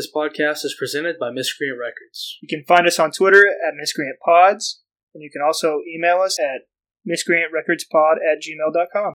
This 0.00 0.10
podcast 0.10 0.64
is 0.64 0.74
presented 0.78 1.18
by 1.18 1.30
Miscreant 1.30 1.78
Records. 1.78 2.38
You 2.40 2.48
can 2.48 2.64
find 2.64 2.86
us 2.86 2.98
on 2.98 3.10
Twitter 3.10 3.46
at 3.46 3.74
Miscreant 3.76 4.16
Pods, 4.24 4.80
and 5.14 5.22
you 5.22 5.28
can 5.30 5.42
also 5.42 5.80
email 5.94 6.22
us 6.22 6.38
at 6.40 6.62
miscreantrecordspod 7.06 8.14
at 8.14 8.40
gmail.com. 8.40 9.12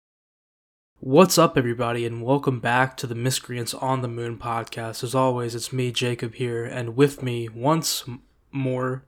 What's 1.00 1.38
up, 1.38 1.56
everybody, 1.56 2.04
and 2.04 2.24
welcome 2.24 2.60
back 2.60 2.98
to 2.98 3.06
the 3.06 3.14
Miscreants 3.14 3.76
on 3.76 4.02
the 4.02 4.08
Moon 4.08 4.40
podcast. 4.40 5.04
As 5.04 5.14
always, 5.14 5.54
it's 5.54 5.72
me, 5.72 5.92
Jacob, 5.92 6.34
here, 6.34 6.66
and 6.66 6.96
with 6.96 7.22
me 7.22 7.48
once 7.48 8.04
m- 8.08 8.24
more. 8.52 9.06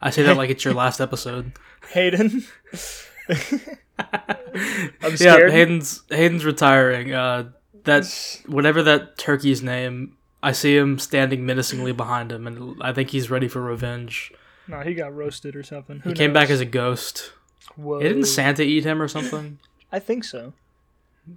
I 0.00 0.08
say 0.08 0.22
that 0.22 0.38
like 0.38 0.48
it's 0.48 0.64
your 0.64 0.72
last 0.72 1.02
episode. 1.02 1.52
Hayden. 1.90 2.46
I'm 3.28 5.16
yeah. 5.18 5.50
Hayden's 5.50 6.02
Hayden's 6.08 6.46
retiring. 6.46 7.12
Uh, 7.12 7.50
that 7.84 8.40
whatever 8.46 8.82
that 8.82 9.18
turkey's 9.18 9.62
name, 9.62 10.16
I 10.44 10.52
see 10.52 10.76
him 10.76 10.98
standing 10.98 11.46
menacingly 11.46 11.92
behind 11.92 12.30
him, 12.30 12.46
and 12.46 12.76
I 12.82 12.92
think 12.92 13.10
he's 13.10 13.30
ready 13.30 13.48
for 13.48 13.62
revenge. 13.62 14.30
No, 14.68 14.80
he 14.80 14.94
got 14.94 15.14
roasted 15.14 15.56
or 15.56 15.62
something. 15.62 16.00
Who 16.00 16.10
he 16.10 16.14
came 16.14 16.34
back 16.34 16.50
as 16.50 16.60
a 16.60 16.66
ghost. 16.66 17.32
Whoa. 17.76 18.00
Didn't 18.00 18.26
Santa 18.26 18.62
eat 18.62 18.84
him 18.84 19.00
or 19.00 19.08
something? 19.08 19.58
I 19.90 20.00
think 20.00 20.22
so. 20.22 20.52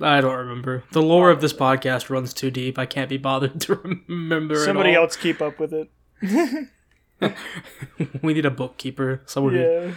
I 0.01 0.20
don't 0.20 0.35
remember. 0.35 0.84
The 0.91 1.01
lore 1.01 1.31
of 1.31 1.39
this 1.39 1.53
podcast 1.53 2.09
runs 2.09 2.34
too 2.34 2.51
deep. 2.51 2.77
I 2.77 2.85
can't 2.85 3.09
be 3.09 3.17
bothered 3.17 3.62
to 3.62 3.75
remember. 3.75 4.57
Somebody 4.57 4.93
else 4.93 5.15
keep 5.15 5.41
up 5.41 5.57
with 5.57 5.73
it. 5.73 5.89
we 8.21 8.34
need 8.34 8.45
a 8.45 8.51
bookkeeper, 8.51 9.21
someone 9.26 9.55
yeah. 9.55 9.91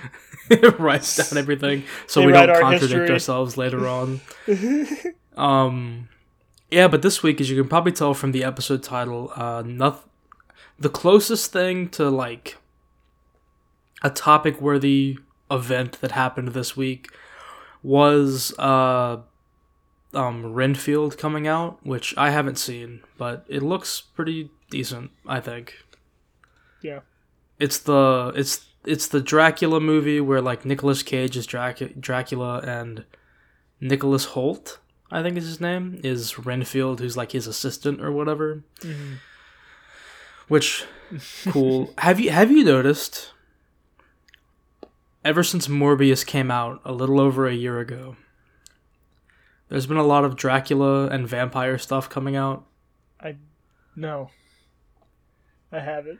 who 0.48 0.70
writes 0.78 1.16
down 1.16 1.36
everything, 1.36 1.82
so 2.06 2.20
They 2.20 2.26
we 2.26 2.32
don't 2.32 2.60
contradict 2.60 3.10
ourselves 3.10 3.56
later 3.56 3.88
on. 3.88 4.20
um, 5.36 6.08
yeah, 6.70 6.88
but 6.88 7.02
this 7.02 7.22
week, 7.22 7.40
as 7.40 7.50
you 7.50 7.60
can 7.60 7.68
probably 7.68 7.92
tell 7.92 8.14
from 8.14 8.32
the 8.32 8.44
episode 8.44 8.82
title, 8.82 9.32
uh, 9.34 9.62
noth- 9.64 10.08
the 10.78 10.88
closest 10.88 11.52
thing 11.52 11.88
to 11.90 12.08
like 12.08 12.56
a 14.02 14.10
topic-worthy 14.10 15.18
event 15.50 16.00
that 16.00 16.12
happened 16.12 16.48
this 16.48 16.76
week 16.76 17.08
was 17.82 18.56
uh, 18.58 19.18
um, 20.14 20.52
Renfield 20.52 21.18
coming 21.18 21.46
out, 21.46 21.84
which 21.84 22.16
I 22.16 22.30
haven't 22.30 22.56
seen, 22.58 23.00
but 23.18 23.44
it 23.48 23.62
looks 23.62 24.00
pretty 24.00 24.50
decent. 24.70 25.10
I 25.26 25.40
think. 25.40 25.74
Yeah. 26.82 27.00
It's 27.58 27.78
the 27.78 28.32
it's 28.34 28.66
it's 28.86 29.08
the 29.08 29.20
Dracula 29.20 29.80
movie 29.80 30.20
where 30.20 30.40
like 30.40 30.64
Nicolas 30.64 31.02
Cage 31.02 31.36
is 31.36 31.46
Drac- 31.46 32.00
Dracula 32.00 32.60
and 32.60 33.04
Nicholas 33.80 34.28
Hoult, 34.28 34.78
I 35.10 35.22
think 35.22 35.36
is 35.36 35.46
his 35.46 35.60
name, 35.60 36.00
is 36.04 36.38
Renfield, 36.38 37.00
who's 37.00 37.16
like 37.16 37.32
his 37.32 37.46
assistant 37.46 38.00
or 38.00 38.12
whatever. 38.12 38.62
Mhm. 38.80 39.16
Which 40.48 40.84
cool. 41.48 41.92
have 41.98 42.20
you 42.20 42.30
have 42.30 42.50
you 42.50 42.64
noticed? 42.64 43.32
Ever 45.24 45.42
since 45.42 45.68
Morbius 45.68 46.24
came 46.24 46.50
out 46.50 46.80
a 46.84 46.92
little 46.92 47.20
over 47.20 47.46
a 47.46 47.52
year 47.54 47.78
ago, 47.78 48.16
there's 49.68 49.86
been 49.86 49.96
a 49.98 50.02
lot 50.02 50.24
of 50.24 50.34
Dracula 50.36 51.08
and 51.08 51.28
vampire 51.28 51.76
stuff 51.76 52.08
coming 52.08 52.36
out. 52.36 52.64
I 53.20 53.36
no. 53.94 54.30
I 55.72 55.80
haven't. 55.80 56.18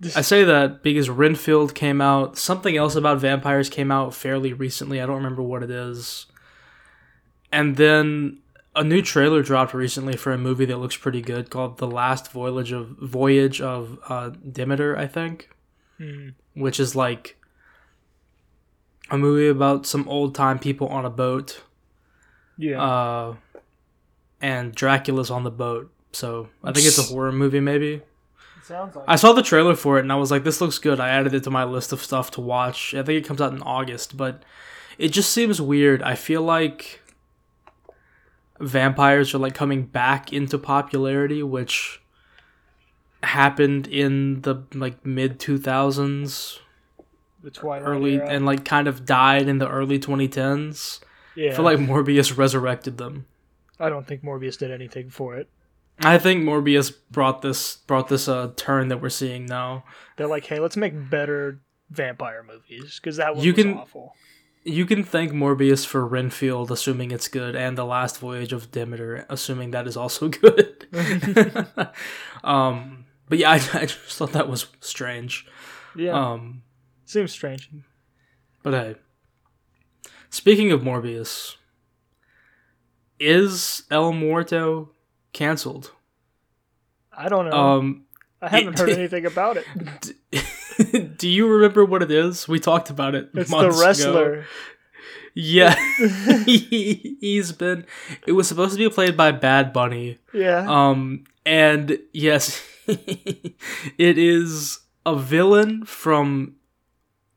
I 0.16 0.22
say 0.22 0.44
that 0.44 0.82
because 0.82 1.10
Renfield 1.10 1.74
came 1.74 2.00
out. 2.00 2.38
Something 2.38 2.76
else 2.76 2.94
about 2.94 3.18
vampires 3.18 3.68
came 3.68 3.90
out 3.90 4.14
fairly 4.14 4.52
recently. 4.52 5.00
I 5.00 5.06
don't 5.06 5.16
remember 5.16 5.42
what 5.42 5.62
it 5.62 5.70
is. 5.70 6.26
And 7.52 7.76
then 7.76 8.38
a 8.76 8.84
new 8.84 9.02
trailer 9.02 9.42
dropped 9.42 9.74
recently 9.74 10.16
for 10.16 10.32
a 10.32 10.38
movie 10.38 10.66
that 10.66 10.76
looks 10.78 10.96
pretty 10.96 11.22
good 11.22 11.50
called 11.50 11.78
"The 11.78 11.86
Last 11.86 12.30
Voyage 12.32 12.72
of 12.72 12.88
Voyage 13.00 13.60
of 13.60 13.98
uh, 14.08 14.30
Demeter," 14.50 14.96
I 14.96 15.06
think, 15.06 15.50
Mhm. 16.00 16.34
which 16.54 16.78
is 16.78 16.94
like 16.94 17.36
a 19.10 19.16
movie 19.18 19.48
about 19.48 19.86
some 19.86 20.06
old 20.08 20.34
time 20.34 20.58
people 20.58 20.88
on 20.88 21.04
a 21.04 21.10
boat. 21.10 21.62
Yeah. 22.58 22.82
Uh, 22.82 23.34
and 24.40 24.74
Dracula's 24.74 25.30
on 25.30 25.44
the 25.44 25.50
boat. 25.50 25.90
So 26.12 26.48
I 26.62 26.72
think 26.72 26.86
it's 26.86 26.98
a 26.98 27.02
horror 27.02 27.32
movie, 27.32 27.60
maybe. 27.60 28.02
sounds 28.62 28.94
like 28.96 29.04
I 29.08 29.16
saw 29.16 29.32
the 29.32 29.42
trailer 29.42 29.74
for 29.74 29.96
it 29.96 30.02
and 30.02 30.12
I 30.12 30.16
was 30.16 30.30
like, 30.30 30.44
this 30.44 30.60
looks 30.60 30.78
good. 30.78 31.00
I 31.00 31.08
added 31.08 31.32
it 31.32 31.42
to 31.44 31.50
my 31.50 31.64
list 31.64 31.90
of 31.92 32.02
stuff 32.02 32.30
to 32.32 32.42
watch. 32.42 32.94
I 32.94 33.02
think 33.02 33.22
it 33.24 33.26
comes 33.26 33.40
out 33.40 33.52
in 33.54 33.62
August, 33.62 34.16
but 34.18 34.42
it 34.98 35.08
just 35.08 35.32
seems 35.32 35.58
weird. 35.58 36.02
I 36.02 36.14
feel 36.14 36.42
like 36.42 37.00
vampires 38.60 39.34
are 39.34 39.38
like 39.38 39.54
coming 39.54 39.82
back 39.82 40.32
into 40.32 40.58
popularity, 40.58 41.42
which 41.42 42.00
happened 43.22 43.86
in 43.86 44.42
the 44.42 44.62
like 44.74 45.04
mid 45.04 45.38
2000s, 45.38 46.58
the 47.42 47.50
Twilight 47.50 47.82
early 47.86 48.14
era. 48.16 48.28
and 48.28 48.46
like 48.46 48.64
kind 48.64 48.86
of 48.88 49.04
died 49.04 49.48
in 49.48 49.58
the 49.58 49.68
early 49.68 49.98
2010s. 49.98 51.00
yeah. 51.34 51.50
I 51.50 51.54
feel 51.54 51.64
like 51.64 51.78
Morbius 51.78 52.36
resurrected 52.36 52.98
them. 52.98 53.26
I 53.80 53.88
don't 53.88 54.06
think 54.06 54.22
Morbius 54.22 54.58
did 54.58 54.70
anything 54.70 55.10
for 55.10 55.36
it. 55.36 55.48
I 56.00 56.18
think 56.18 56.44
Morbius 56.44 56.92
brought 57.10 57.42
this 57.42 57.76
brought 57.76 58.08
this 58.08 58.28
uh, 58.28 58.52
turn 58.56 58.88
that 58.88 59.00
we're 59.02 59.08
seeing 59.08 59.46
now. 59.46 59.84
They're 60.16 60.28
like, 60.28 60.46
hey, 60.46 60.60
let's 60.60 60.76
make 60.76 61.10
better 61.10 61.60
vampire 61.90 62.44
movies 62.46 63.00
because 63.02 63.16
that 63.16 63.34
one 63.34 63.44
You 63.44 63.52
was 63.52 63.64
can- 63.64 63.74
awful. 63.74 64.14
You 64.68 64.84
can 64.84 65.02
thank 65.02 65.32
Morbius 65.32 65.86
for 65.86 66.06
Renfield, 66.06 66.70
assuming 66.70 67.10
it's 67.10 67.28
good, 67.28 67.56
and 67.56 67.76
The 67.78 67.84
Last 67.86 68.18
Voyage 68.18 68.52
of 68.52 68.70
Demeter, 68.70 69.24
assuming 69.30 69.70
that 69.70 69.86
is 69.86 69.96
also 69.96 70.28
good. 70.42 70.86
um, 72.44 73.06
but 73.28 73.38
yeah, 73.38 73.50
I, 73.50 73.54
I 73.54 73.86
just 73.86 73.96
thought 74.18 74.32
that 74.32 74.48
was 74.48 74.66
strange. 74.80 75.46
Yeah. 75.96 76.12
Um, 76.12 76.62
Seems 77.06 77.32
strange. 77.32 77.70
but 78.62 78.74
hey, 78.74 78.94
speaking 80.28 80.70
of 80.70 80.82
Morbius, 80.82 81.56
is 83.18 83.84
El 83.90 84.12
Muerto 84.12 84.90
canceled? 85.32 85.92
I 87.16 87.28
don't 87.30 87.46
know. 87.48 87.52
Um, 87.56 88.04
I 88.42 88.48
haven't 88.48 88.74
it- 88.74 88.78
heard 88.78 88.88
anything 88.98 89.24
about 89.24 89.56
it. 89.56 89.64
do 91.16 91.28
you 91.28 91.48
remember 91.48 91.84
what 91.84 92.02
it 92.02 92.10
is? 92.10 92.46
We 92.48 92.60
talked 92.60 92.90
about 92.90 93.14
it. 93.14 93.30
It's 93.34 93.50
the 93.50 93.56
months 93.56 93.76
ago. 93.78 93.86
wrestler. 93.86 94.46
Yeah, 95.34 95.74
he, 96.46 97.16
he's 97.20 97.52
been. 97.52 97.86
It 98.26 98.32
was 98.32 98.48
supposed 98.48 98.72
to 98.72 98.78
be 98.78 98.88
played 98.88 99.16
by 99.16 99.30
Bad 99.32 99.72
Bunny. 99.72 100.18
Yeah. 100.32 100.66
Um, 100.68 101.24
and 101.46 101.98
yes, 102.12 102.62
it 102.86 104.18
is 104.18 104.80
a 105.06 105.16
villain 105.16 105.84
from 105.84 106.56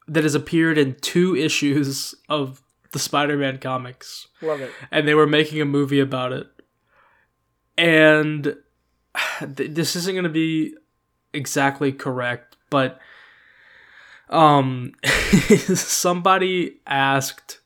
that 0.08 0.24
has 0.24 0.36
appeared 0.36 0.78
in 0.78 0.96
two 0.96 1.36
issues 1.36 2.16
of 2.28 2.62
the 2.92 3.00
Spider-Man 3.00 3.60
comics, 3.60 4.28
Love 4.42 4.60
it. 4.62 4.72
and 4.92 5.08
they 5.08 5.14
were 5.14 5.28
making 5.28 5.62
a 5.62 5.66
movie 5.66 6.00
about 6.02 6.34
it. 6.34 6.48
And 7.78 8.58
th- 9.40 9.72
this 9.72 9.96
isn't 9.96 10.14
going 10.14 10.24
to 10.24 10.30
be 10.30 10.76
exactly 11.34 11.92
correct, 11.92 12.58
but 12.70 13.00
um, 14.32 14.94
somebody 15.76 16.80
asked 16.88 17.60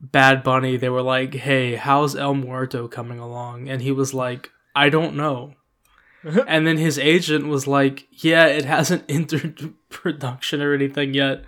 Bad 0.00 0.42
Bunny, 0.42 0.76
they 0.76 0.88
were 0.88 1.02
like, 1.02 1.34
"Hey, 1.34 1.74
how's 1.76 2.14
El 2.14 2.34
Muerto 2.34 2.86
coming 2.88 3.18
along?" 3.18 3.68
And 3.68 3.82
he 3.82 3.90
was 3.92 4.14
like, 4.14 4.50
"I 4.76 4.88
don't 4.90 5.16
know." 5.16 5.54
and 6.46 6.66
then 6.66 6.76
his 6.78 6.98
agent 6.98 7.46
was 7.48 7.66
like, 7.66 8.06
"Yeah, 8.12 8.46
it 8.46 8.64
hasn't 8.64 9.04
entered 9.08 9.74
production 9.88 10.62
or 10.62 10.74
anything 10.74 11.14
yet." 11.14 11.44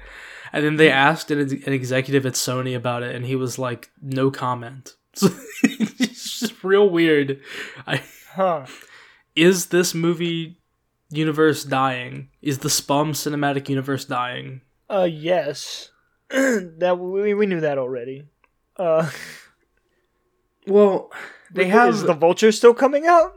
And 0.52 0.64
then 0.64 0.76
they 0.76 0.90
asked 0.90 1.30
an, 1.30 1.38
an 1.38 1.72
executive 1.72 2.26
at 2.26 2.32
Sony 2.32 2.74
about 2.76 3.02
it, 3.04 3.14
and 3.14 3.24
he 3.24 3.36
was 3.36 3.58
like, 3.58 3.90
"No 4.02 4.30
comment." 4.30 4.96
So 5.14 5.28
it's 5.62 6.40
just 6.40 6.62
real 6.62 6.88
weird. 6.88 7.40
I, 7.86 8.02
Huh. 8.34 8.66
is 9.34 9.66
this 9.66 9.92
movie 9.92 10.59
universe 11.10 11.65
dying? 11.65 12.28
Is 12.42 12.59
the 12.59 12.71
Spum 12.71 13.12
cinematic 13.12 13.68
universe 13.68 14.04
dying? 14.04 14.60
Uh, 14.89 15.09
yes. 15.10 15.91
that 16.30 16.98
we, 16.98 17.34
we 17.34 17.47
knew 17.47 17.60
that 17.60 17.78
already. 17.78 18.24
Uh, 18.77 19.10
Well, 20.66 21.10
they 21.51 21.66
is 21.66 21.72
have 21.72 22.01
the 22.01 22.15
Vulture 22.15 22.53
still 22.53 22.74
coming 22.74 23.07
out? 23.07 23.34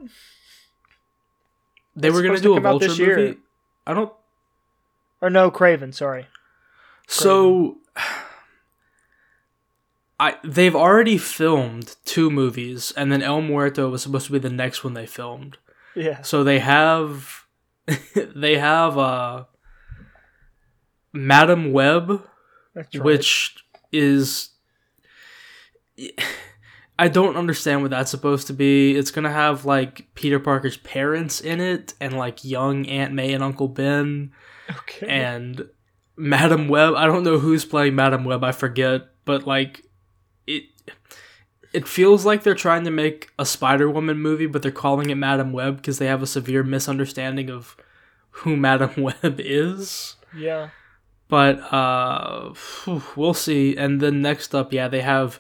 they 1.96 2.10
it's 2.10 2.16
were 2.16 2.22
going 2.22 2.36
to 2.36 2.42
do 2.42 2.58
a 2.58 2.60
Vulture 2.60 2.90
this 2.90 3.00
year. 3.00 3.18
movie. 3.18 3.38
I 3.88 3.94
don't. 3.94 4.12
Or 5.22 5.30
no, 5.30 5.50
Kraven. 5.50 5.94
Sorry. 5.94 6.28
So, 7.08 7.78
I 10.20 10.36
they've 10.44 10.76
already 10.76 11.18
filmed 11.18 11.96
two 12.06 12.30
movies, 12.30 12.94
and 12.96 13.12
then 13.12 13.24
El 13.24 13.42
Muerto 13.42 13.90
was 13.90 14.04
supposed 14.04 14.28
to 14.28 14.34
be 14.34 14.40
the 14.40 14.50
next 14.50 14.84
one 14.84 14.94
they 14.94 15.08
filmed. 15.08 15.58
Yeah. 15.96 16.22
So 16.22 16.44
they 16.44 16.60
have 16.60 17.43
they 18.36 18.58
have 18.58 18.98
uh 18.98 19.46
Madam 21.12 21.72
Web, 21.72 22.22
right. 22.76 22.96
which 23.04 23.56
is 23.92 24.50
I 26.98 27.08
don't 27.08 27.36
understand 27.38 27.82
what 27.82 27.92
that's 27.92 28.12
supposed 28.12 28.48
to 28.48 28.54
be. 28.54 28.96
It's 28.96 29.12
gonna 29.12 29.32
have 29.32 29.66
like 29.66 30.08
Peter 30.16 30.40
Parker's 30.40 30.78
parents 30.78 31.42
in 31.42 31.60
it, 31.60 31.94
and 32.00 32.18
like 32.18 32.44
young 32.44 32.86
Aunt 32.88 33.14
May 33.14 33.34
and 33.34 33.44
Uncle 33.44 33.68
Ben, 33.68 34.32
Okay. 34.70 35.08
and 35.08 35.68
Madam 36.16 36.68
Web. 36.68 36.94
I 36.96 37.06
don't 37.06 37.24
know 37.24 37.40
who's 37.40 37.66
playing 37.66 37.96
Madam 37.96 38.24
Web. 38.24 38.44
I 38.44 38.52
forget, 38.52 39.02
but 39.26 39.46
like 39.46 39.82
it. 40.48 40.64
It 41.74 41.88
feels 41.88 42.26
like 42.26 42.44
they're 42.44 42.54
trying 42.56 42.84
to 42.86 42.92
make 42.92 43.32
a 43.40 43.46
Spider 43.46 43.90
Woman 43.90 44.20
movie, 44.20 44.46
but 44.46 44.62
they're 44.62 44.72
calling 44.72 45.10
it 45.10 45.16
Madam 45.16 45.52
Web 45.52 45.78
because 45.78 45.98
they 45.98 46.06
have 46.06 46.22
a 46.22 46.28
severe 46.28 46.64
misunderstanding 46.64 47.50
of 47.50 47.76
who 48.30 48.56
Madam 48.68 48.92
Web 48.98 49.40
is. 49.40 50.16
yeah. 50.36 50.70
But 51.30 51.74
uh, 51.74 52.54
we'll 53.16 53.34
see. 53.34 53.76
And 53.76 54.00
then 54.02 54.22
next 54.22 54.54
up, 54.54 54.72
yeah, 54.72 54.88
they 54.88 55.02
have 55.02 55.40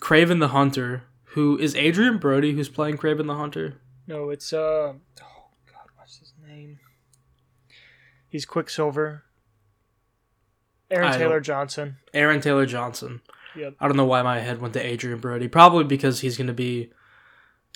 Kraven 0.00 0.40
the 0.40 0.48
Hunter, 0.48 1.04
who 1.26 1.56
is 1.58 1.76
Adrien 1.76 2.18
Brody, 2.18 2.54
who's 2.54 2.68
playing 2.68 2.96
Kraven 2.96 3.26
the 3.28 3.36
Hunter. 3.36 3.76
No, 4.08 4.30
it's 4.30 4.52
uh. 4.52 4.94
Oh 4.94 4.96
God, 5.70 5.88
what's 5.96 6.18
his 6.18 6.32
name? 6.44 6.80
He's 8.28 8.46
Quicksilver. 8.46 9.22
Aaron 10.90 11.08
I 11.08 11.16
Taylor 11.18 11.40
Johnson. 11.40 11.98
Aaron 12.14 12.40
Taylor 12.40 12.66
Johnson. 12.66 13.20
Yep. 13.58 13.74
I 13.80 13.88
don't 13.88 13.96
know 13.96 14.04
why 14.04 14.22
my 14.22 14.38
head 14.40 14.60
went 14.60 14.74
to 14.74 14.80
Adrien 14.86 15.18
Brody. 15.20 15.48
Probably 15.48 15.84
because 15.84 16.20
he's 16.20 16.36
going 16.36 16.46
to 16.46 16.52
be 16.54 16.92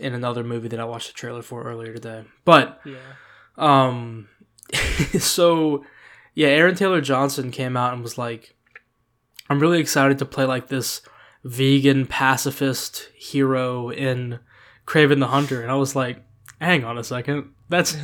in 0.01 0.15
another 0.15 0.43
movie 0.45 0.69
that 0.69 0.81
I 0.81 0.85
watched 0.85 1.09
the 1.09 1.15
trailer 1.15 1.43
for 1.43 1.63
earlier 1.65 1.93
today. 1.93 2.25
But 2.45 2.81
Yeah. 2.85 2.97
um, 3.59 4.29
so 5.19 5.85
yeah, 6.35 6.49
Aaron 6.49 6.75
Taylor 6.75 7.01
Johnson 7.01 7.51
came 7.51 7.77
out 7.77 7.93
and 7.93 8.03
was 8.03 8.17
like, 8.17 8.55
"I'm 9.51 9.61
really 9.61 9.81
excited 9.81 10.19
to 10.19 10.25
play 10.25 10.45
like 10.45 10.69
this 10.69 11.03
vegan 11.45 12.07
pacifist 12.07 13.09
hero 13.15 13.91
in 13.91 14.39
Kraven 14.87 15.19
the 15.21 15.27
Hunter," 15.29 15.61
and 15.63 15.71
I 15.71 15.75
was 15.75 15.95
like, 15.95 16.25
"Hang 16.63 16.85
on 16.85 16.97
a 16.99 17.05
second, 17.05 17.51
that's." 17.69 17.97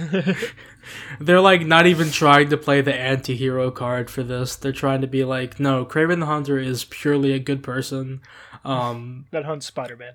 They're 1.20 1.40
like 1.40 1.66
not 1.66 1.87
even 1.87 2.10
trying 2.10 2.49
to 2.50 2.56
play 2.56 2.81
the 2.81 2.94
anti-hero 2.94 3.70
card 3.70 4.10
for 4.10 4.22
this. 4.22 4.56
They're 4.56 4.72
trying 4.72 5.00
to 5.02 5.06
be 5.06 5.25
like, 5.25 5.60
no, 5.60 5.84
Kraven 5.84 6.20
the 6.20 6.26
Hunter 6.26 6.58
is 6.58 6.84
purely 6.84 7.32
a 7.32 7.38
good 7.38 7.62
person. 7.62 8.20
Um, 8.64 9.26
that 9.31 9.44
hunts 9.44 9.66
Spider 9.66 9.96
Man. 9.96 10.14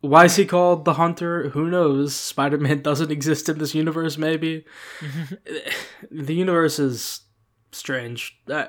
why 0.00 0.24
is 0.26 0.36
he 0.36 0.44
called 0.44 0.84
the 0.84 0.94
Hunter? 0.94 1.50
Who 1.50 1.68
knows? 1.70 2.14
Spider-Man 2.14 2.82
doesn't 2.88 3.10
exist 3.10 3.48
in 3.48 3.58
this 3.58 3.74
universe. 3.74 4.16
Maybe 4.18 4.64
the 6.10 6.34
universe 6.34 6.78
is 6.78 7.22
strange. 7.72 8.38
I, 8.48 8.68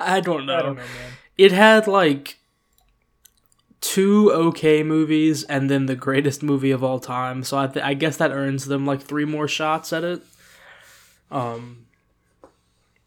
I 0.00 0.20
don't 0.20 0.46
know. 0.46 0.56
I 0.56 0.62
don't 0.62 0.76
know, 0.76 0.82
man. 0.82 1.12
It 1.36 1.52
had 1.52 1.86
like 1.86 2.37
two 3.80 4.32
okay 4.32 4.82
movies 4.82 5.44
and 5.44 5.70
then 5.70 5.86
the 5.86 5.94
greatest 5.96 6.42
movie 6.42 6.70
of 6.70 6.82
all 6.82 6.98
time. 6.98 7.44
So 7.44 7.58
I, 7.58 7.66
th- 7.66 7.84
I 7.84 7.94
guess 7.94 8.16
that 8.16 8.30
earns 8.32 8.66
them 8.66 8.84
like 8.86 9.02
three 9.02 9.24
more 9.24 9.46
shots 9.48 9.92
at 9.92 10.04
it. 10.04 10.22
Um, 11.30 11.84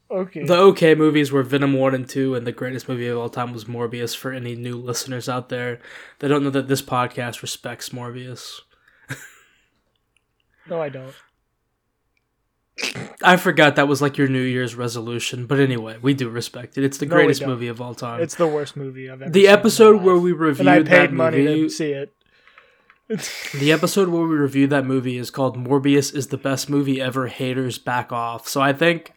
Okay. 0.10 0.44
the 0.44 0.58
okay 0.58 0.94
movies 0.94 1.32
were 1.32 1.42
Venom 1.42 1.72
1 1.74 1.96
and 1.96 2.08
2, 2.10 2.36
and 2.36 2.46
the 2.46 2.52
greatest 2.52 2.90
movie 2.90 3.08
of 3.08 3.18
all 3.18 3.30
time 3.30 3.54
was 3.54 3.64
Morbius 3.66 4.14
for 4.16 4.34
any 4.34 4.56
new 4.56 4.76
listeners 4.76 5.30
out 5.30 5.48
there 5.48 5.80
that 6.20 6.28
don't 6.28 6.44
know 6.44 6.50
that 6.50 6.68
this 6.68 6.82
podcast 6.82 7.42
respects 7.42 7.90
Morbius. 7.90 8.60
no, 10.70 10.82
I 10.82 10.90
don't. 10.90 11.14
I 13.24 13.36
forgot 13.38 13.76
that 13.76 13.88
was 13.88 14.02
like 14.02 14.18
your 14.18 14.28
New 14.28 14.42
Year's 14.42 14.76
resolution, 14.76 15.46
but 15.46 15.60
anyway, 15.60 15.98
we 16.02 16.14
do 16.14 16.30
respect 16.30 16.78
it. 16.78 16.84
It's 16.84 16.98
the 16.98 17.06
No, 17.06 17.16
greatest 17.16 17.46
movie 17.46 17.68
of 17.68 17.82
all 17.82 17.94
time. 17.94 18.22
It's 18.22 18.36
the 18.36 18.48
worst 18.48 18.76
movie 18.76 19.10
I've 19.10 19.22
ever 19.22 19.32
the 19.32 19.42
seen 19.42 19.50
in 19.50 19.54
my 19.54 19.60
episode 19.60 20.02
where 20.02 20.18
we 20.18 20.32
reviewed 20.32 20.68
and 20.68 20.70
I 20.70 20.80
that 20.80 20.88
paid 21.10 21.12
money 21.12 21.44
movie, 21.44 21.62
to 21.64 21.70
see 21.70 21.92
it. 21.92 22.14
the 23.60 23.72
episode 23.72 24.08
where 24.08 24.24
we 24.24 24.36
reviewed 24.36 24.70
that 24.70 24.86
movie 24.86 25.18
is 25.18 25.30
called 25.30 25.58
Morbius 25.58 26.16
is 26.16 26.28
the 26.28 26.38
best 26.38 26.70
movie 26.70 27.02
ever. 27.02 27.28
Haters 27.28 27.78
back 27.78 28.12
off. 28.12 28.48
So 28.48 28.62
I 28.62 28.74
think 28.74 29.14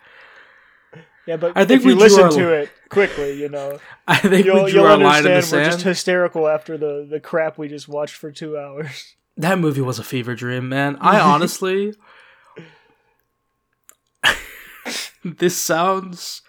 yeah, 1.26 1.36
but 1.36 1.52
I 1.56 1.64
think 1.64 1.80
if 1.80 1.86
we 1.86 1.94
listen 1.94 2.30
to 2.30 2.52
it 2.52 2.70
quickly, 2.90 3.40
you 3.40 3.48
know, 3.48 3.78
I 4.06 4.18
think 4.18 4.44
you'll, 4.44 4.64
we 4.64 4.70
drew 4.70 4.80
you'll 4.80 4.90
our 4.90 4.98
line 4.98 5.18
in 5.18 5.24
the 5.24 5.34
understand 5.34 5.62
we're 5.62 5.70
just 5.70 5.84
hysterical 5.84 6.48
after 6.48 6.76
the, 6.76 7.06
the 7.08 7.20
crap 7.20 7.56
we 7.56 7.68
just 7.68 7.88
watched 7.88 8.14
for 8.14 8.30
two 8.30 8.58
hours. 8.58 9.16
That 9.36 9.58
movie 9.58 9.80
was 9.80 9.98
a 9.98 10.04
fever 10.04 10.36
dream, 10.36 10.68
man. 10.68 10.96
I 11.00 11.18
honestly. 11.18 11.92
this 15.38 15.56
sounds. 15.56 16.42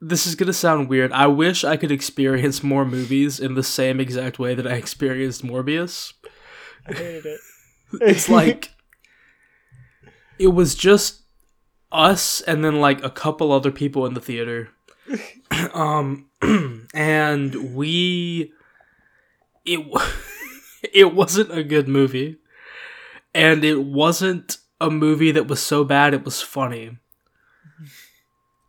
This 0.00 0.26
is 0.26 0.34
gonna 0.34 0.52
sound 0.52 0.88
weird. 0.88 1.12
I 1.12 1.26
wish 1.26 1.64
I 1.64 1.76
could 1.76 1.92
experience 1.92 2.62
more 2.62 2.84
movies 2.84 3.38
in 3.38 3.54
the 3.54 3.62
same 3.62 4.00
exact 4.00 4.38
way 4.38 4.54
that 4.54 4.66
I 4.66 4.74
experienced 4.74 5.44
Morbius. 5.44 6.12
I 6.86 6.94
hated 6.94 7.26
it. 7.26 7.40
It's 8.00 8.28
like. 8.28 8.70
It 10.38 10.48
was 10.48 10.74
just 10.74 11.22
us 11.92 12.40
and 12.40 12.64
then 12.64 12.80
like 12.80 13.04
a 13.04 13.10
couple 13.10 13.52
other 13.52 13.70
people 13.70 14.06
in 14.06 14.14
the 14.14 14.20
theater. 14.20 14.70
um 15.74 16.30
and 16.94 17.74
we 17.74 18.52
it 19.64 19.80
it 20.92 21.14
wasn't 21.14 21.56
a 21.56 21.62
good 21.62 21.88
movie 21.88 22.38
and 23.34 23.64
it 23.64 23.82
wasn't 23.84 24.58
a 24.80 24.90
movie 24.90 25.32
that 25.32 25.48
was 25.48 25.60
so 25.60 25.84
bad 25.84 26.14
it 26.14 26.24
was 26.24 26.40
funny 26.40 26.98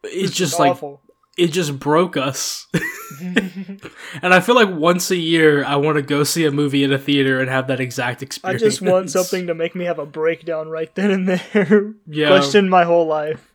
it's 0.04 0.30
It's 0.30 0.36
just 0.36 0.60
like 0.60 0.71
awful. 0.71 1.01
it 1.38 1.48
just 1.48 1.80
broke 1.80 2.18
us 2.18 2.68
and 3.21 4.33
i 4.33 4.39
feel 4.39 4.56
like 4.56 4.69
once 4.69 5.12
a 5.12 5.15
year 5.15 5.63
i 5.65 5.75
want 5.75 5.95
to 5.98 6.01
go 6.01 6.24
see 6.24 6.45
a 6.45 6.51
movie 6.51 6.83
in 6.83 6.92
a 6.92 6.98
theater 6.98 7.39
and 7.39 7.50
have 7.50 7.68
that 7.68 7.80
exact 7.80 8.21
experience. 8.21 8.62
I 8.62 8.65
just 8.65 8.81
want 8.81 9.10
something 9.12 9.48
to 9.48 9.54
make 9.56 9.75
me 9.75 9.86
have 9.86 10.00
a 10.00 10.06
breakdown 10.06 10.69
right 10.69 10.94
then 10.95 11.12
and 11.12 11.27
there. 11.27 11.94
Yeah. 12.07 12.27
Question 12.27 12.69
my 12.69 12.83
whole 12.83 13.07
life. 13.07 13.50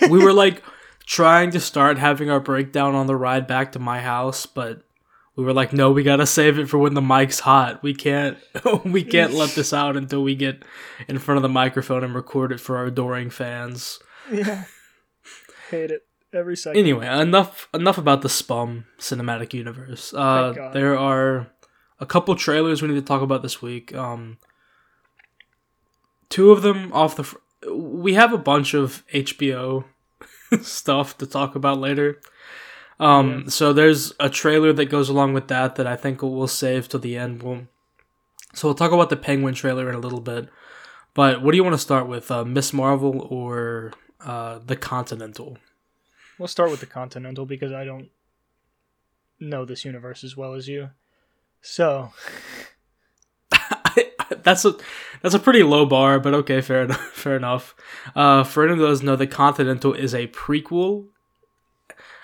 we 0.10 0.18
were 0.22 0.32
like 0.32 0.62
trying 1.04 1.50
to 1.52 1.60
start 1.60 1.98
having 1.98 2.30
our 2.30 2.40
breakdown 2.40 2.94
on 2.94 3.06
the 3.06 3.14
ride 3.16 3.46
back 3.46 3.72
to 3.72 3.78
my 3.78 4.00
house 4.00 4.46
but 4.46 4.82
we 5.36 5.44
were 5.44 5.52
like 5.52 5.72
no 5.72 5.92
we 5.92 6.02
gotta 6.02 6.26
save 6.26 6.58
it 6.58 6.68
for 6.68 6.78
when 6.78 6.94
the 6.94 7.02
mic's 7.02 7.40
hot 7.40 7.82
we 7.82 7.94
can't 7.94 8.38
we 8.84 9.04
can't 9.04 9.32
let 9.32 9.50
this 9.50 9.72
out 9.72 9.96
until 9.96 10.22
we 10.22 10.34
get 10.34 10.64
in 11.06 11.18
front 11.18 11.36
of 11.36 11.42
the 11.42 11.48
microphone 11.48 12.02
and 12.02 12.14
record 12.14 12.50
it 12.50 12.58
for 12.58 12.76
our 12.78 12.86
adoring 12.86 13.30
fans 13.30 14.00
yeah. 14.32 14.64
Hate 15.70 15.90
it. 15.90 16.06
Every 16.32 16.56
second. 16.56 16.78
anyway 16.80 17.06
enough 17.06 17.68
enough 17.72 17.96
about 17.98 18.20
the 18.22 18.28
spum 18.28 18.84
cinematic 18.98 19.54
universe. 19.54 20.12
Uh 20.12 20.70
there 20.74 20.98
are 20.98 21.46
a 21.98 22.04
couple 22.04 22.34
trailers 22.34 22.82
we 22.82 22.88
need 22.88 22.94
to 22.94 23.00
talk 23.02 23.22
about 23.22 23.42
this 23.42 23.62
week. 23.62 23.94
Um 23.94 24.36
two 26.28 26.50
of 26.50 26.62
them 26.62 26.92
off 26.92 27.16
the 27.16 27.24
fr- 27.24 27.36
we 27.72 28.14
have 28.14 28.32
a 28.32 28.38
bunch 28.38 28.74
of 28.74 29.04
hbo 29.14 29.84
stuff 30.60 31.16
to 31.18 31.26
talk 31.26 31.54
about 31.54 31.78
later. 31.78 32.20
Um 33.00 33.48
so 33.48 33.72
there's 33.72 34.12
a 34.20 34.28
trailer 34.28 34.72
that 34.74 34.86
goes 34.86 35.08
along 35.08 35.32
with 35.32 35.48
that 35.48 35.76
that 35.76 35.86
i 35.86 35.96
think 35.96 36.22
we'll 36.22 36.48
save 36.48 36.88
till 36.88 37.00
the 37.00 37.16
end. 37.16 37.42
We'll 37.42 37.68
so 38.52 38.68
we'll 38.68 38.74
talk 38.74 38.92
about 38.92 39.10
the 39.10 39.16
penguin 39.16 39.54
trailer 39.54 39.88
in 39.88 39.94
a 39.94 39.98
little 40.00 40.20
bit. 40.20 40.48
But 41.14 41.40
what 41.42 41.52
do 41.52 41.56
you 41.56 41.64
want 41.64 41.74
to 41.74 41.78
start 41.78 42.08
with 42.08 42.30
uh, 42.30 42.44
miss 42.44 42.72
marvel 42.72 43.26
or 43.30 43.92
uh, 44.20 44.58
the 44.58 44.76
continental 44.76 45.58
We'll 46.38 46.48
start 46.48 46.70
with 46.70 46.80
the 46.80 46.86
Continental 46.86 47.46
because 47.46 47.72
I 47.72 47.84
don't 47.84 48.10
know 49.40 49.64
this 49.64 49.84
universe 49.84 50.22
as 50.22 50.36
well 50.36 50.54
as 50.54 50.68
you. 50.68 50.90
So, 51.62 52.12
that's 54.42 54.64
a 54.64 54.76
that's 55.22 55.34
a 55.34 55.38
pretty 55.38 55.62
low 55.62 55.86
bar, 55.86 56.20
but 56.20 56.34
okay, 56.34 56.60
fair 56.60 56.82
enough. 56.82 57.00
Fair 57.16 57.36
enough. 57.36 57.74
Uh, 58.14 58.44
for 58.44 58.62
anyone 58.62 58.78
who 58.78 58.86
doesn't 58.86 59.04
know, 59.04 59.16
the 59.16 59.26
Continental 59.26 59.92
is 59.92 60.14
a 60.14 60.28
prequel. 60.28 61.08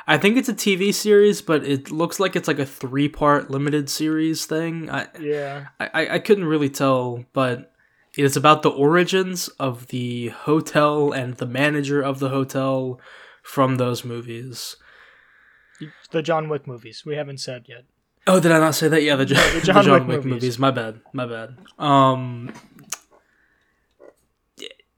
I 0.07 0.17
think 0.19 0.37
it's 0.37 0.49
a 0.49 0.55
TV 0.55 0.95
series, 0.95 1.43
but 1.43 1.65
it 1.65 1.91
looks 1.91 2.21
like 2.21 2.37
it's 2.37 2.47
like 2.47 2.59
a 2.59 2.67
three 2.67 3.09
part 3.09 3.51
limited 3.51 3.89
series 3.89 4.47
thing. 4.47 4.91
I, 4.91 5.09
yeah. 5.19 5.69
I 5.81 6.09
I 6.15 6.19
couldn't 6.19 6.45
really 6.45 6.69
tell, 6.69 7.25
but 7.33 7.72
it 8.17 8.25
is 8.25 8.37
about 8.37 8.63
the 8.63 8.71
origins 8.71 9.49
of 9.59 9.87
the 9.89 10.29
hotel 10.29 11.13
and 11.13 11.35
the 11.35 11.47
manager 11.47 12.01
of 12.03 12.19
the 12.19 12.29
hotel 12.29 13.01
from 13.43 13.77
those 13.77 14.05
movies. 14.05 14.77
The 16.11 16.23
John 16.23 16.49
Wick 16.49 16.67
movies. 16.67 17.05
We 17.07 17.17
haven't 17.17 17.39
said 17.39 17.65
yet. 17.69 17.85
Oh, 18.27 18.39
did 18.39 18.53
I 18.53 18.59
not 18.61 18.75
say 18.77 18.87
that? 18.89 19.03
Yeah, 19.03 19.17
the, 19.17 19.25
Jo- 19.27 19.35
the 19.35 19.61
the 19.61 19.67
John 19.67 19.85
John, 19.85 19.93
Wick 20.01 20.09
Wick, 20.09 20.17
movies. 20.25 20.33
movies. 20.33 20.59
My 20.59 20.71
bad. 20.71 21.01
My 21.13 21.27
bad. 21.27 21.57
Um, 21.79 22.53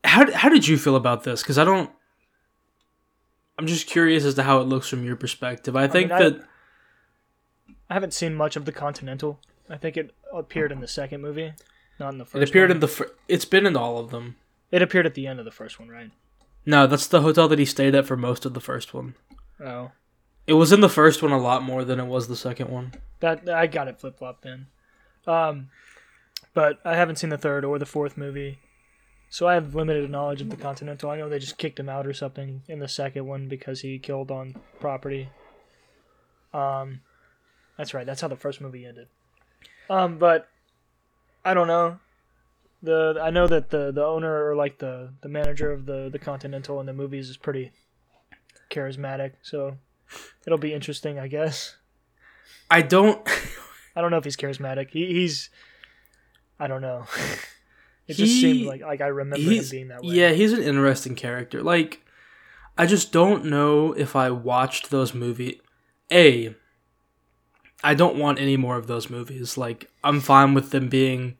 how 0.02 0.30
how 0.32 0.48
did 0.48 0.68
you 0.68 0.76
feel 0.76 0.96
about 0.96 1.24
this? 1.24 1.42
Because 1.42 1.58
I 1.58 1.64
don't. 1.64 1.90
I'm 3.58 3.66
just 3.66 3.86
curious 3.86 4.24
as 4.24 4.34
to 4.34 4.42
how 4.42 4.60
it 4.60 4.64
looks 4.64 4.88
from 4.88 5.04
your 5.04 5.16
perspective. 5.16 5.76
I 5.76 5.86
think 5.86 6.10
mean, 6.10 6.20
I- 6.20 6.22
that 6.30 6.44
I 7.88 7.94
haven't 7.94 8.12
seen 8.14 8.34
much 8.34 8.56
of 8.56 8.64
the 8.64 8.72
Continental. 8.72 9.40
I 9.70 9.76
think 9.78 9.96
it 9.96 10.14
appeared 10.32 10.72
in 10.72 10.80
the 10.80 10.88
second 10.88 11.22
movie, 11.22 11.54
not 11.98 12.12
in 12.12 12.18
the 12.18 12.24
first. 12.24 12.42
it 12.42 12.48
appeared 12.48 12.70
one. 12.70 12.76
in 12.76 12.80
the. 12.80 12.88
Fir- 12.88 13.12
it's 13.28 13.44
been 13.44 13.66
in 13.66 13.76
all 13.76 13.98
of 13.98 14.10
them. 14.10 14.36
It 14.70 14.82
appeared 14.82 15.06
at 15.06 15.14
the 15.14 15.26
end 15.26 15.38
of 15.38 15.44
the 15.44 15.50
first 15.50 15.78
one, 15.78 15.88
right? 15.88 16.10
No, 16.66 16.86
that's 16.86 17.06
the 17.06 17.20
hotel 17.20 17.46
that 17.48 17.58
he 17.58 17.64
stayed 17.64 17.94
at 17.94 18.06
for 18.06 18.16
most 18.16 18.44
of 18.44 18.54
the 18.54 18.60
first 18.60 18.94
one. 18.94 19.14
Oh. 19.64 19.92
It 20.46 20.54
was 20.54 20.72
in 20.72 20.80
the 20.80 20.88
first 20.88 21.22
one 21.22 21.32
a 21.32 21.38
lot 21.38 21.62
more 21.62 21.84
than 21.84 22.00
it 22.00 22.06
was 22.06 22.28
the 22.28 22.36
second 22.36 22.70
one. 22.70 22.92
That 23.20 23.48
I 23.48 23.66
got 23.66 23.88
it 23.88 24.00
flip 24.00 24.18
flop 24.18 24.42
then. 24.42 24.66
Um, 25.26 25.68
but 26.52 26.80
I 26.84 26.96
haven't 26.96 27.16
seen 27.16 27.30
the 27.30 27.38
third 27.38 27.64
or 27.64 27.78
the 27.78 27.86
fourth 27.86 28.16
movie, 28.18 28.58
so 29.30 29.46
I 29.48 29.54
have 29.54 29.74
limited 29.74 30.10
knowledge 30.10 30.40
of 30.42 30.50
the 30.50 30.56
Continental. 30.56 31.10
I 31.10 31.16
know 31.16 31.28
they 31.28 31.38
just 31.38 31.56
kicked 31.58 31.78
him 31.80 31.88
out 31.88 32.06
or 32.06 32.12
something 32.12 32.62
in 32.68 32.78
the 32.78 32.88
second 32.88 33.26
one 33.26 33.48
because 33.48 33.80
he 33.80 33.98
killed 33.98 34.30
on 34.30 34.56
property. 34.80 35.30
Um, 36.52 37.00
that's 37.78 37.94
right. 37.94 38.06
That's 38.06 38.20
how 38.20 38.28
the 38.28 38.36
first 38.36 38.60
movie 38.60 38.84
ended. 38.86 39.08
Um, 39.88 40.18
but 40.18 40.48
I 41.44 41.54
don't 41.54 41.66
know. 41.68 41.98
The 42.82 43.18
I 43.22 43.30
know 43.30 43.46
that 43.46 43.70
the 43.70 43.92
the 43.92 44.04
owner 44.04 44.46
or 44.48 44.54
like 44.56 44.78
the 44.78 45.12
the 45.22 45.28
manager 45.28 45.72
of 45.72 45.86
the 45.86 46.08
the 46.12 46.18
Continental 46.18 46.80
in 46.80 46.86
the 46.86 46.92
movies 46.92 47.30
is 47.30 47.36
pretty 47.36 47.72
charismatic, 48.70 49.32
so 49.42 49.78
it'll 50.46 50.58
be 50.58 50.74
interesting, 50.74 51.18
I 51.18 51.28
guess. 51.28 51.76
I 52.70 52.82
don't. 52.82 53.26
I 53.96 54.00
don't 54.00 54.10
know 54.10 54.16
if 54.18 54.24
he's 54.24 54.36
charismatic. 54.36 54.90
He, 54.90 55.06
he's, 55.14 55.50
I 56.58 56.66
don't 56.66 56.82
know. 56.82 57.04
it 58.08 58.16
He- 58.16 58.24
just 58.24 58.40
seemed 58.40 58.66
like 58.66 58.80
like 58.82 59.00
I 59.00 59.06
remember 59.06 59.50
him 59.50 59.64
being 59.70 59.88
that 59.88 60.02
way. 60.02 60.14
yeah, 60.14 60.32
he's 60.32 60.52
an 60.52 60.62
interesting 60.62 61.14
character. 61.14 61.62
Like, 61.62 62.04
I 62.76 62.86
just 62.86 63.12
don't 63.12 63.44
know 63.46 63.92
if 63.92 64.16
I 64.16 64.30
watched 64.30 64.90
those 64.90 65.14
movies. 65.14 65.60
A, 66.12 66.54
I 67.84 67.94
don't 67.94 68.16
want 68.16 68.40
any 68.40 68.56
more 68.56 68.76
of 68.76 68.86
those 68.86 69.10
movies. 69.10 69.58
Like, 69.58 69.90
I'm 70.02 70.20
fine 70.20 70.54
with 70.54 70.70
them 70.70 70.88
being. 70.88 71.36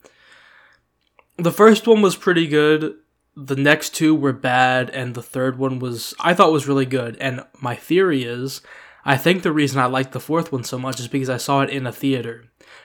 The 1.37 1.51
first 1.51 1.87
one 1.87 2.03
was 2.03 2.17
pretty 2.17 2.47
good. 2.47 2.95
The 3.35 3.57
next 3.57 3.95
two 3.95 4.15
were 4.15 4.35
bad, 4.35 4.91
and 4.91 5.15
the 5.15 5.23
third 5.23 5.59
one 5.59 5.79
was 5.79 6.15
I 6.21 6.35
thought 6.35 6.53
was 6.53 6.69
really 6.69 6.87
good. 6.87 7.17
And 7.19 7.45
my 7.61 7.75
theory 7.75 8.23
is, 8.23 8.61
I 9.05 9.17
think 9.17 9.43
the 9.43 9.53
reason 9.53 9.81
I 9.81 9.87
liked 9.87 10.13
the 10.13 10.21
fourth 10.21 10.53
one 10.53 10.65
so 10.65 10.79
much 10.79 11.01
is 11.01 11.09
because 11.09 11.31
I 11.31 11.39
saw 11.39 11.63
it 11.63 11.71
in 11.71 11.87
a 11.87 11.93
theater. 11.93 12.45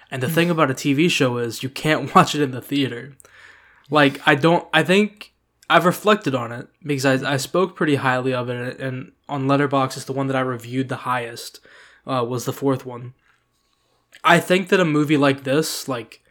And 0.10 0.24
the 0.24 0.30
thing 0.30 0.50
about 0.50 0.72
a 0.72 0.74
TV 0.74 1.10
show 1.10 1.38
is 1.38 1.62
you 1.62 1.70
can't 1.70 2.16
watch 2.16 2.34
it 2.34 2.42
in 2.42 2.52
the 2.52 2.62
theater. 2.62 3.16
Like 3.90 4.22
I 4.26 4.36
don't. 4.36 4.68
I 4.74 4.84
think 4.84 5.34
I've 5.70 5.86
reflected 5.86 6.34
on 6.34 6.52
it 6.52 6.68
because 6.82 7.06
I, 7.06 7.34
I 7.34 7.38
spoke 7.38 7.76
pretty 7.76 7.96
highly 7.96 8.34
of 8.34 8.50
it, 8.50 8.80
and 8.80 9.12
on 9.28 9.48
Letterboxd, 9.48 9.98
it's 9.98 10.06
the 10.06 10.14
one 10.14 10.28
that 10.28 10.38
I 10.38 10.42
reviewed 10.42 10.88
the 10.88 10.98
highest. 10.98 11.60
Uh, 12.08 12.24
was 12.24 12.46
the 12.46 12.54
fourth 12.54 12.88
one. 12.88 13.14
I 14.24 14.40
think 14.40 14.70
that 14.70 14.80
a 14.80 14.86
movie 14.86 15.18
like 15.18 15.44
this, 15.44 15.88
like 15.88 16.22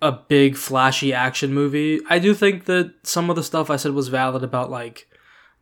a 0.00 0.12
big 0.12 0.56
flashy 0.56 1.12
action 1.12 1.52
movie, 1.52 2.00
I 2.08 2.18
do 2.18 2.34
think 2.34 2.64
that 2.66 2.94
some 3.02 3.30
of 3.30 3.36
the 3.36 3.42
stuff 3.42 3.70
I 3.70 3.76
said 3.76 3.92
was 3.92 4.08
valid 4.08 4.42
about 4.42 4.70
like 4.70 5.08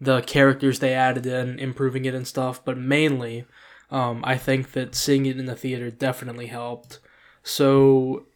the 0.01 0.21
characters 0.23 0.79
they 0.79 0.95
added 0.95 1.27
in, 1.27 1.59
improving 1.59 2.05
it 2.05 2.15
and 2.15 2.27
stuff. 2.27 2.65
But 2.65 2.79
mainly, 2.79 3.47
um, 3.91 4.23
I 4.25 4.37
think 4.37 4.73
that 4.73 4.95
seeing 4.95 5.27
it 5.27 5.39
in 5.39 5.47
the 5.47 5.57
theater 5.57 5.91
definitely 5.91 6.47
helped. 6.47 7.01
So 7.43 8.27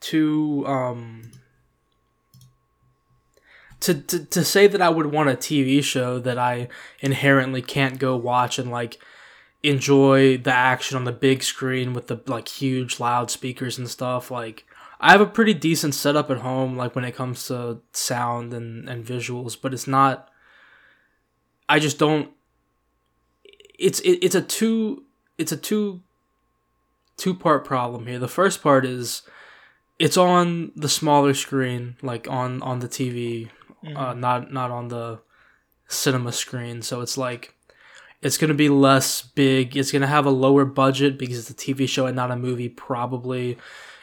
to 0.00 0.64
um 0.66 1.32
to, 3.80 3.94
to 3.94 4.24
to 4.24 4.44
say 4.44 4.66
that 4.66 4.80
I 4.80 4.88
would 4.88 5.06
want 5.06 5.30
a 5.30 5.34
TV 5.34 5.82
show 5.82 6.18
that 6.20 6.38
I 6.38 6.68
inherently 7.00 7.62
can't 7.62 7.98
go 7.98 8.16
watch 8.16 8.58
and 8.58 8.70
like 8.70 8.98
enjoy 9.68 10.36
the 10.38 10.52
action 10.52 10.96
on 10.96 11.04
the 11.04 11.12
big 11.12 11.42
screen 11.42 11.92
with 11.92 12.06
the 12.06 12.20
like 12.26 12.48
huge 12.48 13.00
loudspeakers 13.00 13.78
and 13.78 13.88
stuff 13.88 14.30
like 14.30 14.64
I 15.00 15.12
have 15.12 15.20
a 15.20 15.26
pretty 15.26 15.54
decent 15.54 15.94
setup 15.94 16.30
at 16.30 16.38
home 16.38 16.76
like 16.76 16.94
when 16.94 17.04
it 17.04 17.14
comes 17.14 17.46
to 17.48 17.80
sound 17.92 18.52
and 18.54 18.88
and 18.88 19.04
visuals 19.04 19.56
but 19.60 19.74
it's 19.74 19.86
not 19.86 20.28
I 21.68 21.78
just 21.78 21.98
don't 21.98 22.30
it's 23.78 24.00
it, 24.00 24.18
it's 24.22 24.34
a 24.34 24.42
two 24.42 25.04
it's 25.38 25.52
a 25.52 25.56
two 25.56 26.02
two 27.16 27.34
part 27.34 27.64
problem 27.64 28.06
here. 28.06 28.18
The 28.18 28.28
first 28.28 28.62
part 28.62 28.84
is 28.84 29.22
it's 29.98 30.16
on 30.16 30.72
the 30.76 30.88
smaller 30.88 31.34
screen, 31.34 31.96
like 32.02 32.28
on 32.28 32.62
on 32.62 32.80
the 32.80 32.88
TV, 32.88 33.50
uh, 33.94 34.14
not 34.14 34.52
not 34.52 34.70
on 34.70 34.88
the 34.88 35.20
cinema 35.88 36.32
screen. 36.32 36.82
So 36.82 37.00
it's 37.00 37.18
like 37.18 37.54
it's 38.22 38.38
gonna 38.38 38.54
be 38.54 38.68
less 38.68 39.22
big. 39.22 39.76
It's 39.76 39.92
gonna 39.92 40.06
have 40.06 40.26
a 40.26 40.30
lower 40.30 40.64
budget 40.64 41.18
because 41.18 41.38
it's 41.38 41.50
a 41.50 41.54
TV 41.54 41.88
show 41.88 42.06
and 42.06 42.16
not 42.16 42.30
a 42.30 42.36
movie. 42.36 42.68
Probably, 42.68 43.58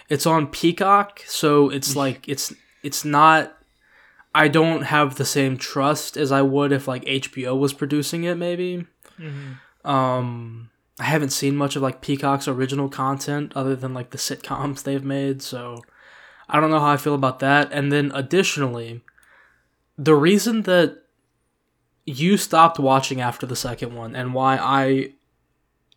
it's 0.09 0.25
on 0.25 0.47
Peacock, 0.47 1.21
so 1.27 1.69
it's 1.69 1.95
like 1.95 2.27
it's 2.27 2.53
it's 2.83 3.03
not. 3.05 3.57
I 4.35 4.47
don't 4.47 4.83
have 4.83 5.15
the 5.15 5.25
same 5.25 5.57
trust 5.57 6.17
as 6.17 6.31
I 6.31 6.41
would 6.41 6.71
if 6.71 6.87
like 6.87 7.05
HBO 7.05 7.57
was 7.57 7.73
producing 7.73 8.23
it. 8.23 8.35
Maybe. 8.35 8.85
Mhm. 9.19 9.57
Um, 9.87 10.69
I 10.99 11.03
haven't 11.05 11.29
seen 11.31 11.55
much 11.55 11.75
of 11.75 11.81
like 11.81 12.01
Peacock's 12.01 12.47
original 12.47 12.89
content 12.89 13.51
other 13.55 13.75
than 13.75 13.93
like 13.93 14.11
the 14.11 14.17
sitcoms 14.17 14.83
they've 14.83 15.03
made, 15.03 15.41
so 15.41 15.81
I 16.49 16.59
don't 16.59 16.71
know 16.71 16.79
how 16.79 16.91
I 16.91 16.97
feel 16.97 17.15
about 17.15 17.39
that. 17.39 17.71
And 17.71 17.91
then 17.91 18.11
additionally, 18.13 19.01
the 19.97 20.15
reason 20.15 20.63
that 20.63 21.02
you 22.05 22.37
stopped 22.37 22.79
watching 22.79 23.21
after 23.21 23.45
the 23.45 23.55
second 23.55 23.95
one 23.95 24.15
and 24.15 24.33
why 24.33 24.57
I 24.57 25.13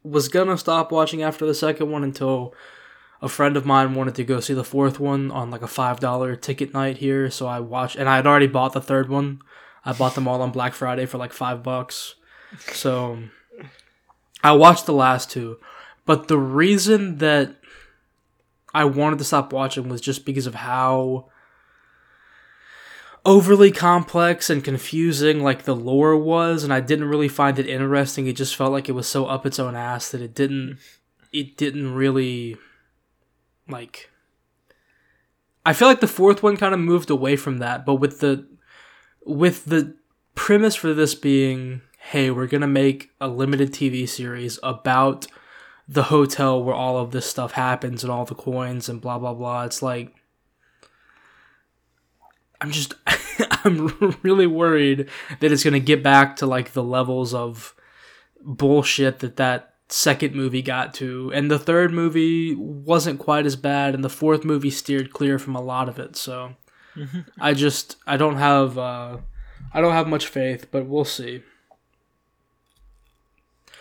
was 0.03 0.29
gonna 0.29 0.57
stop 0.57 0.93
watching 0.93 1.23
after 1.23 1.47
the 1.47 1.55
second 1.55 1.91
one 1.91 2.05
until 2.05 2.55
a 3.21 3.29
friend 3.29 3.57
of 3.57 3.67
mine 3.67 3.95
wanted 3.95 4.15
to 4.17 4.25
go 4.25 4.41
see 4.41 4.55
the 4.55 4.63
fourth 4.63 5.01
one 5.01 5.31
on 5.31 5.51
like 5.51 5.63
a 5.63 5.67
five 5.67 6.01
dollar 6.01 6.37
ticket 6.37 6.73
night 6.73 6.99
here, 6.99 7.31
so 7.31 7.47
I 7.47 7.61
watched 7.61 7.97
and 7.97 8.09
I 8.09 8.17
had 8.17 8.27
already 8.27 8.47
bought 8.47 8.73
the 8.73 8.81
third 8.81 9.09
one. 9.09 9.41
I 9.85 9.93
bought 9.93 10.15
them 10.15 10.29
all 10.29 10.43
on 10.43 10.53
Black 10.53 10.75
Friday 10.75 11.07
for 11.07 11.19
like 11.19 11.33
five 11.33 11.63
bucks. 11.63 12.15
So 12.73 13.19
I 14.43 14.53
watched 14.53 14.87
the 14.87 14.93
last 14.93 15.31
two, 15.31 15.59
but 16.05 16.29
the 16.29 16.39
reason 16.39 17.19
that 17.19 17.57
I 18.75 18.85
wanted 18.85 19.19
to 19.19 19.25
stop 19.25 19.53
watching 19.53 19.89
was 19.89 20.01
just 20.01 20.25
because 20.25 20.47
of 20.47 20.55
how 20.55 21.29
overly 23.27 23.73
complex 23.73 24.49
and 24.49 24.63
confusing 24.63 25.43
like 25.43 25.65
the 25.65 25.75
lore 25.75 26.17
was 26.17 26.63
and 26.63 26.73
I 26.73 26.79
didn't 26.79 27.09
really 27.09 27.29
find 27.29 27.59
it 27.59 27.69
interesting. 27.69 28.29
It 28.29 28.37
just 28.37 28.55
felt 28.55 28.71
like 28.71 28.89
it 28.89 28.93
was 28.93 29.09
so 29.09 29.27
up 29.27 29.45
its 29.45 29.59
own 29.59 29.75
ass 29.75 30.11
that 30.11 30.23
it 30.23 30.33
didn't 30.33 30.79
it 31.33 31.57
didn't 31.57 31.93
really 31.93 32.57
like 33.69 34.11
I 35.67 35.73
feel 35.73 35.89
like 35.89 35.99
the 35.99 36.07
fourth 36.07 36.45
one 36.45 36.57
kind 36.57 36.73
of 36.73 36.79
moved 36.79 37.11
away 37.11 37.35
from 37.35 37.59
that, 37.59 37.85
but 37.85 37.97
with 37.97 38.21
the 38.21 38.47
with 39.25 39.65
the 39.65 39.97
premise 40.37 40.77
for 40.77 40.95
this 40.95 41.17
being 41.17 41.83
hey, 41.99 42.31
we're 42.31 42.47
going 42.47 42.61
to 42.61 42.69
make 42.69 43.11
a 43.21 43.27
limited 43.27 43.73
TV 43.73 44.09
series 44.09 44.61
about 44.63 45.27
the 45.89 46.05
hotel 46.05 46.63
where 46.63 46.75
all 46.75 46.99
of 46.99 47.11
this 47.11 47.27
stuff 47.27 47.53
happens 47.53 48.05
and 48.05 48.13
all 48.13 48.25
the 48.25 48.37
coins 48.37 48.89
and 48.89 49.01
blah 49.01 49.19
blah 49.19 49.35
blah. 49.35 49.65
It's 49.65 49.83
like 49.83 50.15
I'm 52.61 52.71
just 52.71 52.95
I'm 53.65 54.19
really 54.23 54.47
worried 54.47 55.09
that 55.41 55.53
it's 55.53 55.65
going 55.65 55.75
to 55.75 55.81
get 55.81 56.03
back 56.03 56.37
to 56.37 56.47
like 56.47 56.73
the 56.73 56.83
levels 56.83 57.35
of 57.35 57.75
bullshit 58.41 59.19
that 59.21 59.37
that 59.37 59.75
second 59.89 60.35
movie 60.35 60.63
got 60.63 60.93
to 60.95 61.31
and 61.33 61.49
the 61.51 61.59
third 61.59 61.93
movie 61.93 62.55
wasn't 62.57 63.19
quite 63.21 63.47
as 63.47 63.55
bad 63.57 63.95
and 63.95 64.03
the 64.03 64.09
fourth 64.11 64.45
movie 64.45 64.71
steered 64.71 65.13
clear 65.13 65.39
from 65.39 65.55
a 65.55 65.61
lot 65.61 65.89
of 65.89 65.99
it. 65.99 66.17
So 66.17 66.55
I 67.41 67.55
just 67.55 67.97
I 68.07 68.17
don't 68.17 68.37
have 68.37 68.79
uh 68.79 69.19
I 69.73 69.81
don't 69.81 69.93
have 69.93 70.09
much 70.09 70.27
faith, 70.27 70.69
but 70.71 70.87
we'll 70.87 71.05
see. 71.05 71.43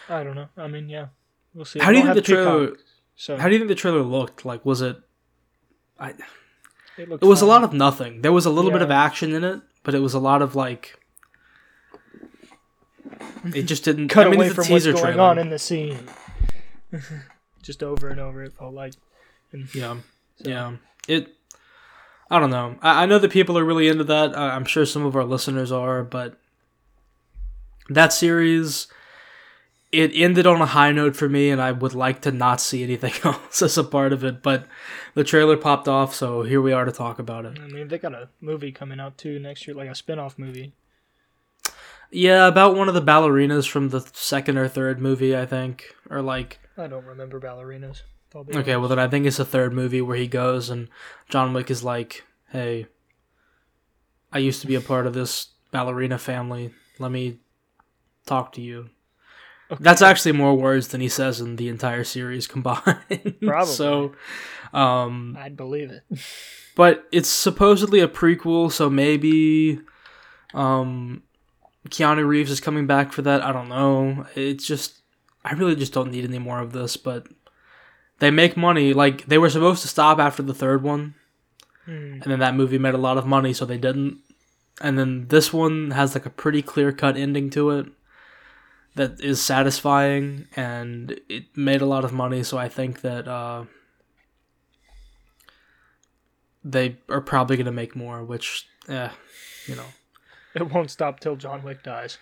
I 0.10 0.24
don't 0.24 0.36
know. 0.36 0.50
I 0.58 0.67
mean, 0.67 0.89
yeah, 0.89 1.08
we'll 1.53 1.65
see. 1.65 1.79
How 1.79 1.91
do 1.91 1.98
you 1.98 2.03
think 2.03 2.15
the 2.15 2.22
trailer? 2.22 2.67
Peacock, 2.67 2.79
So 3.15 3.38
How 3.38 3.48
do 3.48 3.53
you 3.53 3.60
think 3.60 3.70
the 3.70 3.75
trailer 3.75 4.01
looked? 4.01 4.46
Like, 4.46 4.65
was 4.65 4.82
it? 4.82 4.98
I, 6.00 6.13
it, 6.97 7.09
it 7.09 7.25
was 7.25 7.41
a 7.41 7.45
lot 7.45 7.63
of 7.63 7.73
nothing. 7.73 8.21
There 8.21 8.31
was 8.31 8.45
a 8.45 8.49
little 8.49 8.71
bit 8.71 8.81
of 8.81 8.91
action 8.91 9.33
in 9.33 9.43
it, 9.43 9.61
but 9.83 9.93
it 9.93 9.99
was 9.99 10.13
a 10.13 10.19
lot 10.19 10.41
of 10.41 10.55
like. 10.55 10.99
It 13.45 13.63
just 13.63 13.83
didn't. 13.83 14.07
cut 14.09 14.27
I 14.27 14.29
mean, 14.29 14.39
away 14.39 14.49
from 14.49 14.69
what's 14.69 14.85
going 14.85 14.97
trailer. 14.97 15.21
on 15.21 15.37
in 15.37 15.49
the 15.49 15.59
scene. 15.59 15.99
Just 17.61 17.81
over 17.81 18.09
and 18.09 18.19
over, 18.19 18.43
it 18.43 18.53
felt 18.53 18.73
like. 18.73 18.93
And 19.51 19.73
Yeah, 19.73 19.97
yeah. 20.39 20.75
It. 21.07 21.33
I 22.29 22.39
don't 22.39 22.49
know. 22.51 22.77
I, 22.81 23.03
I 23.03 23.05
know 23.05 23.19
that 23.19 23.31
people 23.31 23.57
are 23.57 23.65
really 23.65 23.87
into 23.87 24.03
that. 24.03 24.37
I, 24.37 24.55
I'm 24.55 24.65
sure 24.65 24.85
some 24.85 25.05
of 25.05 25.15
our 25.15 25.23
listeners 25.23 25.71
are, 25.71 26.03
but 26.03 26.37
that 27.89 28.13
series, 28.13 28.87
it 29.95 30.11
ended 30.13 30.45
on 30.45 30.61
a 30.61 30.65
high 30.65 30.91
note 30.91 31.15
for 31.15 31.29
me, 31.29 31.49
and 31.49 31.61
I 31.61 31.71
would 31.71 31.93
like 31.93 32.21
to 32.21 32.31
not 32.31 32.59
see 32.59 32.83
anything 32.83 33.13
else 33.23 33.61
as 33.61 33.77
a 33.77 33.83
part 33.83 34.11
of 34.13 34.23
it. 34.23 34.43
But 34.43 34.67
the 35.13 35.23
trailer 35.23 35.57
popped 35.57 35.87
off, 35.87 36.13
so 36.13 36.43
here 36.43 36.61
we 36.61 36.73
are 36.73 36.85
to 36.85 36.91
talk 36.91 37.17
about 37.17 37.45
it. 37.45 37.57
I 37.59 37.67
mean, 37.67 37.87
they 37.87 37.97
got 37.97 38.13
a 38.13 38.29
movie 38.41 38.71
coming 38.71 38.99
out 38.99 39.17
too 39.17 39.39
next 39.39 39.65
year, 39.65 39.75
like 39.75 39.89
a 39.89 39.95
spin-off 39.95 40.37
movie. 40.37 40.73
Yeah, 42.11 42.47
about 42.47 42.75
one 42.75 42.87
of 42.87 42.93
the 42.93 43.01
ballerinas 43.01 43.67
from 43.67 43.89
the 43.89 44.01
second 44.13 44.57
or 44.57 44.67
third 44.67 44.99
movie, 44.99 45.35
I 45.35 45.45
think, 45.45 45.95
or 46.09 46.21
like 46.21 46.59
I 46.77 46.87
don't 46.87 47.05
remember 47.05 47.39
ballerinas. 47.39 48.01
Okay, 48.35 48.75
well 48.75 48.89
then 48.89 48.99
I 48.99 49.07
think 49.07 49.25
it's 49.25 49.37
the 49.37 49.45
third 49.45 49.73
movie 49.73 50.01
where 50.01 50.17
he 50.17 50.27
goes 50.27 50.69
and 50.69 50.89
John 51.29 51.53
Wick 51.53 51.71
is 51.71 51.83
like, 51.83 52.23
"Hey, 52.49 52.87
I 54.31 54.39
used 54.39 54.61
to 54.61 54.67
be 54.67 54.75
a 54.75 54.81
part 54.81 55.07
of 55.07 55.13
this 55.13 55.47
ballerina 55.71 56.17
family. 56.17 56.73
Let 56.99 57.11
me 57.11 57.39
talk 58.25 58.51
to 58.53 58.61
you." 58.61 58.89
That's 59.79 60.01
actually 60.01 60.34
more 60.34 60.55
words 60.55 60.89
than 60.89 61.01
he 61.01 61.10
says 61.10 61.41
in 61.41 61.55
the 61.55 61.69
entire 61.69 62.03
series 62.03 62.48
combined. 62.48 63.36
Probably. 63.41 63.74
so, 63.74 64.13
um, 64.74 65.36
I'd 65.39 65.57
believe 65.57 65.91
it. 65.91 66.03
but 66.75 67.05
it's 67.12 67.29
supposedly 67.29 68.00
a 68.00 68.07
prequel, 68.07 68.72
so 68.72 68.89
maybe, 68.89 69.79
um, 70.53 71.24
Keanu 71.89 72.25
Reeves 72.27 72.51
is 72.51 72.60
coming 72.60 72.88
back 72.88 73.12
for 73.13 73.22
that. 73.24 73.41
I 73.43 73.51
don't 73.51 73.69
know. 73.69 74.25
It's 74.36 74.65
just, 74.65 75.01
I 75.43 75.53
really 75.53 75.75
just 75.75 75.93
don't 75.93 76.12
need 76.12 76.25
any 76.25 76.39
more 76.39 76.60
of 76.60 76.72
this. 76.72 76.98
But 76.98 77.27
they 78.19 78.31
make 78.31 78.55
money. 78.57 78.93
Like 78.93 79.25
they 79.25 79.38
were 79.38 79.50
supposed 79.50 79.81
to 79.84 79.88
stop 79.88 80.19
after 80.19 80.41
the 80.43 80.53
third 80.53 80.81
one, 80.84 81.15
Hmm. 81.86 82.13
and 82.13 82.24
then 82.24 82.39
that 82.39 82.55
movie 82.55 82.79
made 82.79 82.95
a 82.95 83.00
lot 83.00 83.17
of 83.19 83.27
money, 83.27 83.53
so 83.53 83.65
they 83.65 83.77
didn't. 83.77 84.17
And 84.81 84.98
then 84.98 85.27
this 85.27 85.53
one 85.53 85.91
has 85.91 86.15
like 86.15 86.25
a 86.25 86.31
pretty 86.31 86.62
clear 86.63 86.91
cut 86.91 87.15
ending 87.17 87.50
to 87.51 87.69
it 87.72 87.86
that 88.95 89.19
is 89.21 89.41
satisfying, 89.41 90.47
and 90.55 91.19
it 91.29 91.55
made 91.55 91.81
a 91.81 91.85
lot 91.85 92.05
of 92.05 92.13
money. 92.13 92.43
So 92.43 92.57
I 92.57 92.69
think 92.69 93.01
that 93.01 93.27
uh, 93.27 93.65
they 96.63 96.97
are 97.09 97.21
probably 97.21 97.57
gonna 97.57 97.71
make 97.71 97.95
more. 97.95 98.23
Which, 98.23 98.67
eh, 98.87 99.09
you 99.67 99.75
know, 99.75 99.85
It 100.53 100.71
won't 100.71 100.89
stop 100.91 101.19
till 101.19 101.35
John 101.35 101.61
Wick 101.63 101.83
dies. 101.83 102.17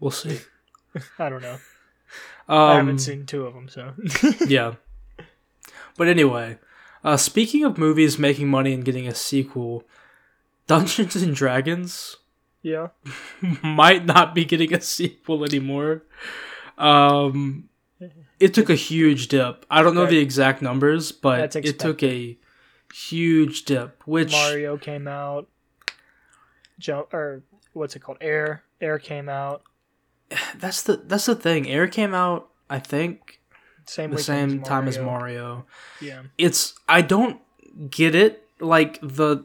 we'll 0.00 0.10
see. 0.10 0.40
I 1.18 1.28
don't 1.28 1.42
know. 1.42 1.58
Um, 2.48 2.58
I 2.58 2.74
haven't 2.76 2.98
seen 2.98 3.26
two 3.26 3.46
of 3.46 3.54
them, 3.54 3.68
so 3.68 3.94
yeah. 4.46 4.74
But 5.96 6.08
anyway, 6.08 6.58
uh, 7.02 7.16
speaking 7.16 7.64
of 7.64 7.78
movies 7.78 8.18
making 8.18 8.48
money 8.48 8.72
and 8.74 8.84
getting 8.84 9.08
a 9.08 9.14
sequel, 9.14 9.84
Dungeons 10.66 11.16
and 11.16 11.34
Dragons 11.34 12.16
yeah. 12.66 12.88
might 13.62 14.04
not 14.04 14.34
be 14.34 14.44
getting 14.44 14.74
a 14.74 14.80
sequel 14.80 15.44
anymore. 15.44 16.02
Um, 16.76 17.68
it 18.40 18.54
took 18.54 18.68
a 18.68 18.74
huge 18.74 19.28
dip. 19.28 19.64
I 19.70 19.82
don't 19.82 19.94
know 19.94 20.06
the 20.06 20.18
exact 20.18 20.62
numbers, 20.62 21.12
but 21.12 21.54
it 21.54 21.78
took 21.78 22.02
a 22.02 22.36
huge 22.92 23.66
dip. 23.66 24.02
Which 24.04 24.32
Mario 24.32 24.76
came 24.78 25.06
out. 25.06 25.46
Jump 26.80 27.14
or 27.14 27.44
what's 27.72 27.94
it 27.94 28.00
called? 28.00 28.18
Air. 28.20 28.64
Air 28.80 28.98
came 28.98 29.28
out. 29.28 29.62
that's 30.56 30.82
the 30.82 30.96
that's 30.96 31.26
the 31.26 31.36
thing. 31.36 31.68
Air 31.68 31.86
came 31.86 32.14
out, 32.14 32.48
I 32.68 32.80
think, 32.80 33.40
Same 33.86 34.10
the 34.10 34.18
same 34.18 34.62
time 34.62 34.88
as 34.88 34.98
Mario. 34.98 35.66
Yeah. 36.00 36.22
it's 36.36 36.74
I 36.88 37.02
don't 37.02 37.40
get 37.90 38.16
it 38.16 38.42
like 38.58 38.98
the 39.00 39.44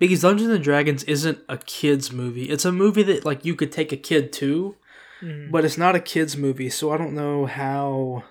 because 0.00 0.22
Dungeons 0.22 0.50
and 0.50 0.64
Dragons 0.64 1.04
isn't 1.04 1.38
a 1.48 1.58
kids 1.58 2.10
movie. 2.12 2.50
It's 2.50 2.64
a 2.64 2.72
movie 2.72 3.04
that 3.04 3.24
like 3.24 3.44
you 3.44 3.54
could 3.54 3.70
take 3.70 3.92
a 3.92 3.96
kid 3.96 4.32
to, 4.34 4.74
Mhm. 5.22 5.52
but 5.52 5.64
it's 5.64 5.78
not 5.78 5.94
a 5.94 6.00
kids 6.00 6.36
movie. 6.36 6.70
So 6.70 6.90
I 6.90 6.96
don't 6.96 7.14
know 7.14 7.46
how 7.46 8.24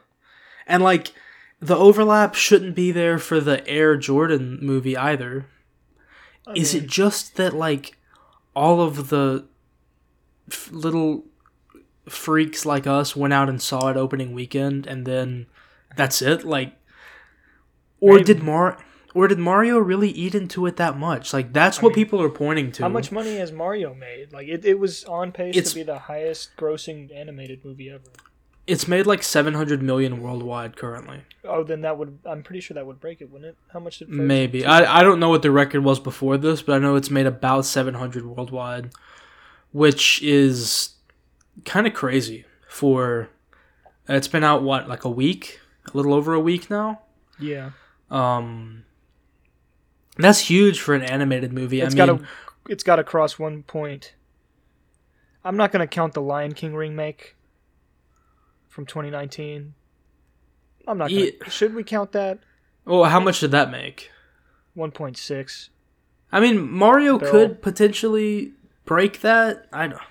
and 0.67 0.83
like 0.83 1.13
the 1.61 1.77
overlap 1.77 2.35
shouldn't 2.35 2.75
be 2.75 2.91
there 2.91 3.17
for 3.19 3.39
the 3.39 3.65
Air 3.67 3.95
Jordan 3.95 4.59
movie 4.61 4.97
either. 4.97 5.45
I 6.47 6.53
Is 6.53 6.73
mean, 6.73 6.83
it 6.83 6.89
just 6.89 7.35
that 7.38 7.53
like 7.53 7.97
all 8.55 8.81
of 8.81 9.09
the 9.09 9.45
f- 10.51 10.69
little 10.71 11.25
freaks 12.07 12.65
like 12.65 12.88
us 12.88 13.15
went 13.15 13.33
out 13.33 13.49
and 13.49 13.61
saw 13.61 13.88
it 13.89 13.95
opening 13.97 14.33
weekend 14.33 14.88
and 14.88 15.05
then 15.05 15.45
that's 15.95 16.21
it 16.23 16.43
like 16.43 16.73
or 17.99 18.13
Maybe. 18.13 18.23
did 18.25 18.41
Mar 18.43 18.77
or 19.15 19.27
did 19.27 19.39
Mario 19.39 19.77
really 19.79 20.09
eat 20.09 20.35
into 20.35 20.65
it 20.65 20.75
that 20.77 20.97
much 20.97 21.33
like 21.33 21.51
that's 21.53 21.81
what 21.81 21.89
mean, 21.89 21.95
people 21.95 22.21
are 22.21 22.29
pointing 22.29 22.71
to 22.73 22.83
How 22.83 22.89
much 22.89 23.11
money 23.11 23.37
has 23.37 23.51
Mario 23.51 23.93
made? 23.93 24.31
Like 24.31 24.47
it, 24.47 24.63
it 24.65 24.77
was 24.79 25.03
on 25.05 25.31
pace 25.31 25.55
It's- 25.57 25.73
to 25.73 25.79
be 25.79 25.83
the 25.83 25.97
highest 25.99 26.55
grossing 26.57 27.13
animated 27.15 27.65
movie 27.65 27.89
ever. 27.89 28.03
it's 28.67 28.87
made 28.87 29.07
like 29.07 29.23
700 29.23 29.81
million 29.81 30.21
worldwide 30.21 30.75
currently 30.77 31.21
Oh, 31.43 31.63
then 31.63 31.81
that 31.81 31.97
would 31.97 32.19
I'm 32.25 32.43
pretty 32.43 32.59
sure 32.61 32.75
that 32.75 32.85
would 32.85 32.99
break 32.99 33.21
it, 33.21 33.31
wouldn't 33.31 33.49
it? 33.49 33.57
How 33.73 33.79
much 33.79 33.97
did 33.99 34.09
maybe 34.09 34.63
I, 34.65 34.99
I 34.99 35.03
don't 35.03 35.19
know 35.19 35.29
what 35.29 35.41
the 35.41 35.49
record 35.51 35.83
was 35.83 35.99
before 35.99 36.37
this 36.37 36.61
but 36.61 36.73
i 36.75 36.77
know 36.79 36.95
it's 36.95 37.09
made 37.09 37.25
about 37.25 37.65
700 37.65 38.25
worldwide 38.25 38.91
which 39.71 40.21
is 40.21 40.91
kind 41.65 41.88
of 41.88 41.93
crazy 41.93 42.45
for 42.67 43.29
it's 44.07 44.27
been 44.27 44.43
out 44.43 44.62
what 44.63 44.88
like 44.88 45.03
a 45.03 45.10
week 45.10 45.60
a 45.91 45.97
little 45.97 46.13
over 46.13 46.34
a 46.34 46.39
week 46.39 46.69
now 46.69 47.01
Yeah. 47.39 47.71
um 48.12 48.84
that's 50.23 50.39
huge 50.39 50.79
for 50.79 50.93
an 50.95 51.01
animated 51.01 51.51
movie 51.53 51.82
It's 51.82 51.93
i 51.95 51.97
mean 51.97 52.08
got 52.17 52.19
to 52.19 52.25
it's 52.67 52.84
got 52.84 52.97
to 52.97 53.03
cross 53.03 53.39
one 53.39 53.63
point. 53.63 54.13
I'm 55.43 55.58
not 55.58 55.71
going 55.71 55.79
to 55.79 55.88
count 55.88 56.13
the 56.13 56.21
Lion 56.21 56.53
King 56.53 56.75
remake 56.75 57.36
from 58.67 58.86
2019. 58.86 59.73
I'm 60.88 60.97
not 60.97 61.10
Yeah. 61.10 61.32
to 61.43 61.49
Should 61.49 61.73
we 61.73 61.84
count 61.84 62.12
that? 62.12 62.39
well 62.86 63.05
how 63.05 63.19
much 63.19 63.39
did 63.39 63.51
that 63.51 63.71
make 63.71 64.12
1.6. 64.77 65.69
i 66.32 66.39
mean 66.39 66.69
mario 66.71 67.17
Bill. 67.17 67.32
could 67.32 67.62
potentially 67.62 68.53
break 68.86 69.21
that 69.21 69.67
i 69.73 69.88
don't 69.88 70.01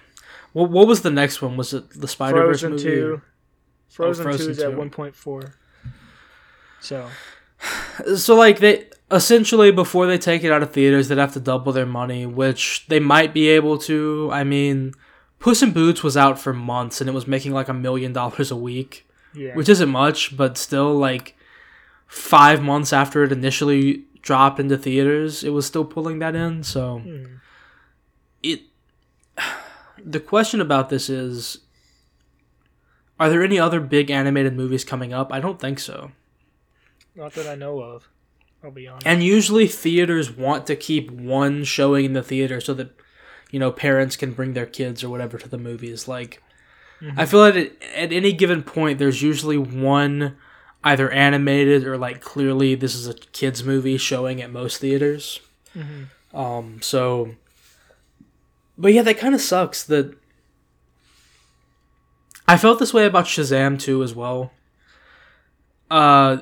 what, 0.52 0.70
what 0.70 0.86
was 0.86 1.02
the 1.02 1.10
next 1.10 1.40
one 1.42 1.56
was 1.56 1.72
it 1.74 1.90
the 1.90 2.08
spider-verse 2.08 2.60
Frozen 2.60 2.70
movie 2.72 2.82
2. 2.84 3.22
Frozen, 3.88 4.22
Frozen 4.24 4.46
2 4.46 4.50
is 4.52 4.58
at 4.60 4.72
1.4. 4.72 5.52
So, 6.80 7.08
So 8.16 8.34
like 8.36 8.60
they 8.60 8.87
essentially 9.10 9.70
before 9.70 10.06
they 10.06 10.18
take 10.18 10.44
it 10.44 10.52
out 10.52 10.62
of 10.62 10.72
theaters, 10.72 11.08
they'd 11.08 11.18
have 11.18 11.32
to 11.34 11.40
double 11.40 11.72
their 11.72 11.86
money, 11.86 12.26
which 12.26 12.86
they 12.88 13.00
might 13.00 13.32
be 13.32 13.48
able 13.48 13.78
to. 13.78 14.28
I 14.32 14.44
mean, 14.44 14.92
Puss 15.38 15.62
in 15.62 15.72
Boots 15.72 16.02
was 16.02 16.16
out 16.16 16.38
for 16.38 16.52
months 16.52 17.00
and 17.00 17.08
it 17.08 17.12
was 17.12 17.26
making 17.26 17.52
like 17.52 17.68
a 17.68 17.74
million 17.74 18.12
dollars 18.12 18.50
a 18.50 18.56
week, 18.56 19.06
yeah. 19.34 19.54
which 19.54 19.68
isn't 19.68 19.88
much, 19.88 20.36
but 20.36 20.58
still 20.58 20.94
like 20.94 21.36
five 22.06 22.62
months 22.62 22.92
after 22.92 23.24
it 23.24 23.32
initially 23.32 24.04
dropped 24.22 24.60
into 24.60 24.76
theaters, 24.76 25.44
it 25.44 25.50
was 25.50 25.66
still 25.66 25.84
pulling 25.84 26.18
that 26.18 26.34
in. 26.34 26.62
So 26.62 26.98
Hmm. 26.98 27.24
it. 28.42 28.62
The 30.04 30.20
question 30.20 30.60
about 30.60 30.90
this 30.90 31.10
is. 31.10 31.58
Are 33.18 33.28
there 33.28 33.42
any 33.42 33.58
other 33.58 33.80
big 33.80 34.12
animated 34.12 34.54
movies 34.54 34.84
coming 34.84 35.12
up? 35.12 35.32
I 35.32 35.40
don't 35.40 35.60
think 35.60 35.80
so. 35.80 36.12
Not 37.16 37.32
that 37.32 37.48
I 37.48 37.56
know 37.56 37.80
of. 37.80 38.08
I'll 38.62 38.70
be 38.70 38.88
honest. 38.88 39.06
And 39.06 39.22
usually 39.22 39.66
theaters 39.68 40.30
want 40.30 40.66
to 40.66 40.76
keep 40.76 41.10
one 41.10 41.64
showing 41.64 42.04
in 42.06 42.12
the 42.12 42.22
theater 42.22 42.60
so 42.60 42.74
that 42.74 42.90
you 43.50 43.58
know 43.58 43.70
parents 43.70 44.16
can 44.16 44.32
bring 44.32 44.52
their 44.54 44.66
kids 44.66 45.02
or 45.04 45.08
whatever 45.08 45.38
to 45.38 45.48
the 45.48 45.58
movies. 45.58 46.08
Like 46.08 46.42
I 47.16 47.26
feel 47.26 47.40
like 47.40 47.54
at, 47.54 47.72
at 47.94 48.12
any 48.12 48.32
given 48.32 48.62
point 48.64 48.98
there's 48.98 49.22
usually 49.22 49.56
one 49.58 50.36
either 50.82 51.10
animated 51.10 51.86
or 51.86 51.96
like 51.96 52.20
clearly 52.20 52.74
this 52.74 52.94
is 52.94 53.06
a 53.06 53.14
kids 53.14 53.62
movie 53.62 53.96
showing 53.96 54.42
at 54.42 54.50
most 54.50 54.78
theaters. 54.80 55.40
Mhm. 55.74 56.06
Um 56.34 56.82
so 56.82 57.36
but 58.76 58.92
yeah, 58.92 59.02
that 59.02 59.18
kind 59.18 59.34
of 59.34 59.40
sucks 59.40 59.84
that 59.84 60.16
I 62.46 62.56
felt 62.56 62.78
this 62.78 62.94
way 62.94 63.04
about 63.06 63.26
Shazam 63.26 63.78
too 63.78 64.02
as 64.02 64.14
well. 64.14 64.52
Uh 65.90 66.38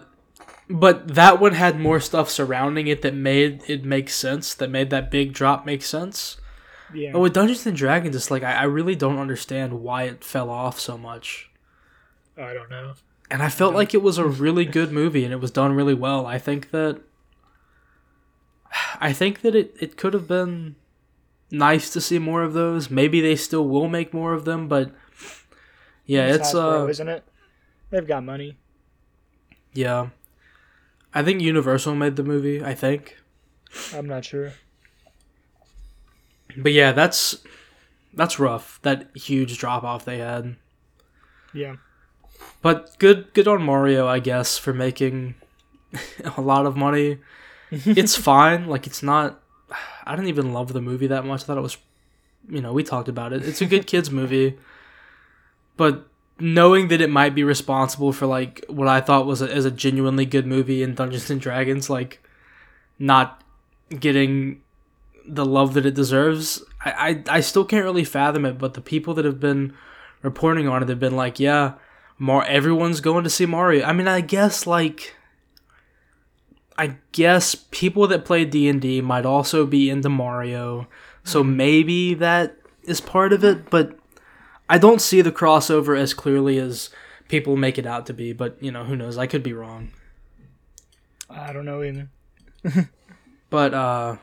but 0.68 1.14
that 1.14 1.40
one 1.40 1.52
had 1.54 1.78
more 1.78 2.00
stuff 2.00 2.28
surrounding 2.30 2.86
it 2.86 3.02
that 3.02 3.14
made 3.14 3.62
it 3.68 3.84
make 3.84 4.10
sense, 4.10 4.54
that 4.54 4.70
made 4.70 4.90
that 4.90 5.10
big 5.10 5.32
drop 5.32 5.64
make 5.64 5.82
sense. 5.82 6.36
yeah. 6.92 7.12
But 7.12 7.20
with 7.20 7.34
Dungeons 7.34 7.66
and 7.66 7.76
Dragons, 7.76 8.16
it's 8.16 8.30
like 8.30 8.42
I, 8.42 8.52
I 8.54 8.62
really 8.64 8.96
don't 8.96 9.18
understand 9.18 9.80
why 9.80 10.04
it 10.04 10.24
fell 10.24 10.50
off 10.50 10.80
so 10.80 10.98
much. 10.98 11.50
I 12.36 12.52
don't 12.52 12.70
know. 12.70 12.94
And 13.30 13.42
I 13.42 13.48
felt 13.48 13.74
like 13.74 13.94
it 13.94 14.02
was 14.02 14.18
a 14.18 14.26
really 14.44 14.64
good 14.64 14.92
movie 14.92 15.24
and 15.24 15.32
it 15.32 15.40
was 15.40 15.50
done 15.50 15.72
really 15.72 15.94
well. 15.94 16.26
I 16.26 16.38
think 16.38 16.70
that 16.70 17.00
I 19.00 19.12
think 19.12 19.40
that 19.42 19.54
it, 19.54 19.74
it 19.80 19.96
could 19.96 20.12
have 20.14 20.28
been 20.28 20.76
nice 21.50 21.90
to 21.90 22.00
see 22.00 22.18
more 22.18 22.42
of 22.42 22.52
those. 22.52 22.90
Maybe 22.90 23.20
they 23.20 23.36
still 23.36 23.66
will 23.66 23.88
make 23.88 24.12
more 24.12 24.32
of 24.32 24.44
them, 24.44 24.68
but 24.68 24.92
yeah, 26.04 26.26
it's 26.34 26.52
Hasbro, 26.52 26.84
uh 26.84 26.88
isn't 26.88 27.08
it? 27.08 27.24
They've 27.90 28.06
got 28.06 28.24
money. 28.24 28.56
yeah. 29.72 30.08
I 31.16 31.22
think 31.22 31.40
Universal 31.40 31.94
made 31.94 32.16
the 32.16 32.22
movie, 32.22 32.62
I 32.62 32.74
think. 32.74 33.16
I'm 33.94 34.06
not 34.06 34.26
sure. 34.26 34.52
But 36.58 36.72
yeah, 36.72 36.92
that's 36.92 37.36
that's 38.12 38.38
rough. 38.38 38.78
That 38.82 39.08
huge 39.16 39.56
drop 39.56 39.82
off 39.82 40.04
they 40.04 40.18
had. 40.18 40.56
Yeah. 41.54 41.76
But 42.60 42.98
good 42.98 43.32
good 43.32 43.48
on 43.48 43.62
Mario, 43.62 44.06
I 44.06 44.18
guess, 44.18 44.58
for 44.58 44.74
making 44.74 45.36
a 46.36 46.42
lot 46.42 46.66
of 46.66 46.76
money. 46.76 47.16
it's 47.70 48.14
fine. 48.14 48.66
Like 48.66 48.86
it's 48.86 49.02
not 49.02 49.40
I 50.04 50.16
didn't 50.16 50.28
even 50.28 50.52
love 50.52 50.74
the 50.74 50.82
movie 50.82 51.06
that 51.06 51.24
much. 51.24 51.44
I 51.44 51.46
thought 51.46 51.56
it 51.56 51.62
was 51.62 51.78
you 52.46 52.60
know, 52.60 52.74
we 52.74 52.82
talked 52.82 53.08
about 53.08 53.32
it. 53.32 53.42
It's 53.42 53.62
a 53.62 53.66
good 53.66 53.86
kids 53.86 54.10
movie. 54.10 54.58
But 55.78 56.06
knowing 56.38 56.88
that 56.88 57.00
it 57.00 57.10
might 57.10 57.34
be 57.34 57.44
responsible 57.44 58.12
for 58.12 58.26
like 58.26 58.64
what 58.68 58.88
I 58.88 59.00
thought 59.00 59.26
was 59.26 59.40
a, 59.40 59.52
as 59.52 59.64
a 59.64 59.70
genuinely 59.70 60.26
good 60.26 60.46
movie 60.46 60.82
in 60.82 60.94
Dungeons 60.94 61.30
and 61.30 61.40
Dragons 61.40 61.88
like 61.88 62.22
not 62.98 63.42
getting 63.98 64.60
the 65.26 65.44
love 65.44 65.74
that 65.74 65.86
it 65.86 65.94
deserves. 65.94 66.62
I, 66.84 67.22
I 67.28 67.36
I 67.36 67.40
still 67.40 67.64
can't 67.64 67.84
really 67.84 68.04
fathom 68.04 68.44
it, 68.44 68.58
but 68.58 68.74
the 68.74 68.80
people 68.80 69.14
that 69.14 69.24
have 69.24 69.40
been 69.40 69.74
reporting 70.22 70.68
on 70.68 70.82
it 70.82 70.88
have 70.88 71.00
been 71.00 71.16
like, 71.16 71.40
yeah, 71.40 71.74
Mar 72.18 72.44
everyone's 72.46 73.00
going 73.00 73.24
to 73.24 73.30
see 73.30 73.46
Mario. 73.46 73.84
I 73.84 73.92
mean, 73.92 74.08
I 74.08 74.20
guess 74.20 74.66
like 74.66 75.16
I 76.78 76.96
guess 77.12 77.54
people 77.54 78.06
that 78.08 78.24
play 78.24 78.44
D&D 78.44 79.00
might 79.00 79.24
also 79.24 79.64
be 79.66 79.88
into 79.88 80.10
Mario. 80.10 80.86
So 81.24 81.42
mm-hmm. 81.42 81.56
maybe 81.56 82.14
that 82.14 82.56
is 82.82 83.00
part 83.00 83.32
of 83.32 83.42
it, 83.42 83.70
but 83.70 83.98
I 84.68 84.78
don't 84.78 85.00
see 85.00 85.20
the 85.20 85.32
crossover 85.32 85.98
as 85.98 86.14
clearly 86.14 86.58
as 86.58 86.90
people 87.28 87.56
make 87.56 87.78
it 87.78 87.86
out 87.86 88.06
to 88.06 88.12
be, 88.12 88.32
but 88.32 88.60
you 88.62 88.72
know, 88.72 88.84
who 88.84 88.96
knows? 88.96 89.16
I 89.18 89.26
could 89.26 89.42
be 89.42 89.52
wrong. 89.52 89.90
I 91.30 91.52
don't 91.52 91.64
know 91.64 91.82
either. 91.82 92.08
But 93.50 93.74
uh 93.74 94.16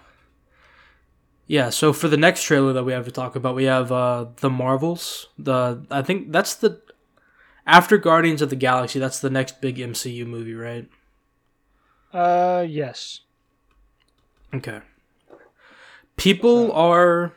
yeah, 1.46 1.70
so 1.70 1.94
for 1.94 2.08
the 2.08 2.18
next 2.18 2.44
trailer 2.44 2.74
that 2.74 2.84
we 2.84 2.94
have 2.94 3.06
to 3.06 3.12
talk 3.12 3.36
about, 3.36 3.56
we 3.56 3.66
have 3.66 3.92
uh 3.92 4.28
The 4.38 4.50
Marvels. 4.50 5.28
The 5.38 5.86
I 5.90 6.02
think 6.02 6.32
that's 6.32 6.56
the 6.56 6.82
after 7.66 7.98
Guardians 7.98 8.42
of 8.42 8.50
the 8.50 8.56
Galaxy, 8.56 9.00
that's 9.00 9.20
the 9.20 9.30
next 9.30 9.62
big 9.62 9.78
MCU 9.78 10.26
movie, 10.26 10.54
right? 10.54 10.90
Uh, 12.12 12.66
yes. 12.68 13.22
Okay. 14.54 14.82
People 16.18 16.72
are 16.74 17.34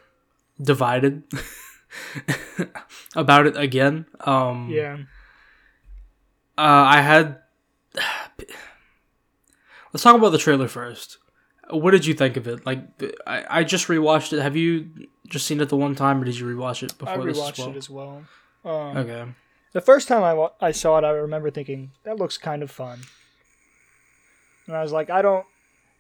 divided 0.61 1.23
about 3.17 3.47
it 3.47 3.57
again. 3.57 4.07
Um 4.21 4.69
Yeah. 4.71 4.99
Uh, 6.59 6.85
I 6.97 7.01
had. 7.03 7.39
Let's 9.93 10.03
talk 10.03 10.17
about 10.17 10.31
the 10.31 10.39
trailer 10.39 10.69
first. 10.69 11.19
What 11.71 11.91
did 11.91 12.07
you 12.07 12.15
think 12.15 12.37
of 12.37 12.47
it? 12.47 12.65
Like, 12.65 12.81
I, 13.27 13.45
I 13.61 13.65
just 13.65 13.89
rewatched 13.89 14.33
it. 14.33 14.41
Have 14.41 14.57
you 14.57 14.91
just 15.29 15.47
seen 15.47 15.61
it 15.61 15.69
the 15.69 15.77
one 15.77 15.95
time, 15.95 16.21
or 16.21 16.25
did 16.25 16.39
you 16.39 16.47
rewatch 16.47 16.83
it 16.83 16.93
I 16.93 16.97
before 17.17 17.25
this 17.25 17.39
as 17.39 17.43
rewatched 17.45 17.59
well? 17.59 17.71
it 17.71 17.77
as 17.77 17.91
well. 17.91 18.25
Um, 18.65 18.97
Okay. 18.97 19.25
The 19.73 19.81
first 19.81 20.09
time 20.09 20.23
I, 20.23 20.33
wa- 20.33 20.53
I 20.61 20.71
saw 20.71 20.97
it, 20.99 21.05
I 21.05 21.11
remember 21.11 21.51
thinking 21.51 21.91
that 22.05 22.17
looks 22.17 22.39
kind 22.39 22.63
of 22.63 22.71
fun, 22.71 23.01
and 24.67 24.77
I 24.77 24.81
was 24.83 24.93
like, 24.93 25.11
I 25.11 25.21
don't. 25.23 25.45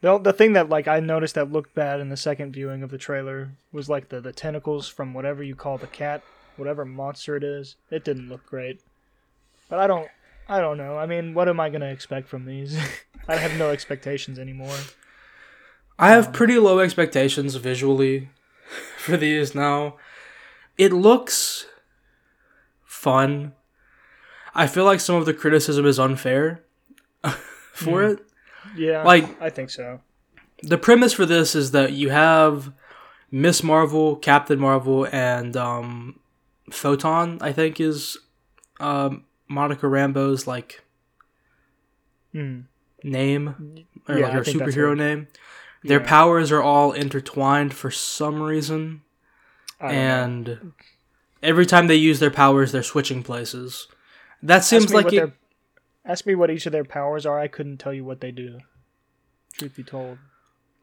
The, 0.07 0.19
the 0.19 0.33
thing 0.33 0.53
that 0.53 0.69
like 0.69 0.87
I 0.87 1.01
noticed 1.01 1.35
that 1.35 1.51
looked 1.51 1.75
bad 1.75 1.99
in 1.99 2.11
the 2.11 2.16
second 2.16 2.53
viewing 2.53 2.85
of 2.85 2.90
the 2.90 2.97
trailer 2.99 3.51
was 3.73 3.88
like 3.88 4.09
the 4.09 4.21
the 4.21 4.33
tentacles 4.33 4.87
from 4.87 5.12
whatever 5.12 5.42
you 5.42 5.57
call 5.57 5.79
the 5.79 5.88
cat, 5.88 6.23
whatever 6.57 6.85
monster 6.85 7.35
it 7.35 7.42
is. 7.42 7.75
It 7.90 8.05
didn't 8.05 8.29
look 8.29 8.47
great, 8.47 8.81
but 9.69 9.81
I 9.81 9.88
don't. 9.88 10.07
I 10.49 10.61
don't 10.61 10.79
know. 10.79 10.97
I 10.97 11.07
mean, 11.07 11.35
what 11.35 11.49
am 11.49 11.59
I 11.59 11.71
gonna 11.71 11.90
expect 11.90 12.29
from 12.29 12.45
these? 12.45 12.79
I 13.29 13.35
have 13.35 13.59
no 13.59 13.71
expectations 13.71 14.38
anymore. 14.38 14.77
I 15.99 16.11
have 16.11 16.33
pretty 16.33 16.57
low 16.61 16.79
expectations 16.79 17.57
visually 17.57 18.29
for 18.99 19.16
these 19.16 19.57
now. 19.57 19.97
It 20.79 20.92
looks 20.92 21.66
fun. 22.85 23.55
I 24.55 24.69
feel 24.69 24.85
like 24.85 25.01
some 25.01 25.16
of 25.16 25.27
the 25.27 25.35
criticism 25.35 25.85
is 25.85 25.99
unfair 25.99 26.62
for 27.73 28.05
Hmm. 28.05 28.12
it. 28.12 28.26
Yeah, 28.77 29.03
Like- 29.03 29.41
I 29.41 29.51
think 29.51 29.71
so. 29.71 30.01
the 30.62 30.79
premise 30.79 31.12
for 31.12 31.27
this 31.27 31.55
is 31.55 31.71
that 31.73 31.93
you 31.93 32.11
have 32.11 32.73
Miss 33.31 33.62
Marvel, 33.62 34.17
Captain 34.17 34.59
Marvel, 34.59 35.07
and 35.12 35.57
um, 35.57 36.21
Photon. 36.71 37.39
I 37.41 37.53
think 37.53 37.81
is 37.81 38.17
um, 38.81 39.25
Monica 39.49 39.87
Rambeau's 39.87 40.47
like 40.47 40.83
Hmm. 42.33 42.61
name 43.03 43.85
or 44.09 44.19
Yeah, 44.19 44.25
like 44.27 44.33
her 44.35 44.41
superhero 44.43 44.97
name. 44.97 45.29
Their 45.83 46.01
powers 46.01 46.51
are 46.53 46.62
all 46.62 46.93
intertwined 46.93 47.73
for 47.73 47.91
some 47.91 48.43
reason, 48.43 49.03
don't 49.81 49.91
know. 49.93 49.97
and 49.97 50.73
every 51.43 51.65
time 51.65 51.87
they 51.87 51.95
use 51.95 52.19
their 52.19 52.31
powers, 52.31 52.73
they're 52.73 52.83
switching 52.83 53.23
places. 53.23 53.87
That 54.43 54.65
seems 54.65 54.93
like 54.93 55.12
it, 55.12 55.33
ask 56.07 56.27
me 56.27 56.35
what 56.35 56.51
each 56.51 56.66
of 56.66 56.73
their 56.73 56.85
powers 56.85 57.27
are. 57.27 57.38
I 57.38 57.49
couldn't 57.49 57.79
tell 57.79 57.92
you 57.92 58.05
what 58.05 58.21
they 58.21 58.31
do. 58.31 58.61
Truth 59.55 59.77
be 59.77 59.83
told, 59.85 60.19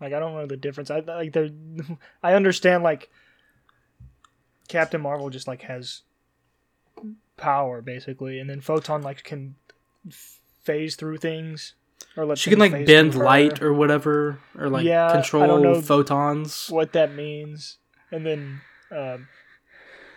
like 0.01 0.13
I 0.13 0.19
don't 0.19 0.35
know 0.35 0.45
the 0.45 0.57
difference. 0.57 0.91
I 0.91 0.99
like 0.99 1.33
they 1.33 1.51
I 2.23 2.33
understand 2.33 2.83
like 2.83 3.09
Captain 4.67 5.01
Marvel 5.01 5.29
just 5.29 5.47
like 5.47 5.63
has 5.63 6.01
power 7.37 7.81
basically, 7.81 8.39
and 8.39 8.49
then 8.49 8.61
Photon 8.61 9.01
like 9.01 9.23
can 9.23 9.55
phase 10.63 10.95
through 10.95 11.17
things 11.17 11.75
or 12.15 12.25
let 12.25 12.37
she 12.37 12.49
can 12.49 12.59
like 12.59 12.85
bend 12.85 13.15
light 13.15 13.61
or 13.61 13.73
whatever, 13.73 14.39
or 14.57 14.69
like 14.69 14.85
Yeah, 14.85 15.07
I 15.07 15.13
don't 15.13 15.21
control 15.21 15.59
know 15.59 15.81
photons. 15.81 16.69
what 16.69 16.93
that 16.93 17.13
means, 17.13 17.77
and 18.11 18.25
then 18.25 18.61
um 18.91 19.27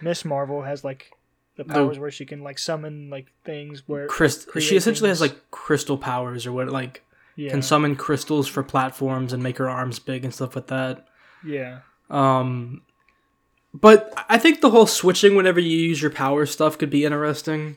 Miss 0.01 0.25
Marvel 0.25 0.62
has 0.62 0.85
like 0.85 1.15
the 1.57 1.64
The- 1.64 1.73
powers 1.75 1.99
where 1.99 2.11
she 2.11 2.25
can 2.27 2.42
like 2.42 2.59
summon 2.59 3.11
like 3.11 3.27
things 3.45 3.83
where 3.87 4.07
Crystal. 4.07 4.61
She 4.61 4.77
essentially 4.77 5.09
has 5.09 5.21
like 5.21 5.51
crystal 5.51 5.99
powers, 5.99 6.47
or 6.47 6.53
what 6.53 6.69
like 6.69 7.03
yeah 7.35 7.51
can 7.51 7.62
summon 7.62 7.97
crystals 7.97 8.49
for 8.49 8.62
platforms 8.62 9.33
and 9.33 9.42
make 9.42 9.59
her 9.59 9.69
arms 9.69 9.99
big 9.99 10.25
and 10.25 10.33
stuff 10.35 10.55
like 10.57 10.66
that. 10.69 11.07
yeah 11.45 11.81
Um, 12.11 12.83
but 13.75 14.12
I 14.29 14.38
think 14.38 14.61
the 14.61 14.71
whole 14.71 14.87
switching 14.87 15.35
whenever 15.37 15.61
you 15.61 15.77
use 15.77 16.01
your 16.01 16.11
power 16.11 16.47
stuff 16.47 16.79
could 16.79 16.88
be 16.90 17.05
interesting. 17.05 17.77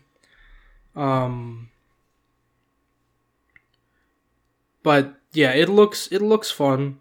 Um, 0.95 1.69
but 4.83 5.15
yeah, 5.33 5.51
it 5.51 5.69
looks 5.69 6.07
it 6.11 6.21
looks 6.21 6.51
fun. 6.51 6.99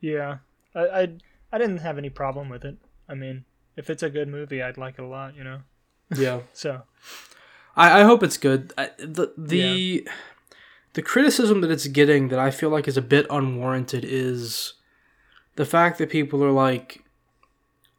Yeah, 0.00 0.38
I, 0.74 0.80
I 0.80 1.08
I 1.52 1.58
didn't 1.58 1.78
have 1.78 1.98
any 1.98 2.10
problem 2.10 2.48
with 2.48 2.64
it. 2.64 2.76
I 3.08 3.14
mean, 3.14 3.44
if 3.76 3.90
it's 3.90 4.02
a 4.02 4.10
good 4.10 4.28
movie, 4.28 4.62
I'd 4.62 4.78
like 4.78 4.94
it 4.98 5.02
a 5.02 5.06
lot. 5.06 5.34
You 5.36 5.44
know. 5.44 5.60
Yeah, 6.16 6.40
So 6.52 6.82
I, 7.76 8.00
I 8.00 8.04
hope 8.04 8.22
it's 8.22 8.36
good. 8.36 8.72
I, 8.76 8.90
the 8.98 9.32
the 9.36 10.08
the 10.94 11.02
criticism 11.02 11.60
that 11.60 11.70
it's 11.70 11.86
getting 11.86 12.28
that 12.28 12.38
I 12.38 12.50
feel 12.50 12.70
like 12.70 12.88
is 12.88 12.96
a 12.96 13.02
bit 13.02 13.26
unwarranted 13.30 14.04
is 14.04 14.74
the 15.56 15.64
fact 15.64 15.98
that 15.98 16.10
people 16.10 16.42
are 16.42 16.50
like 16.50 17.04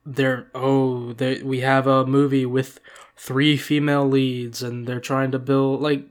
they're 0.06 0.48
oh 0.56 1.14
they 1.14 1.42
we 1.44 1.60
have 1.60 1.88
a 1.88 2.06
movie 2.06 2.46
with 2.46 2.80
three 3.16 3.56
female 3.56 4.08
leads 4.08 4.64
and 4.64 4.88
they're 4.88 5.00
trying 5.00 5.32
to 5.32 5.38
build 5.38 5.80
like 5.80 6.06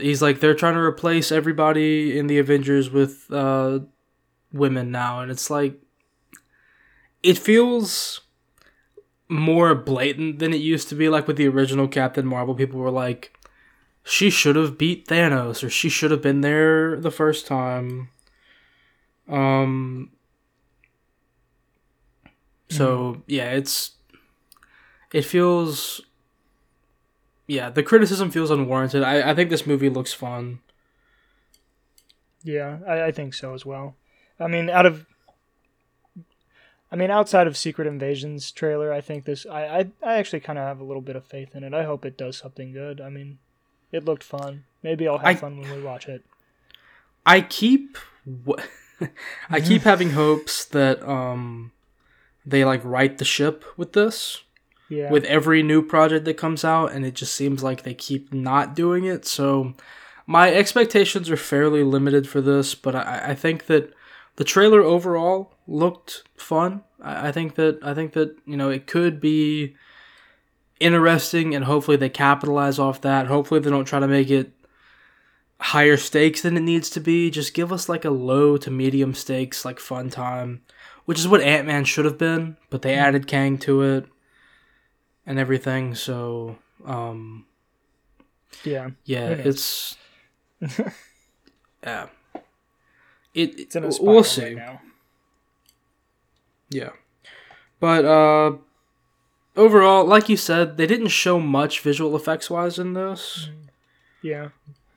he's 0.00 0.20
like 0.20 0.40
they're 0.40 0.54
trying 0.54 0.74
to 0.74 0.80
replace 0.80 1.30
everybody 1.30 2.18
in 2.18 2.26
the 2.26 2.38
Avengers 2.38 2.90
with 2.90 3.26
uh 3.30 3.80
women 4.52 4.90
now. 4.90 5.20
And 5.20 5.30
it's 5.30 5.50
like 5.50 5.80
it 7.22 7.38
feels 7.38 8.21
more 9.32 9.74
blatant 9.74 10.38
than 10.38 10.52
it 10.52 10.58
used 10.58 10.88
to 10.88 10.94
be 10.94 11.08
like 11.08 11.26
with 11.26 11.36
the 11.36 11.48
original 11.48 11.88
Captain 11.88 12.26
Marvel. 12.26 12.54
People 12.54 12.78
were 12.80 12.90
like 12.90 13.38
she 14.04 14.30
should 14.30 14.56
have 14.56 14.76
beat 14.76 15.06
Thanos 15.06 15.64
or 15.64 15.70
she 15.70 15.88
should 15.88 16.10
have 16.10 16.22
been 16.22 16.40
there 16.40 17.00
the 17.00 17.10
first 17.10 17.46
time. 17.46 18.10
Um 19.28 20.10
so 22.68 23.22
yeah 23.26 23.50
it's 23.52 23.92
it 25.12 25.24
feels 25.24 26.00
yeah 27.46 27.70
the 27.70 27.82
criticism 27.82 28.30
feels 28.30 28.50
unwarranted. 28.50 29.02
I, 29.02 29.30
I 29.30 29.34
think 29.34 29.50
this 29.50 29.66
movie 29.66 29.90
looks 29.90 30.12
fun. 30.12 30.60
Yeah, 32.44 32.78
I, 32.86 33.04
I 33.04 33.12
think 33.12 33.34
so 33.34 33.54
as 33.54 33.64
well. 33.64 33.94
I 34.40 34.48
mean, 34.48 34.68
out 34.68 34.86
of 34.86 35.06
I 36.92 36.96
mean, 36.96 37.10
outside 37.10 37.46
of 37.46 37.56
Secret 37.56 37.86
Invasion's 37.88 38.52
trailer, 38.52 38.92
I 38.92 39.00
think 39.00 39.24
this 39.24 39.46
I 39.46 39.62
I, 39.78 39.86
I 40.02 40.14
actually 40.18 40.40
kind 40.40 40.58
of 40.58 40.66
have 40.66 40.78
a 40.78 40.84
little 40.84 41.00
bit 41.02 41.16
of 41.16 41.24
faith 41.24 41.56
in 41.56 41.64
it. 41.64 41.72
I 41.74 41.84
hope 41.84 42.04
it 42.04 42.18
does 42.18 42.36
something 42.36 42.72
good. 42.72 43.00
I 43.00 43.08
mean, 43.08 43.38
it 43.90 44.04
looked 44.04 44.22
fun. 44.22 44.64
Maybe 44.82 45.08
I'll 45.08 45.18
have 45.18 45.26
I- 45.26 45.34
fun 45.34 45.58
when 45.58 45.70
we 45.74 45.82
watch 45.82 46.06
it. 46.08 46.22
I 47.24 47.40
keep 47.40 47.96
I 49.50 49.60
keep 49.60 49.82
having 49.82 50.10
hopes 50.10 50.64
that 50.66 51.02
um 51.08 51.72
they 52.44 52.64
like 52.64 52.80
right 52.84 53.16
the 53.16 53.24
ship 53.24 53.64
with 53.76 53.92
this 53.92 54.42
Yeah. 54.88 55.10
with 55.10 55.24
every 55.24 55.62
new 55.62 55.82
project 55.82 56.24
that 56.24 56.34
comes 56.36 56.64
out 56.64 56.92
and 56.92 57.04
it 57.06 57.14
just 57.14 57.34
seems 57.34 57.62
like 57.62 57.82
they 57.82 57.94
keep 57.94 58.32
not 58.32 58.74
doing 58.74 59.04
it 59.04 59.24
so 59.24 59.74
my 60.26 60.52
expectations 60.52 61.30
are 61.30 61.36
fairly 61.36 61.82
limited 61.84 62.28
for 62.28 62.40
this 62.40 62.74
but 62.74 62.94
i, 62.96 63.30
I 63.30 63.34
think 63.36 63.66
that 63.66 63.92
the 64.36 64.44
trailer 64.44 64.82
overall 64.82 65.54
looked 65.66 66.24
fun 66.36 66.82
I, 67.00 67.28
I 67.28 67.32
think 67.32 67.54
that 67.56 67.78
i 67.82 67.94
think 67.94 68.12
that 68.12 68.36
you 68.46 68.56
know 68.56 68.70
it 68.70 68.86
could 68.86 69.20
be 69.20 69.76
interesting 70.80 71.54
and 71.54 71.64
hopefully 71.64 71.96
they 71.96 72.08
capitalize 72.08 72.78
off 72.78 73.00
that 73.02 73.26
hopefully 73.26 73.60
they 73.60 73.70
don't 73.70 73.84
try 73.84 74.00
to 74.00 74.08
make 74.08 74.30
it 74.30 74.52
higher 75.60 75.96
stakes 75.96 76.42
than 76.42 76.56
it 76.56 76.60
needs 76.60 76.90
to 76.90 77.00
be 77.00 77.30
just 77.30 77.54
give 77.54 77.72
us 77.72 77.88
like 77.88 78.04
a 78.04 78.10
low 78.10 78.56
to 78.56 78.70
medium 78.70 79.14
stakes 79.14 79.64
like 79.64 79.78
fun 79.78 80.10
time 80.10 80.62
which 81.04 81.20
is 81.20 81.28
what 81.28 81.40
ant-man 81.40 81.84
should 81.84 82.04
have 82.04 82.18
been 82.18 82.56
but 82.68 82.82
they 82.82 82.94
added 82.94 83.28
kang 83.28 83.56
to 83.58 83.82
it 83.82 84.06
and 85.26 85.38
everything. 85.38 85.94
So, 85.94 86.58
um, 86.84 87.46
yeah. 88.64 88.90
yeah, 89.04 89.34
knows? 89.34 89.96
it's 90.60 90.78
yeah. 91.84 92.06
It 93.34 93.58
It's 93.58 93.76
in 93.76 93.84
a 93.84 93.90
we'll 94.00 94.24
see. 94.24 94.42
right 94.44 94.56
now. 94.56 94.80
Yeah. 96.70 96.90
But 97.80 98.04
uh 98.04 98.56
overall, 99.56 100.04
like 100.04 100.28
you 100.28 100.36
said, 100.36 100.76
they 100.76 100.86
didn't 100.86 101.08
show 101.08 101.38
much 101.38 101.80
visual 101.80 102.16
effects 102.16 102.50
wise 102.50 102.78
in 102.78 102.94
this. 102.94 103.48
Yeah. 104.22 104.48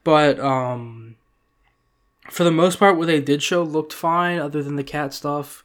But 0.04 0.40
um 0.40 1.16
for 2.30 2.44
the 2.44 2.52
most 2.52 2.80
part 2.80 2.98
what 2.98 3.08
they 3.08 3.22
did 3.22 3.44
show 3.44 3.64
looked 3.64 3.94
fine 3.94 4.40
other 4.40 4.64
than 4.64 4.76
the 4.76 4.84
cat 4.84 5.14
stuff. 5.14 5.64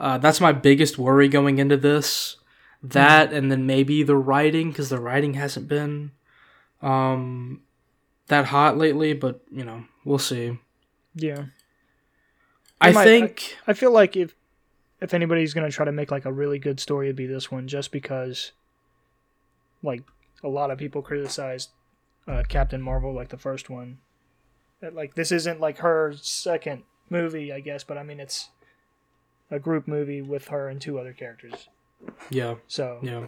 Uh, 0.00 0.18
that's 0.18 0.40
my 0.40 0.50
biggest 0.50 0.98
worry 0.98 1.28
going 1.28 1.58
into 1.58 1.76
this. 1.76 2.36
That 2.82 3.32
and 3.32 3.52
then 3.52 3.66
maybe 3.66 4.02
the 4.02 4.16
writing 4.16 4.70
because 4.70 4.88
the 4.88 4.98
writing 5.00 5.34
hasn't 5.34 5.68
been 5.68 6.10
um 6.80 7.60
that 8.26 8.46
hot 8.46 8.76
lately, 8.78 9.12
but 9.12 9.40
you 9.52 9.64
know, 9.64 9.84
we'll 10.04 10.18
see. 10.18 10.58
Yeah. 11.14 11.44
I 12.88 12.92
might- 12.92 13.04
think 13.04 13.56
I 13.66 13.72
feel 13.72 13.90
like 13.92 14.16
if 14.16 14.34
if 15.00 15.12
anybody's 15.14 15.52
gonna 15.54 15.70
try 15.70 15.84
to 15.84 15.92
make 15.92 16.10
like 16.10 16.24
a 16.24 16.32
really 16.32 16.58
good 16.58 16.78
story, 16.80 17.06
it'd 17.06 17.16
be 17.16 17.26
this 17.26 17.50
one, 17.50 17.66
just 17.68 17.90
because 17.92 18.52
like 19.82 20.02
a 20.44 20.48
lot 20.48 20.70
of 20.70 20.78
people 20.78 21.02
criticized 21.02 21.70
uh, 22.28 22.42
Captain 22.48 22.80
Marvel, 22.80 23.12
like 23.12 23.28
the 23.30 23.36
first 23.38 23.68
one. 23.70 23.98
That 24.80 24.94
like 24.94 25.14
this 25.14 25.30
isn't 25.32 25.60
like 25.60 25.78
her 25.78 26.14
second 26.20 26.82
movie, 27.10 27.52
I 27.52 27.60
guess, 27.60 27.84
but 27.84 27.98
I 27.98 28.02
mean 28.02 28.20
it's 28.20 28.48
a 29.50 29.58
group 29.58 29.86
movie 29.86 30.22
with 30.22 30.48
her 30.48 30.68
and 30.68 30.80
two 30.80 30.98
other 30.98 31.12
characters. 31.12 31.68
yeah, 32.30 32.54
So 32.68 32.98
yeah. 33.02 33.26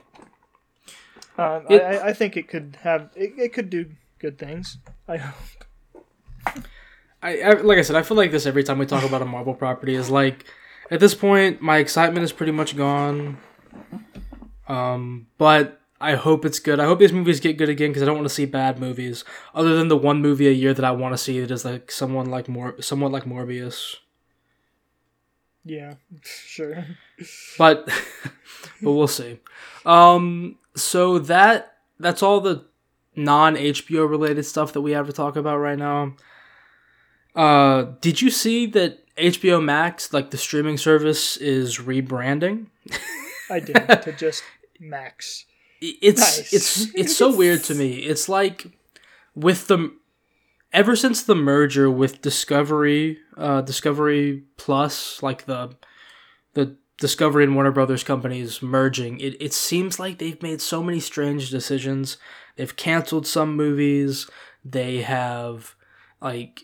um, 1.39 1.67
It- 1.69 1.83
I, 1.83 1.97
I- 1.97 2.07
I 2.09 2.13
think 2.13 2.37
it 2.37 2.49
could 2.49 2.79
have 2.83 3.11
it, 3.15 3.33
it 3.37 3.53
could 3.53 3.69
do 3.71 3.91
good 4.19 4.39
things. 4.39 4.79
I 5.09 5.17
hope. 5.19 6.65
I, 7.25 7.41
I 7.41 7.53
like 7.55 7.79
I 7.79 7.83
said, 7.83 7.97
I 7.97 8.03
feel 8.03 8.19
like 8.19 8.31
this 8.31 8.45
every 8.45 8.63
time 8.63 8.79
we 8.79 8.85
talk 8.85 9.03
about 9.03 9.23
a 9.23 9.25
Marvel 9.25 9.55
property 9.55 9.95
is 9.95 10.11
like 10.11 10.45
at 10.91 11.01
this 11.01 11.15
point 11.15 11.63
my 11.63 11.79
excitement 11.79 12.23
is 12.23 12.33
pretty 12.33 12.53
much 12.53 12.77
gone. 12.77 13.39
Um, 14.69 15.27
but 15.39 15.81
I 16.01 16.17
hope 16.17 16.45
it's 16.45 16.59
good. 16.59 16.79
I 16.79 16.85
hope 16.85 16.99
these 16.99 17.15
movies 17.15 17.41
get 17.41 17.57
good 17.57 17.71
again 17.71 17.91
because 17.91 18.03
I 18.03 18.07
don't 18.07 18.17
want 18.17 18.29
to 18.29 18.35
see 18.35 18.45
bad 18.45 18.79
movies. 18.79 19.25
Other 19.55 19.75
than 19.75 19.89
the 19.89 19.97
one 19.97 20.21
movie 20.21 20.49
a 20.49 20.53
year 20.53 20.75
that 20.75 20.85
I 20.85 20.91
want 20.91 21.15
to 21.15 21.19
see 21.19 21.41
that 21.41 21.51
is 21.51 21.65
like 21.65 21.91
someone 21.91 22.27
like 22.27 22.47
more 22.47 22.81
somewhat 22.83 23.11
like 23.11 23.25
Morbius. 23.25 23.97
Yeah, 25.65 25.95
sure. 26.23 26.85
But 27.57 27.87
but 28.83 28.93
we'll 28.93 29.09
see. 29.09 29.41
Um, 29.87 30.59
so 30.77 31.19
that 31.21 31.79
that's 31.99 32.23
all 32.23 32.41
the 32.43 32.67
non 33.17 33.57
HBO 33.57 34.09
related 34.09 34.45
stuff 34.45 34.75
that 34.75 34.83
we 34.83 34.93
have 34.93 35.07
to 35.07 35.13
talk 35.15 35.37
about 35.37 35.57
right 35.57 35.79
now. 35.79 36.17
Uh, 37.35 37.93
did 38.01 38.21
you 38.23 38.31
see 38.31 38.67
that 38.67 39.01
HBO 39.17 39.63
Max, 39.63 40.13
like 40.13 40.31
the 40.31 40.39
streaming 40.39 40.77
service, 40.77 41.37
is 41.37 41.79
rebranding? 41.79 42.67
I 43.51 43.61
did 43.61 43.75
to 43.75 44.13
just 44.19 44.43
max. 44.81 45.45
It's 45.81 46.21
Nice. 46.21 46.53
it's 46.53 46.95
it's 46.95 47.17
so 47.17 47.35
weird 47.35 47.63
to 47.65 47.75
me. 47.75 47.99
It's 47.99 48.29
like 48.29 48.67
with 49.35 49.67
the 49.67 49.93
ever 50.73 50.97
since 50.97 51.23
the 51.23 51.35
merger 51.35 51.91
with 51.91 52.23
Discovery, 52.23 53.19
uh, 53.37 53.61
Discovery 53.61 54.45
Plus, 54.57 55.23
like 55.23 55.45
the 55.45 55.77
the 56.55 56.77
Discovery 56.99 57.45
and 57.45 57.55
Warner 57.55 57.73
Brothers 57.73 58.05
companies 58.05 58.63
merging, 58.63 59.19
it, 59.21 59.37
it 59.41 59.53
seems 59.53 59.99
like 59.99 60.19
they've 60.19 60.41
made 60.43 60.61
so 60.61 60.83
many 60.83 61.01
strange 61.01 61.51
decisions. 61.51 62.17
They've 62.57 62.75
canceled 62.77 63.27
some 63.27 63.57
movies. 63.57 64.31
They 64.65 65.03
have 65.03 65.75
like 66.23 66.63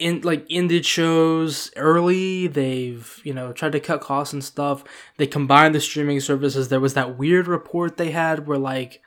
in 0.00 0.22
like 0.22 0.46
ended 0.50 0.84
shows 0.84 1.70
early. 1.76 2.46
They've 2.46 3.20
you 3.22 3.32
know 3.32 3.52
tried 3.52 3.72
to 3.72 3.80
cut 3.80 4.00
costs 4.00 4.32
and 4.32 4.42
stuff. 4.42 4.82
They 5.18 5.26
combined 5.26 5.74
the 5.74 5.80
streaming 5.80 6.20
services. 6.20 6.68
There 6.68 6.80
was 6.80 6.94
that 6.94 7.18
weird 7.18 7.46
report 7.46 7.96
they 7.96 8.10
had 8.10 8.46
where 8.46 8.58
like 8.58 9.02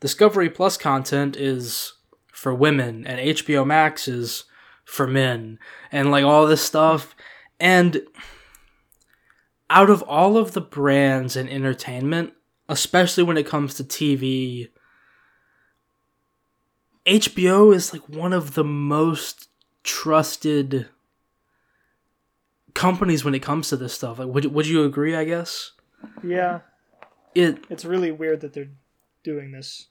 Discovery 0.00 0.50
Plus 0.50 0.76
content 0.76 1.36
is 1.36 1.94
for 2.32 2.52
women 2.52 3.06
and 3.06 3.20
HBO 3.20 3.64
Max 3.64 4.08
is 4.08 4.44
for 4.84 5.06
men 5.06 5.58
and 5.92 6.10
like 6.10 6.24
all 6.24 6.46
this 6.46 6.60
stuff 6.60 7.14
and 7.60 8.02
out 9.70 9.88
of 9.88 10.02
all 10.02 10.36
of 10.36 10.52
the 10.52 10.60
brands 10.60 11.36
in 11.36 11.48
entertainment 11.48 12.32
especially 12.68 13.22
when 13.22 13.38
it 13.38 13.46
comes 13.46 13.74
to 13.74 13.84
TV 13.84 14.70
HBO 17.06 17.74
is 17.74 17.92
like 17.92 18.08
one 18.08 18.32
of 18.32 18.54
the 18.54 18.64
most 18.64 19.48
trusted 19.82 20.88
companies 22.74 23.24
when 23.24 23.34
it 23.34 23.40
comes 23.40 23.68
to 23.68 23.76
this 23.76 23.92
stuff 23.92 24.18
like 24.18 24.28
would, 24.28 24.46
would 24.46 24.66
you 24.66 24.84
agree 24.84 25.14
I 25.14 25.24
guess 25.24 25.72
Yeah, 26.22 26.60
it 27.34 27.64
it's 27.68 27.84
really 27.84 28.10
weird 28.10 28.40
that 28.40 28.52
they're 28.52 28.70
doing 29.22 29.52
this. 29.52 29.88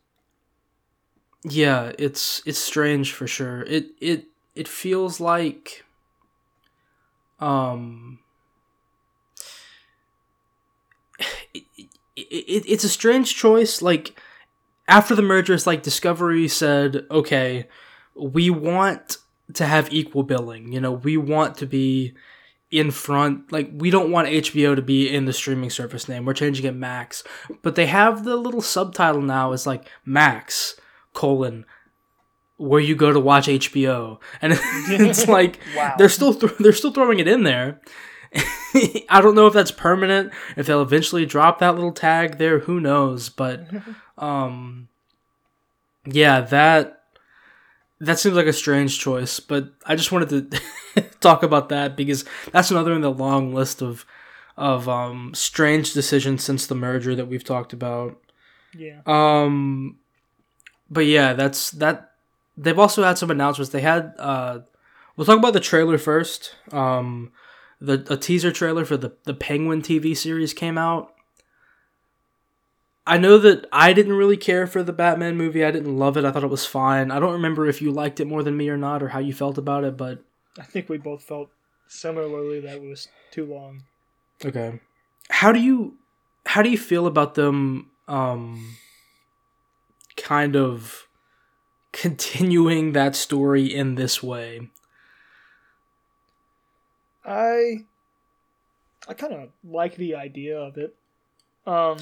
Yeah, 1.43 1.91
it's 1.97 2.41
it's 2.45 2.60
strange 2.60 3.13
for 3.13 3.27
sure. 3.27 3.63
It 3.63 3.88
it 3.99 4.25
it 4.56 4.67
feels 4.67 5.19
like 5.19 5.84
um 7.39 8.19
it, 11.54 11.63
it, 11.75 11.88
it, 12.15 12.63
it's 12.67 12.84
a 12.84 12.89
strange 12.89 13.36
choice 13.36 13.82
like 13.82 14.19
after 14.88 15.15
the 15.15 15.21
merger 15.21 15.54
it's 15.54 15.65
like 15.67 15.84
Discovery 15.84 16.47
said, 16.47 17.06
"Okay, 17.10 17.67
we 18.15 18.49
want 18.49 19.17
to 19.56 19.66
have 19.66 19.92
equal 19.94 20.24
billing. 20.24 20.72
You 20.72 20.82
know, 20.82 20.92
we 20.92 21.18
want 21.18 21.58
to 21.58 21.66
be 21.66 22.14
in 22.70 22.90
front 22.90 23.52
like 23.52 23.70
we 23.74 23.90
don't 23.90 24.12
want 24.12 24.30
HBO 24.30 24.76
to 24.76 24.82
be 24.82 25.14
in 25.14 25.26
the 25.26 25.34
streaming 25.34 25.70
service 25.70 26.08
name. 26.08 26.26
We're 26.26 26.34
changing 26.34 26.66
it 26.66 26.76
Max." 26.76 27.24
But 27.62 27.76
they 27.76 27.86
have 27.88 28.24
the 28.24 28.36
little 28.38 28.62
subtitle 28.62 29.22
now 29.22 29.52
is 29.52 29.68
like 29.68 29.88
Max 30.06 30.76
colon 31.14 31.66
where 32.58 32.80
you 32.80 32.96
go 32.96 33.12
to 33.12 33.20
watch 33.20 33.48
HBO, 33.48 34.20
and 34.42 34.54
it's 34.90 35.28
like 35.28 35.60
Wow. 35.76 35.96
they're 35.98 36.10
still 36.10 36.34
th- 36.34 36.58
they're 36.60 36.72
still 36.74 36.92
throwing 36.94 37.20
it 37.20 37.28
in 37.28 37.44
there. 37.44 37.82
I 39.10 39.20
don't 39.22 39.36
know 39.36 39.48
if 39.48 39.54
that's 39.54 39.72
permanent. 39.72 40.32
If 40.56 40.66
they'll 40.68 40.82
eventually 40.82 41.26
drop 41.26 41.60
that 41.60 41.76
little 41.76 41.92
tag 41.92 42.38
there, 42.38 42.60
who 42.60 42.80
knows? 42.80 43.28
But 43.28 43.68
um, 44.18 44.88
yeah, 46.06 46.40
that 46.42 47.01
that 48.02 48.20
seems 48.20 48.36
like 48.36 48.48
a 48.48 48.54
strange 48.54 49.00
choice. 49.00 49.40
But 49.40 49.70
I 49.86 49.96
just 49.96 50.12
wanted 50.12 50.52
to 50.52 51.02
talk 51.22 51.44
about 51.44 51.70
that 51.70 51.96
because 51.96 52.26
that's 52.52 52.72
another 52.72 52.94
in 52.94 53.02
the 53.02 53.12
long 53.12 53.54
list 53.54 53.82
of 53.82 54.06
of 54.58 54.90
um 54.90 55.34
strange 55.34 55.94
decisions 55.94 56.44
since 56.44 56.68
the 56.68 56.76
merger 56.76 57.16
that 57.16 57.28
we've 57.28 57.44
talked 57.44 57.74
about. 57.74 58.20
Yeah. 58.78 59.02
Um, 59.06 60.00
but 60.90 61.06
yeah, 61.06 61.34
that's 61.34 61.72
that. 61.72 62.12
They've 62.58 62.78
also 62.78 63.04
had 63.04 63.18
some 63.18 63.32
announcements. 63.32 63.72
They 63.72 63.82
had. 63.82 64.14
Uh, 64.18 64.60
we'll 65.16 65.26
talk 65.26 65.38
about 65.38 65.54
the 65.54 65.60
trailer 65.60 65.98
first. 65.98 66.56
Um, 66.72 67.32
the 67.80 68.06
a 68.10 68.18
teaser 68.18 68.52
trailer 68.52 68.84
for 68.84 68.98
the 68.98 69.14
the 69.24 69.34
Penguin 69.34 69.82
TV 69.82 70.18
series 70.18 70.54
came 70.54 70.78
out. 70.78 71.11
I 73.06 73.18
know 73.18 73.38
that 73.40 73.66
I 73.72 73.94
didn't 73.94 74.14
really 74.14 74.38
care 74.38 74.68
for 74.68 74.84
the 74.84 74.94
Batman 74.94 75.36
movie. 75.36 75.66
I 75.66 75.72
didn't 75.72 75.98
love 75.98 76.18
it. 76.18 76.26
I 76.26 76.32
thought 76.32 76.44
it 76.44 76.50
was 76.50 76.66
fine. 76.66 77.10
I 77.10 77.20
don't 77.20 77.34
remember 77.34 77.68
if 77.68 77.82
you 77.82 77.92
liked 77.92 78.20
it 78.20 78.28
more 78.28 78.44
than 78.44 78.56
me 78.58 78.70
or 78.70 78.78
not, 78.78 79.02
or 79.02 79.10
how 79.10 79.20
you 79.20 79.34
felt 79.34 79.58
about 79.58 79.84
it. 79.84 79.98
But 79.98 80.24
I 80.60 80.64
think 80.64 80.88
we 80.88 80.98
both 80.98 81.24
felt 81.24 81.50
similarly 81.88 82.60
that 82.62 82.76
it 82.76 82.82
was 82.82 83.08
too 83.32 83.46
long. 83.46 83.84
okay, 84.46 84.80
how 85.30 85.52
do 85.52 85.60
you 85.60 85.98
how 86.46 86.62
do 86.62 86.70
you 86.70 86.78
feel 86.78 87.08
about 87.08 87.36
them? 87.36 87.90
Um, 88.08 88.76
kind 90.18 90.56
of 90.56 91.08
continuing 91.92 92.94
that 92.94 93.16
story 93.16 93.66
in 93.74 93.96
this 93.96 94.22
way. 94.22 94.70
I 97.26 97.86
I 99.08 99.14
kind 99.16 99.34
of 99.34 99.50
like 99.64 99.96
the 99.96 100.16
idea 100.16 100.60
of 100.60 100.78
it. 100.78 100.96
Um, 101.66 101.98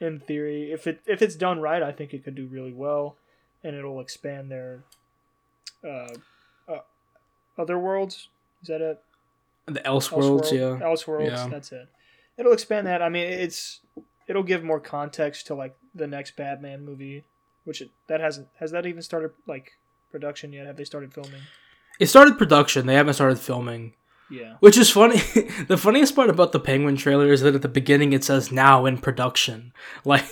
in 0.00 0.20
theory, 0.20 0.72
if 0.72 0.86
it 0.86 1.00
if 1.06 1.22
it's 1.22 1.36
done 1.36 1.60
right, 1.60 1.82
I 1.82 1.92
think 1.92 2.12
it 2.12 2.24
could 2.24 2.34
do 2.34 2.46
really 2.46 2.72
well, 2.72 3.16
and 3.62 3.74
it'll 3.74 4.00
expand 4.00 4.50
their 4.50 4.84
uh, 5.84 6.14
uh 6.68 6.80
other 7.58 7.78
worlds. 7.78 8.28
Is 8.62 8.68
that 8.68 8.80
it? 8.80 9.02
The 9.66 9.80
Elseworlds, 9.80 10.52
yeah. 10.52 10.84
Elseworlds. 10.84 11.26
Yeah. 11.26 11.48
That's 11.48 11.72
it. 11.72 11.88
It'll 12.36 12.52
expand 12.52 12.86
that. 12.86 13.02
I 13.02 13.08
mean, 13.08 13.24
it's 13.24 13.80
it'll 14.26 14.42
give 14.42 14.62
more 14.62 14.80
context 14.80 15.46
to 15.48 15.54
like 15.54 15.76
the 15.94 16.06
next 16.06 16.36
Batman 16.36 16.84
movie, 16.84 17.24
which 17.64 17.80
it, 17.80 17.90
that 18.08 18.20
hasn't 18.20 18.48
has 18.60 18.70
that 18.72 18.86
even 18.86 19.02
started 19.02 19.32
like 19.46 19.72
production 20.10 20.52
yet? 20.52 20.66
Have 20.66 20.76
they 20.76 20.84
started 20.84 21.12
filming? 21.12 21.42
It 21.98 22.06
started 22.06 22.38
production. 22.38 22.86
They 22.86 22.94
haven't 22.94 23.14
started 23.14 23.38
filming, 23.38 23.94
Yeah. 24.30 24.56
which 24.60 24.76
is 24.76 24.90
funny. 24.90 25.18
the 25.68 25.76
funniest 25.78 26.16
part 26.16 26.30
about 26.30 26.50
the 26.52 26.58
Penguin 26.60 26.96
trailer 26.96 27.32
is 27.32 27.42
that 27.42 27.54
at 27.54 27.62
the 27.62 27.68
beginning 27.68 28.12
it 28.12 28.24
says 28.24 28.50
"now 28.50 28.84
in 28.86 28.98
production." 28.98 29.72
Like, 30.04 30.24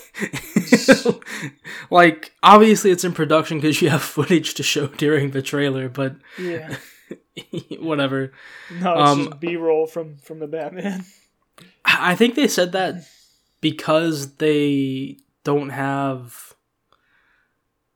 like 1.91 2.33
obviously 2.43 2.91
it's 2.91 3.05
in 3.05 3.13
production 3.13 3.59
because 3.59 3.81
you 3.83 3.91
have 3.91 4.03
footage 4.17 4.55
to 4.55 4.63
show 4.63 4.87
during 4.89 5.31
the 5.31 5.43
trailer, 5.43 5.89
but 5.89 6.17
Yeah. 6.39 6.77
whatever. 7.79 8.33
No, 8.81 8.93
it's 9.01 9.11
Um, 9.11 9.25
just 9.27 9.41
B 9.41 9.57
roll 9.57 9.87
from 9.87 10.17
from 10.19 10.39
the 10.39 10.47
Batman. 10.47 11.05
I 11.85 12.15
think 12.15 12.35
they 12.35 12.49
said 12.49 12.73
that 12.73 13.05
because 13.61 14.37
they 14.37 15.19
don't 15.45 15.71
have 15.71 16.55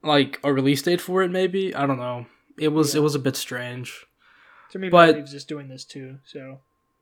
like 0.03 0.39
a 0.45 0.53
release 0.53 0.83
date 0.83 1.01
for 1.01 1.23
it. 1.23 1.31
Maybe 1.31 1.75
I 1.75 1.87
don't 1.87 1.99
know. 1.99 2.27
It 2.59 2.69
was 2.69 2.95
Yeah. 2.95 3.01
it 3.01 3.03
was 3.05 3.15
a 3.15 3.19
bit 3.21 3.37
strange. 3.37 4.05
To 4.72 4.78
me, 4.78 4.88
But- 4.88 5.14
Reeves 5.14 5.35
is 5.35 5.44
doing 5.44 5.68
this 5.68 5.85
too. 5.85 6.18
So 6.24 6.61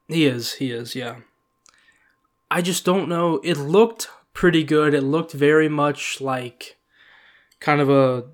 He 0.09 0.27
is. 0.27 0.55
He 0.55 0.71
is. 0.71 0.95
Yeah. 0.95 1.17
I 2.51 2.63
just 2.63 2.85
don't 2.85 3.09
know. 3.09 3.39
It 3.43 3.57
looked 3.57 4.09
pretty 4.33 4.63
good. 4.63 4.95
It 4.95 5.01
looked 5.03 5.33
very 5.33 5.69
much 5.69 6.21
like 6.21 6.77
kind 7.61 7.81
of 7.81 7.91
a 7.91 8.25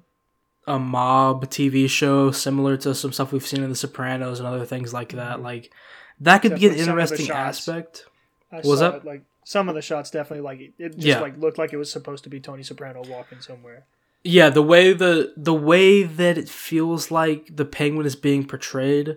a 0.66 0.78
mob 0.78 1.46
TV 1.50 1.88
show, 1.90 2.30
similar 2.30 2.76
to 2.76 2.94
some 2.94 3.12
stuff 3.12 3.32
we've 3.32 3.44
seen 3.46 3.64
in 3.64 3.68
The 3.70 3.74
Sopranos 3.74 4.38
and 4.38 4.46
other 4.46 4.64
things 4.64 4.92
like 4.92 5.10
that. 5.14 5.38
Mhm. 5.38 5.42
Like 5.42 5.72
that 6.20 6.38
could 6.42 6.50
be 6.54 6.66
an 6.66 6.74
Definitely 6.76 6.80
of 7.02 7.08
the 7.08 7.14
interesting 7.14 7.30
aspect. 7.36 8.04
I 8.52 8.60
was 8.60 8.78
that? 8.80 8.94
it, 8.96 9.04
like 9.04 9.22
some 9.44 9.68
of 9.68 9.74
the 9.74 9.82
shots 9.82 10.10
definitely 10.10 10.42
like 10.44 10.60
it- 10.60 10.74
it 10.78 10.94
just 10.94 11.06
Yeah. 11.06 11.20
like 11.20 11.36
looked 11.38 11.58
like 11.58 11.72
it 11.72 11.78
was 11.78 11.90
supposed 11.90 12.22
to 12.24 12.30
be 12.30 12.38
Tony 12.38 12.62
Soprano 12.62 13.02
walking 13.08 13.40
somewhere. 13.40 13.86
Yeah, 14.24 14.50
the 14.50 14.62
way 14.62 14.92
the 14.92 15.32
the 15.37 15.54
way 15.54 16.04
that 16.04 16.38
it 16.38 16.48
feels 16.48 17.11
like 17.11 17.56
the 17.56 17.64
penguin 17.64 18.06
is 18.06 18.14
being 18.14 18.46
portrayed, 18.46 19.16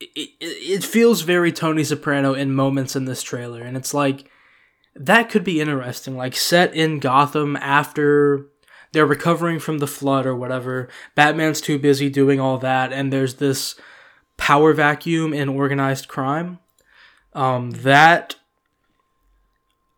it, 0.00 0.30
it, 0.40 0.82
feels 0.82 1.20
very 1.20 1.52
Tony 1.52 1.84
Soprano 1.84 2.34
in 2.34 2.52
moments 2.52 2.96
in 2.96 3.04
this 3.04 3.22
trailer, 3.22 3.62
and 3.62 3.76
it's 3.76 3.94
like 3.94 4.28
that 4.96 5.30
could 5.30 5.44
be 5.44 5.60
interesting. 5.60 6.16
Like 6.16 6.34
set 6.34 6.74
in 6.74 6.98
Gotham 6.98 7.56
after 7.56 8.46
they're 8.92 9.06
recovering 9.06 9.58
from 9.58 9.78
the 9.78 9.86
flood 9.86 10.26
or 10.26 10.34
whatever. 10.34 10.88
Batman's 11.14 11.60
too 11.60 11.78
busy 11.78 12.10
doing 12.10 12.40
all 12.40 12.58
that, 12.58 12.92
and 12.92 13.12
there's 13.12 13.34
this 13.34 13.76
power 14.36 14.72
vacuum 14.72 15.32
in 15.32 15.48
organized 15.48 16.08
crime. 16.08 16.58
Um, 17.34 17.70
that 17.70 18.36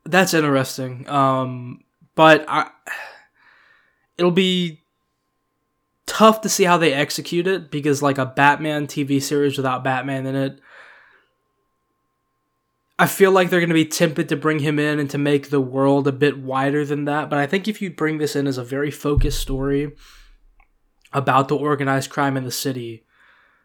that's 0.05 0.35
interesting. 0.35 1.09
Um, 1.09 1.85
but 2.15 2.45
I 2.49 2.71
it'll 4.19 4.31
be 4.31 4.81
tough 6.07 6.41
to 6.41 6.49
see 6.49 6.65
how 6.65 6.79
they 6.79 6.93
execute 6.93 7.47
it 7.47 7.71
because 7.71 8.03
like 8.03 8.19
a 8.19 8.27
Batman 8.27 8.87
TV 8.87 9.21
series 9.21 9.57
without 9.57 9.85
Batman 9.85 10.27
in 10.27 10.37
it 10.37 10.61
I 12.99 13.07
feel 13.07 13.31
like 13.31 13.51
they're 13.51 13.61
going 13.61 13.69
to 13.69 13.75
be 13.75 13.85
tempted 13.85 14.29
to 14.31 14.37
bring 14.37 14.61
him 14.61 14.79
in 14.79 14.99
and 14.99 15.11
to 15.11 15.19
make 15.19 15.51
the 15.51 15.61
world 15.61 16.09
a 16.09 16.13
bit 16.13 16.39
wider 16.39 16.85
than 16.85 17.05
that, 17.05 17.29
but 17.29 17.39
I 17.39 17.47
think 17.47 17.69
if 17.69 17.83
you 17.83 17.91
bring 17.91 18.19
this 18.19 18.35
in 18.35 18.47
as 18.47 18.57
a 18.57 18.65
very 18.65 18.91
focused 18.91 19.41
story 19.41 19.95
about 21.13 21.49
the 21.49 21.57
organized 21.57 22.11
crime 22.11 22.37
in 22.37 22.45
the 22.45 22.51
city, 22.51 23.05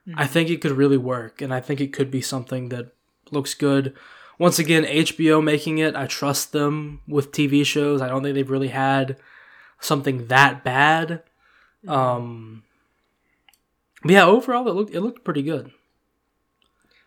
I 0.06 0.24
mm-hmm. 0.24 0.34
think 0.34 0.50
it 0.50 0.62
could 0.62 0.72
really 0.72 0.98
work 0.98 1.42
and 1.42 1.54
I 1.54 1.62
think 1.62 1.80
it 1.80 1.94
could 1.94 2.12
be 2.12 2.22
something 2.22 2.70
that 2.70 2.94
looks 3.32 3.54
good. 3.54 3.96
Once 4.38 4.60
again, 4.60 4.84
HBO 4.84 5.42
making 5.42 5.78
it, 5.78 5.96
I 5.96 6.08
trust 6.08 6.52
them 6.52 7.02
with 7.08 7.32
TV 7.32 7.66
shows. 7.66 8.02
I 8.02 8.10
don't 8.10 8.24
think 8.24 8.36
they've 8.36 8.50
really 8.50 8.70
had 8.70 9.18
something 9.82 10.28
that 10.28 10.64
bad. 10.64 11.24
Um, 11.88 12.64
but 14.04 14.12
yeah, 14.12 14.26
overall 14.26 14.68
it 14.70 14.74
looked 14.74 14.94
it 14.94 15.02
looked 15.02 15.24
pretty 15.26 15.42
good. 15.44 15.72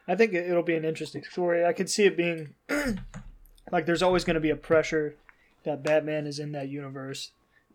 I 0.06 0.14
think 0.14 0.34
it- 0.34 0.48
it'll 0.50 0.62
be 0.62 0.74
an 0.76 0.84
interesting 0.84 1.24
story. 1.24 1.64
I 1.64 1.72
could 1.72 1.88
see 1.88 2.04
it 2.04 2.16
being 2.16 2.54
like 3.72 3.86
there's 3.86 4.02
always 4.02 4.24
going 4.24 4.34
to 4.34 4.40
be 4.40 4.50
a 4.50 4.56
pressure 4.56 5.16
that 5.64 5.82
Batman 5.82 6.26
is 6.26 6.38
in 6.38 6.52
that 6.52 6.68
universe. 6.68 7.30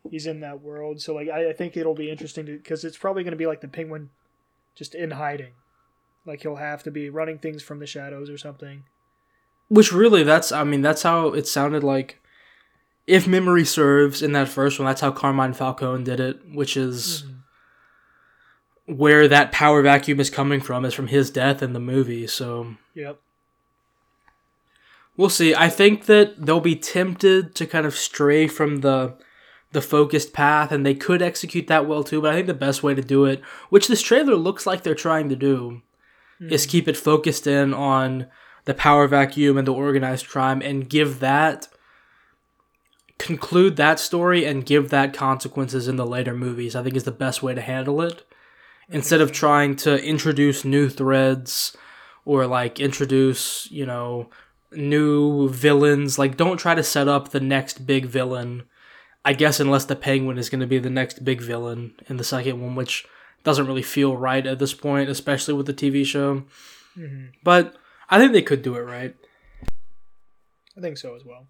He's 0.10 0.28
in 0.28 0.40
that 0.42 0.62
world. 0.62 1.02
So 1.02 1.16
like 1.16 1.30
I, 1.30 1.50
I 1.50 1.54
think 1.54 1.76
it'll 1.76 1.96
be 1.96 2.12
interesting 2.12 2.46
to 2.46 2.58
because 2.58 2.84
it's 2.86 2.98
probably 2.98 3.24
going 3.24 3.32
to 3.32 3.38
be 3.38 3.48
like 3.48 3.62
the 3.62 3.68
Penguin, 3.68 4.10
just 4.76 4.94
in 4.96 5.12
hiding. 5.12 5.54
Like 6.26 6.42
he'll 6.44 6.58
have 6.58 6.84
to 6.84 6.92
be 6.92 7.10
running 7.10 7.40
things 7.40 7.64
from 7.64 7.80
the 7.80 7.88
shadows 7.88 8.30
or 8.30 8.38
something. 8.38 8.84
Which 9.70 9.92
really, 9.92 10.24
that's 10.24 10.52
I 10.52 10.64
mean, 10.64 10.82
that's 10.82 11.04
how 11.04 11.30
it 11.30 11.48
sounded 11.48 11.84
like. 11.84 12.19
If 13.10 13.28
memory 13.28 13.66
serves, 13.66 14.22
in 14.22 14.34
that 14.34 14.48
first 14.50 14.78
one, 14.78 14.86
that's 14.86 15.02
how 15.02 15.12
Carmine 15.12 15.54
Falcone 15.54 16.04
did 16.04 16.20
it, 16.20 16.42
which 16.54 16.78
is 16.78 17.24
where 18.86 19.28
that 19.28 19.52
power 19.52 19.82
vacuum 19.82 20.20
is 20.20 20.30
coming 20.30 20.62
from, 20.62 20.86
is 20.86 20.94
from 20.94 21.08
his 21.08 21.32
death 21.32 21.64
in 21.64 21.74
the 21.74 21.80
movie. 21.80 22.28
So 22.28 22.76
Yep. 22.94 23.20
we'll 25.18 25.30
see. 25.30 25.56
I 25.56 25.70
think 25.70 26.06
that 26.06 26.46
they'll 26.46 26.60
be 26.60 26.76
tempted 26.76 27.56
to 27.56 27.66
kind 27.66 27.88
of 27.88 27.96
stray 27.96 28.48
from 28.48 28.82
the 28.82 29.16
the 29.72 29.82
focused 29.82 30.32
path, 30.34 30.72
and 30.72 30.86
they 30.86 30.96
could 30.96 31.22
execute 31.22 31.66
that 31.66 31.88
well 31.88 32.04
too. 32.04 32.22
But 32.22 32.32
I 32.32 32.36
think 32.36 32.48
the 32.48 32.54
best 32.54 32.84
way 32.84 32.94
to 32.94 33.02
do 33.02 33.26
it, 33.26 33.42
which 33.70 33.88
this 33.88 34.04
trailer 34.04 34.36
looks 34.36 34.68
like 34.68 34.84
they're 34.84 34.94
trying 34.94 35.30
to 35.30 35.36
do, 35.36 35.82
hmm. 36.38 36.54
is 36.54 36.68
keep 36.68 36.88
it 36.88 36.98
focused 36.98 37.48
in 37.48 37.74
on 37.74 38.28
the 38.66 38.76
power 38.76 39.08
vacuum 39.08 39.58
and 39.58 39.68
the 39.68 39.74
organized 39.74 40.28
crime, 40.28 40.62
and 40.62 40.90
give 40.90 41.20
that 41.22 41.68
conclude 43.20 43.76
that 43.76 44.00
story 44.00 44.46
and 44.46 44.66
give 44.66 44.90
that 44.90 45.14
consequences 45.14 45.88
in 45.88 45.98
the 45.98 46.06
later 46.06 46.34
movies. 46.34 46.76
I 46.76 46.82
think 46.82 46.96
is 46.96 47.04
the 47.04 47.12
best 47.12 47.44
way 47.44 47.54
to 47.54 47.62
handle 47.62 48.02
it. 48.02 48.26
Instead 48.92 49.22
of 49.22 49.32
trying 49.32 49.76
to 49.76 50.04
introduce 50.04 50.66
new 50.66 50.90
threads 50.90 51.78
or 52.26 52.48
like 52.48 52.80
introduce, 52.80 53.70
you 53.70 53.86
know, 53.86 54.30
new 54.72 55.50
villains. 55.50 56.18
Like, 56.18 56.38
don't 56.38 56.58
try 56.58 56.76
to 56.76 56.84
set 56.84 57.08
up 57.08 57.30
the 57.30 57.40
next 57.40 57.86
big 57.86 58.06
villain. 58.06 58.64
I 59.26 59.34
guess 59.34 59.60
unless 59.60 59.86
the 59.86 59.96
Penguin 59.96 60.38
is 60.38 60.50
going 60.50 60.62
to 60.62 60.68
be 60.68 60.80
the 60.80 60.90
next 60.90 61.24
big 61.24 61.42
villain 61.42 61.94
in 62.08 62.18
the 62.18 62.24
second 62.24 62.62
one, 62.62 62.76
which 62.76 63.06
doesn't 63.44 63.68
really 63.68 63.84
feel 63.84 64.16
right 64.16 64.46
at 64.46 64.60
this 64.60 64.74
point, 64.74 65.10
especially 65.10 65.54
with 65.54 65.66
the 65.66 65.74
TV 65.74 66.06
show. 66.06 66.44
hmm 66.96 67.28
But 67.44 67.76
I 68.10 68.18
think 68.18 68.34
they 68.34 68.42
could 68.42 68.62
do 68.62 68.76
it 68.76 68.82
right. 68.82 69.16
I 70.78 70.82
think 70.82 70.98
so 70.98 71.16
as 71.16 71.24
well. 71.26 71.48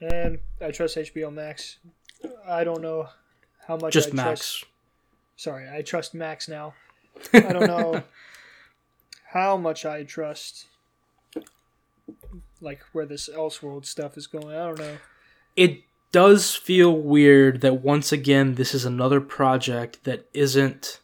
And 0.00 0.38
I 0.60 0.70
trust 0.70 0.96
HBO 0.96 1.32
Max. 1.32 1.78
I 2.46 2.64
don't 2.64 2.82
know 2.82 3.08
how 3.66 3.76
much 3.76 3.96
I 3.96 4.00
trust. 4.00 4.06
Just 4.06 4.12
I 4.12 4.16
Max. 4.16 4.26
Trust, 4.26 4.64
sorry, 5.36 5.68
I 5.68 5.82
trust 5.82 6.14
Max 6.14 6.48
now. 6.48 6.74
I 7.32 7.40
don't 7.52 7.66
know 7.66 8.02
how 9.32 9.56
much 9.56 9.84
I 9.84 10.04
trust 10.04 10.66
like 12.60 12.80
where 12.92 13.06
this 13.06 13.28
Elseworld 13.28 13.86
stuff 13.86 14.16
is 14.16 14.26
going. 14.26 14.54
I 14.54 14.66
don't 14.66 14.78
know. 14.78 14.98
It 15.56 15.82
does 16.12 16.54
feel 16.54 16.92
weird 16.92 17.60
that 17.60 17.82
once 17.82 18.12
again 18.12 18.54
this 18.54 18.74
is 18.74 18.84
another 18.84 19.20
project 19.20 20.04
that 20.04 20.26
isn't 20.32 21.00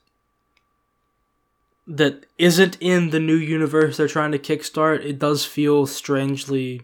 that 1.87 2.25
isn't 2.39 2.79
in 2.81 3.11
the 3.11 3.21
new 3.21 3.37
universe 3.37 3.97
they're 3.97 4.09
trying 4.09 4.33
to 4.33 4.39
kickstart. 4.39 5.05
It 5.05 5.19
does 5.19 5.45
feel 5.45 5.87
strangely 5.87 6.83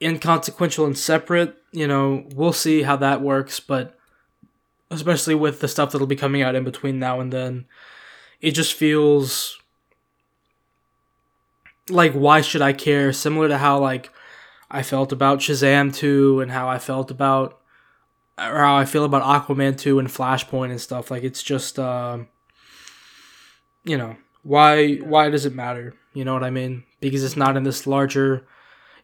inconsequential 0.00 0.86
and 0.86 0.96
separate. 0.96 1.56
You 1.72 1.86
know, 1.86 2.26
we'll 2.34 2.52
see 2.52 2.82
how 2.82 2.96
that 2.96 3.20
works, 3.20 3.60
but 3.60 3.98
especially 4.90 5.34
with 5.34 5.60
the 5.60 5.68
stuff 5.68 5.92
that'll 5.92 6.06
be 6.06 6.16
coming 6.16 6.42
out 6.42 6.54
in 6.54 6.64
between 6.64 6.98
now 6.98 7.20
and 7.20 7.32
then, 7.32 7.66
it 8.40 8.52
just 8.52 8.74
feels 8.74 9.58
like 11.90 12.12
why 12.12 12.40
should 12.40 12.62
I 12.62 12.72
care? 12.72 13.12
Similar 13.12 13.48
to 13.48 13.58
how 13.58 13.78
like 13.78 14.10
I 14.70 14.82
felt 14.82 15.12
about 15.12 15.40
Shazam 15.40 15.94
2 15.94 16.40
and 16.40 16.50
how 16.50 16.68
I 16.68 16.78
felt 16.78 17.10
about 17.10 17.60
or 18.38 18.58
how 18.58 18.76
I 18.76 18.84
feel 18.84 19.04
about 19.04 19.22
Aquaman 19.22 19.76
2 19.76 19.98
and 19.98 20.08
Flashpoint 20.08 20.70
and 20.70 20.80
stuff. 20.80 21.10
Like 21.10 21.24
it's 21.24 21.42
just 21.42 21.78
uh, 21.78 22.18
you 23.84 23.96
know, 23.96 24.16
why 24.42 24.96
why 24.96 25.30
does 25.30 25.46
it 25.46 25.54
matter? 25.54 25.94
You 26.14 26.24
know 26.24 26.34
what 26.34 26.44
I 26.44 26.50
mean? 26.50 26.84
Because 27.00 27.24
it's 27.24 27.36
not 27.36 27.56
in 27.56 27.62
this 27.62 27.86
larger 27.86 28.46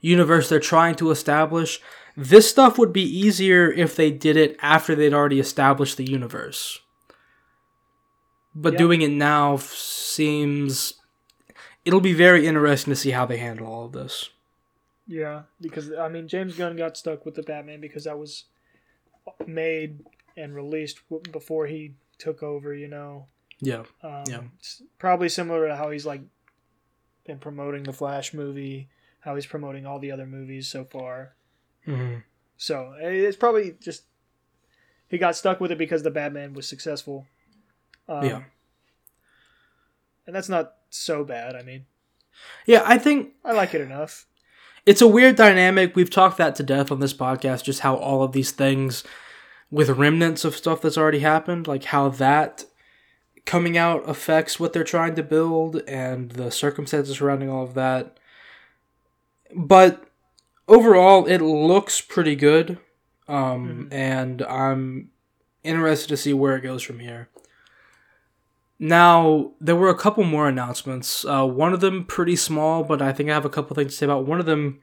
universe 0.07 0.49
they're 0.49 0.61
trying 0.61 0.95
to 0.97 1.11
establish. 1.11 1.81
This 2.17 2.49
stuff 2.49 2.79
would 2.79 2.93
be 2.93 3.03
easier 3.03 3.71
if 3.73 3.97
they 3.97 4.11
did 4.11 4.37
it 4.37 4.57
after 4.63 4.95
they'd 4.95 5.15
already 5.15 5.41
established 5.41 5.97
the 5.97 6.09
universe. 6.11 6.81
But 8.55 8.75
Yeah. 8.75 8.79
doing 8.79 9.03
it 9.03 9.11
now 9.11 9.55
f- 9.55 9.73
seems 9.73 10.95
it'll 11.85 12.01
be 12.01 12.13
very 12.15 12.47
interesting 12.47 12.93
to 12.93 12.97
see 12.97 13.11
how 13.11 13.27
they 13.27 13.37
handle 13.39 13.67
all 13.67 13.87
of 13.87 13.93
this. 13.93 14.31
Yeah, 15.07 15.43
because 15.61 15.93
I 15.93 16.09
mean 16.09 16.29
James 16.29 16.57
Gunn 16.57 16.77
got 16.77 16.97
stuck 16.97 17.25
with 17.27 17.35
the 17.35 17.43
Batman 17.43 17.81
because 17.81 18.05
that 18.05 18.19
was 18.19 18.45
made 19.47 20.05
and 20.37 20.55
released 20.55 21.01
before 21.33 21.67
he 21.67 21.95
took 22.19 22.43
over. 22.43 22.75
You 22.75 22.89
know, 22.89 23.27
Yeah. 23.61 23.85
um, 24.03 24.25
Yeah. 24.29 24.43
probably 24.99 25.29
similar 25.29 25.67
to 25.69 25.77
how 25.77 25.91
he's 25.91 26.07
like 26.07 26.23
been 27.27 27.39
promoting 27.39 27.83
the 27.83 27.93
Flash 27.93 28.33
movie, 28.33 28.89
how 29.25 29.35
he's 29.35 29.47
promoting 29.47 29.87
all 29.87 29.99
the 29.99 30.11
other 30.13 30.27
movies 30.27 30.69
so 30.69 30.85
far. 30.85 31.35
hmm 31.85 32.17
So 32.57 32.95
eh, 33.01 33.09
it's 33.09 33.37
probably 33.37 33.77
just 33.81 34.05
he 35.09 35.19
got 35.19 35.37
stuck 35.37 35.61
with 35.61 35.71
it 35.73 35.79
because 35.79 36.03
the 36.03 36.11
Batman 36.11 36.55
was 36.55 36.69
successful. 36.69 37.27
Um, 38.09 38.25
Yeah. 38.25 38.43
and 40.27 40.35
that's 40.35 40.49
not 40.49 40.75
so 40.91 41.25
bad. 41.25 41.55
I 41.55 41.63
mean, 41.63 41.87
Yeah, 42.67 42.83
I 42.85 42.99
think 42.99 43.33
I 43.45 43.53
like 43.53 43.75
it 43.75 43.81
enough. 43.81 44.27
it's 44.87 45.01
a 45.03 45.09
weird 45.09 45.37
dynamic. 45.37 45.95
We've 45.97 46.11
talked 46.11 46.37
that 46.39 46.55
to 46.57 46.63
death 46.63 46.91
on 46.93 47.01
this 47.01 47.15
podcast, 47.15 47.65
just 47.65 47.81
how 47.81 47.97
all 47.97 48.23
of 48.23 48.33
these 48.33 48.51
things 48.51 49.05
with 49.71 49.89
remnants 49.91 50.45
of 50.45 50.55
stuff 50.57 50.83
that's 50.83 50.99
already 50.99 51.21
happened, 51.21 51.67
like 51.67 51.85
how 51.85 52.09
that 52.11 52.65
coming 53.47 53.77
out 53.77 54.09
affects 54.09 54.59
what 54.61 54.73
they're 54.73 54.85
trying 54.85 55.15
to 55.15 55.23
build 55.23 55.77
and 55.89 56.33
the 56.33 56.51
circumstances 56.51 57.19
surrounding 57.19 57.49
all 57.51 57.63
of 57.65 57.75
that. 57.75 58.19
But 59.55 60.05
overall, 60.69 61.27
it 61.27 61.39
looks 61.39 62.01
pretty 62.01 62.37
good, 62.37 62.79
um, 63.29 63.89
and 63.91 64.43
I'm 64.43 65.11
interested 65.63 66.09
to 66.09 66.17
see 66.17 66.33
where 66.33 66.57
it 66.57 66.63
goes 66.63 66.83
from 66.83 66.99
here. 66.99 67.29
Now, 68.79 69.53
there 69.61 69.77
were 69.77 69.89
a 69.89 69.97
couple 69.97 70.25
more 70.25 70.49
announcements. 70.49 71.25
Uh, 71.25 71.47
one 71.47 71.73
of 71.73 71.81
them 71.81 72.05
pretty 72.05 72.37
small, 72.37 72.83
but 72.83 73.01
I 73.01 73.13
think 73.13 73.31
I 73.31 73.35
have 73.35 73.45
a 73.45 73.51
couple 73.51 73.75
things 73.75 73.93
to 73.93 73.99
say 73.99 74.07
about. 74.07 74.27
One 74.27 74.41
of 74.41 74.47
them 74.47 74.81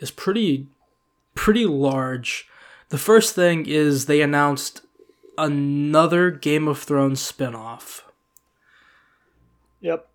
is 0.00 0.10
pretty, 0.10 0.66
pretty 1.34 1.64
large. 1.64 2.48
The 2.88 2.98
first 2.98 3.34
thing 3.34 3.66
is 3.66 4.06
they 4.06 4.20
announced 4.20 4.82
another 5.36 6.30
Game 6.30 6.66
of 6.66 6.78
Thrones 6.78 7.20
spinoff. 7.20 8.02
Yep. 9.80 10.08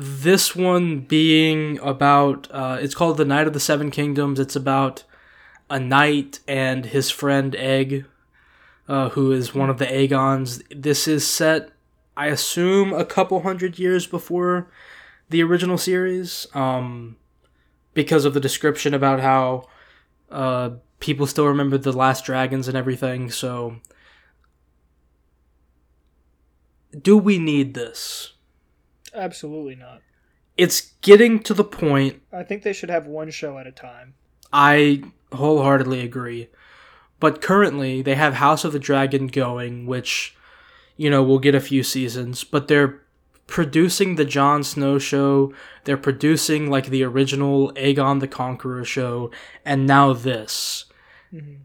This 0.00 0.54
one 0.54 1.00
being 1.00 1.80
about, 1.80 2.46
uh, 2.52 2.78
it's 2.80 2.94
called 2.94 3.16
The 3.16 3.24
Knight 3.24 3.48
of 3.48 3.52
the 3.52 3.58
Seven 3.58 3.90
Kingdoms. 3.90 4.38
It's 4.38 4.54
about 4.54 5.02
a 5.68 5.80
knight 5.80 6.38
and 6.46 6.86
his 6.86 7.10
friend 7.10 7.56
Egg, 7.56 8.04
uh, 8.86 9.08
who 9.08 9.32
is 9.32 9.56
one 9.56 9.68
of 9.68 9.78
the 9.78 9.92
Aegons. 9.92 10.62
This 10.70 11.08
is 11.08 11.26
set, 11.26 11.70
I 12.16 12.28
assume, 12.28 12.92
a 12.92 13.04
couple 13.04 13.40
hundred 13.40 13.76
years 13.80 14.06
before 14.06 14.70
the 15.30 15.42
original 15.42 15.76
series, 15.76 16.46
um, 16.54 17.16
because 17.92 18.24
of 18.24 18.34
the 18.34 18.40
description 18.40 18.94
about 18.94 19.18
how 19.18 19.66
uh, 20.30 20.70
people 21.00 21.26
still 21.26 21.48
remember 21.48 21.76
the 21.76 21.90
last 21.90 22.24
dragons 22.24 22.68
and 22.68 22.76
everything. 22.76 23.32
So, 23.32 23.80
do 27.02 27.18
we 27.18 27.40
need 27.40 27.74
this? 27.74 28.34
Absolutely 29.18 29.74
not. 29.74 30.00
It's 30.56 30.92
getting 31.02 31.40
to 31.40 31.52
the 31.54 31.64
point. 31.64 32.22
I 32.32 32.42
think 32.44 32.62
they 32.62 32.72
should 32.72 32.90
have 32.90 33.06
one 33.06 33.30
show 33.30 33.58
at 33.58 33.66
a 33.66 33.72
time. 33.72 34.14
I 34.52 35.02
wholeheartedly 35.32 36.00
agree. 36.00 36.48
But 37.20 37.42
currently, 37.42 38.00
they 38.00 38.14
have 38.14 38.34
House 38.34 38.64
of 38.64 38.72
the 38.72 38.78
Dragon 38.78 39.26
going, 39.26 39.86
which, 39.86 40.36
you 40.96 41.10
know, 41.10 41.22
will 41.22 41.40
get 41.40 41.54
a 41.54 41.60
few 41.60 41.82
seasons, 41.82 42.44
but 42.44 42.68
they're 42.68 43.02
producing 43.48 44.14
the 44.14 44.24
Jon 44.24 44.62
Snow 44.62 44.98
show, 44.98 45.52
they're 45.84 45.96
producing, 45.96 46.70
like, 46.70 46.86
the 46.86 47.02
original 47.02 47.72
Aegon 47.72 48.20
the 48.20 48.28
Conqueror 48.28 48.84
show, 48.84 49.30
and 49.64 49.86
now 49.86 50.12
this. 50.12 50.84
Mhm. 51.34 51.58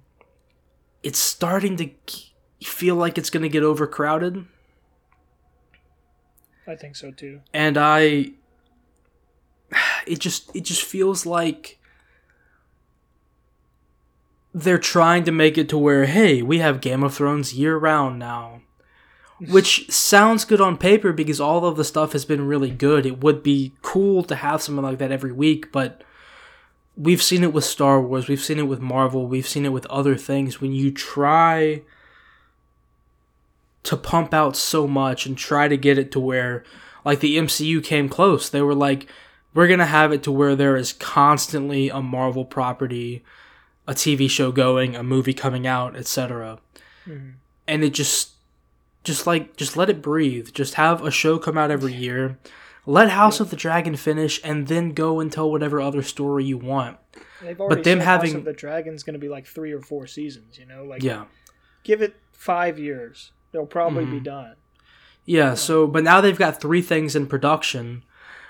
It's 1.03 1.19
starting 1.19 1.75
to 1.77 1.85
g- 2.07 2.33
feel 2.63 2.95
like 2.95 3.17
it's 3.17 3.29
going 3.29 3.43
to 3.43 3.49
get 3.49 3.63
overcrowded. 3.63 4.45
I 6.67 6.75
think 6.75 6.95
so 6.95 7.11
too. 7.11 7.41
and 7.53 7.77
I 7.77 8.31
it 10.07 10.19
just 10.19 10.55
it 10.55 10.63
just 10.63 10.83
feels 10.83 11.25
like 11.25 11.79
they're 14.53 14.77
trying 14.77 15.23
to 15.23 15.31
make 15.31 15.57
it 15.57 15.67
to 15.69 15.77
where 15.77 16.05
hey, 16.05 16.41
we 16.41 16.59
have 16.59 16.81
Game 16.81 17.03
of 17.03 17.13
Thrones 17.13 17.53
year 17.53 17.77
round 17.77 18.19
now. 18.19 18.61
Which 19.49 19.91
sounds 19.91 20.45
good 20.45 20.61
on 20.61 20.77
paper 20.77 21.11
because 21.11 21.41
all 21.41 21.65
of 21.65 21.75
the 21.75 21.83
stuff 21.83 22.13
has 22.13 22.23
been 22.23 22.47
really 22.47 22.69
good. 22.69 23.05
It 23.05 23.19
would 23.21 23.43
be 23.43 23.73
cool 23.81 24.23
to 24.25 24.35
have 24.35 24.61
something 24.61 24.83
like 24.83 24.99
that 24.99 25.11
every 25.11 25.33
week, 25.33 25.71
but 25.71 26.03
we've 26.95 27.21
seen 27.21 27.43
it 27.43 27.51
with 27.51 27.65
Star 27.65 27.99
Wars, 27.99 28.27
we've 28.29 28.43
seen 28.43 28.59
it 28.59 28.67
with 28.67 28.79
Marvel, 28.79 29.27
we've 29.27 29.47
seen 29.47 29.65
it 29.65 29.73
with 29.73 29.87
other 29.87 30.15
things. 30.15 30.61
When 30.61 30.71
you 30.71 30.91
try 30.91 31.81
to 33.83 33.97
pump 33.97 34.33
out 34.33 34.55
so 34.55 34.87
much 34.87 35.25
and 35.25 35.37
try 35.37 35.67
to 35.67 35.77
get 35.77 35.97
it 35.97 36.11
to 36.13 36.19
where 36.19 36.63
like 37.05 37.19
the 37.19 37.37
MCU 37.37 37.83
came 37.83 38.07
close. 38.09 38.49
They 38.49 38.61
were 38.61 38.75
like 38.75 39.07
we're 39.53 39.67
going 39.67 39.79
to 39.79 39.85
have 39.85 40.11
it 40.11 40.23
to 40.23 40.31
where 40.31 40.55
there 40.55 40.75
is 40.75 40.93
constantly 40.93 41.87
a 41.89 42.01
Marvel 42.01 42.43
property, 42.43 43.23
a 43.87 43.93
TV 43.93 44.27
show 44.27 44.51
going, 44.51 44.95
a 44.95 45.03
movie 45.03 45.33
coming 45.33 45.67
out, 45.67 45.95
etc. 45.95 46.57
Mhm. 47.07 47.33
And 47.67 47.83
it 47.83 47.93
just 47.93 48.31
just 49.03 49.27
like 49.27 49.55
just 49.57 49.75
let 49.77 49.89
it 49.89 50.01
breathe. 50.01 50.49
Just 50.53 50.75
have 50.75 51.03
a 51.03 51.11
show 51.11 51.37
come 51.37 51.57
out 51.57 51.69
every 51.71 51.93
year. 51.93 52.37
Let 52.85 53.11
House 53.11 53.39
of 53.39 53.49
the 53.49 53.55
Dragon 53.55 53.95
finish 53.95 54.41
and 54.43 54.67
then 54.67 54.91
go 54.93 55.19
and 55.19 55.31
tell 55.31 55.49
whatever 55.51 55.79
other 55.79 56.01
story 56.01 56.43
you 56.45 56.57
want. 56.57 56.97
They've 57.41 57.59
already 57.59 57.81
them 57.81 57.99
having- 57.99 58.35
of 58.35 58.43
the 58.45 58.51
Dragon's 58.53 59.03
going 59.03 59.13
to 59.13 59.19
be 59.19 59.29
like 59.29 59.45
three 59.45 59.71
or 59.71 59.79
four 59.81 60.07
seasons. 60.07 60.57
You 60.57 60.65
know, 60.65 60.83
like 60.83 61.01
Yeah. 61.03 61.25
give 61.83 62.01
it 62.01 62.15
five 62.31 62.77
years, 62.79 63.31
they'll 63.53 63.65
probably 63.65 64.03
be 64.05 64.19
Mhm. 64.19 64.23
done. 64.23 64.55
Yeah, 65.25 65.53
so 65.53 65.87
but 65.87 66.03
now 66.03 66.19
they've 66.19 66.37
got 66.37 66.59
three 66.59 66.81
things 66.81 67.15
in 67.15 67.27
production, 67.27 68.03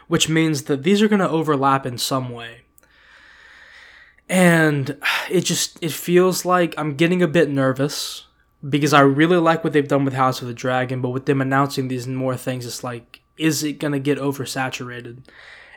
which 0.07 0.27
means 0.27 0.63
that 0.63 0.81
these 0.81 1.03
are 1.03 1.07
going 1.07 1.19
to 1.19 1.29
overlap 1.29 1.85
in 1.85 1.99
some 1.99 2.29
way. 2.31 2.61
And 4.29 4.97
it 5.29 5.41
just 5.41 5.77
it 5.83 5.91
feels 5.91 6.45
like 6.45 6.73
I'm 6.77 6.95
getting 6.95 7.21
a 7.21 7.27
bit 7.27 7.49
nervous 7.49 8.25
because 8.67 8.93
I 8.93 9.01
really 9.01 9.37
like 9.37 9.63
what 9.63 9.73
they've 9.73 9.87
done 9.87 10.05
with 10.05 10.13
House 10.13 10.41
of 10.41 10.47
the 10.47 10.53
Dragon, 10.53 11.01
but 11.01 11.09
with 11.09 11.25
them 11.25 11.41
announcing 11.41 11.87
these 11.89 12.07
more 12.07 12.37
things 12.37 12.65
it's 12.65 12.83
like 12.83 13.19
is 13.37 13.63
it 13.63 13.73
going 13.79 13.91
to 13.93 13.99
get 13.99 14.19
oversaturated? 14.19 15.23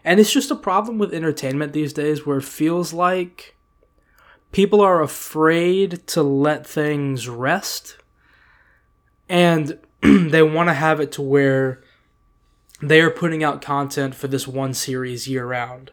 And 0.05 0.20
it's 0.20 0.33
just 0.33 0.51
a 0.51 0.57
problem 0.57 0.99
with 0.99 1.12
entertainment 1.14 1.72
these 1.72 1.93
days 1.95 2.24
where 2.27 2.37
it 2.39 2.45
feels 2.45 2.93
like 2.93 3.57
people 4.53 4.81
are 4.83 5.03
afraid 5.03 6.07
to 6.09 6.22
let 6.22 6.66
things 6.66 7.29
rest 7.29 7.97
and 9.29 9.79
they 10.03 10.43
want 10.43 10.68
to 10.68 10.74
have 10.74 11.01
it 11.01 11.12
to 11.12 11.22
where 11.22 11.83
they 12.83 13.01
are 13.01 13.11
putting 13.11 13.43
out 13.43 13.62
content 13.62 14.14
for 14.14 14.29
this 14.29 14.47
one 14.47 14.74
series 14.74 15.27
year 15.27 15.47
round. 15.47 15.93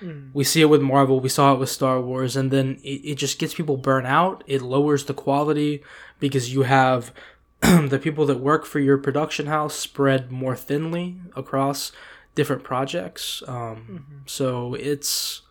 Mm. 0.00 0.30
We 0.32 0.44
see 0.44 0.60
it 0.60 0.66
with 0.66 0.82
Marvel, 0.82 1.20
we 1.20 1.28
saw 1.28 1.52
it 1.54 1.58
with 1.58 1.68
Star 1.68 2.00
Wars, 2.00 2.36
and 2.36 2.50
then 2.50 2.78
it, 2.82 3.00
it 3.04 3.14
just 3.16 3.38
gets 3.38 3.54
people 3.54 3.76
burnt 3.76 4.06
out. 4.06 4.42
It 4.46 4.62
lowers 4.62 5.04
the 5.04 5.14
quality 5.14 5.82
because 6.18 6.52
you 6.52 6.62
have 6.62 7.12
the 7.60 8.00
people 8.02 8.26
that 8.26 8.40
work 8.40 8.64
for 8.64 8.80
your 8.80 8.98
production 8.98 9.46
house 9.46 9.74
spread 9.74 10.32
more 10.32 10.56
thinly 10.56 11.18
across 11.36 11.92
different 12.34 12.64
projects. 12.64 13.42
Um, 13.46 14.24
So 14.26 14.74
it's. 14.74 15.42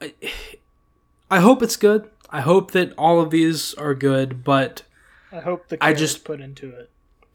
I, 0.00 0.14
I 1.32 1.38
hope 1.38 1.62
it's 1.62 1.76
good. 1.76 2.10
I 2.30 2.40
hope 2.40 2.70
that 2.72 2.92
all 2.96 3.20
of 3.20 3.30
these 3.30 3.74
are 3.74 3.94
good, 3.94 4.44
but 4.44 4.82
I 5.32 5.40
hope 5.40 5.68
the 5.68 5.82
I 5.84 5.92
just- 5.94 6.24
put 6.24 6.40
into 6.40 6.70
it. 6.70 6.90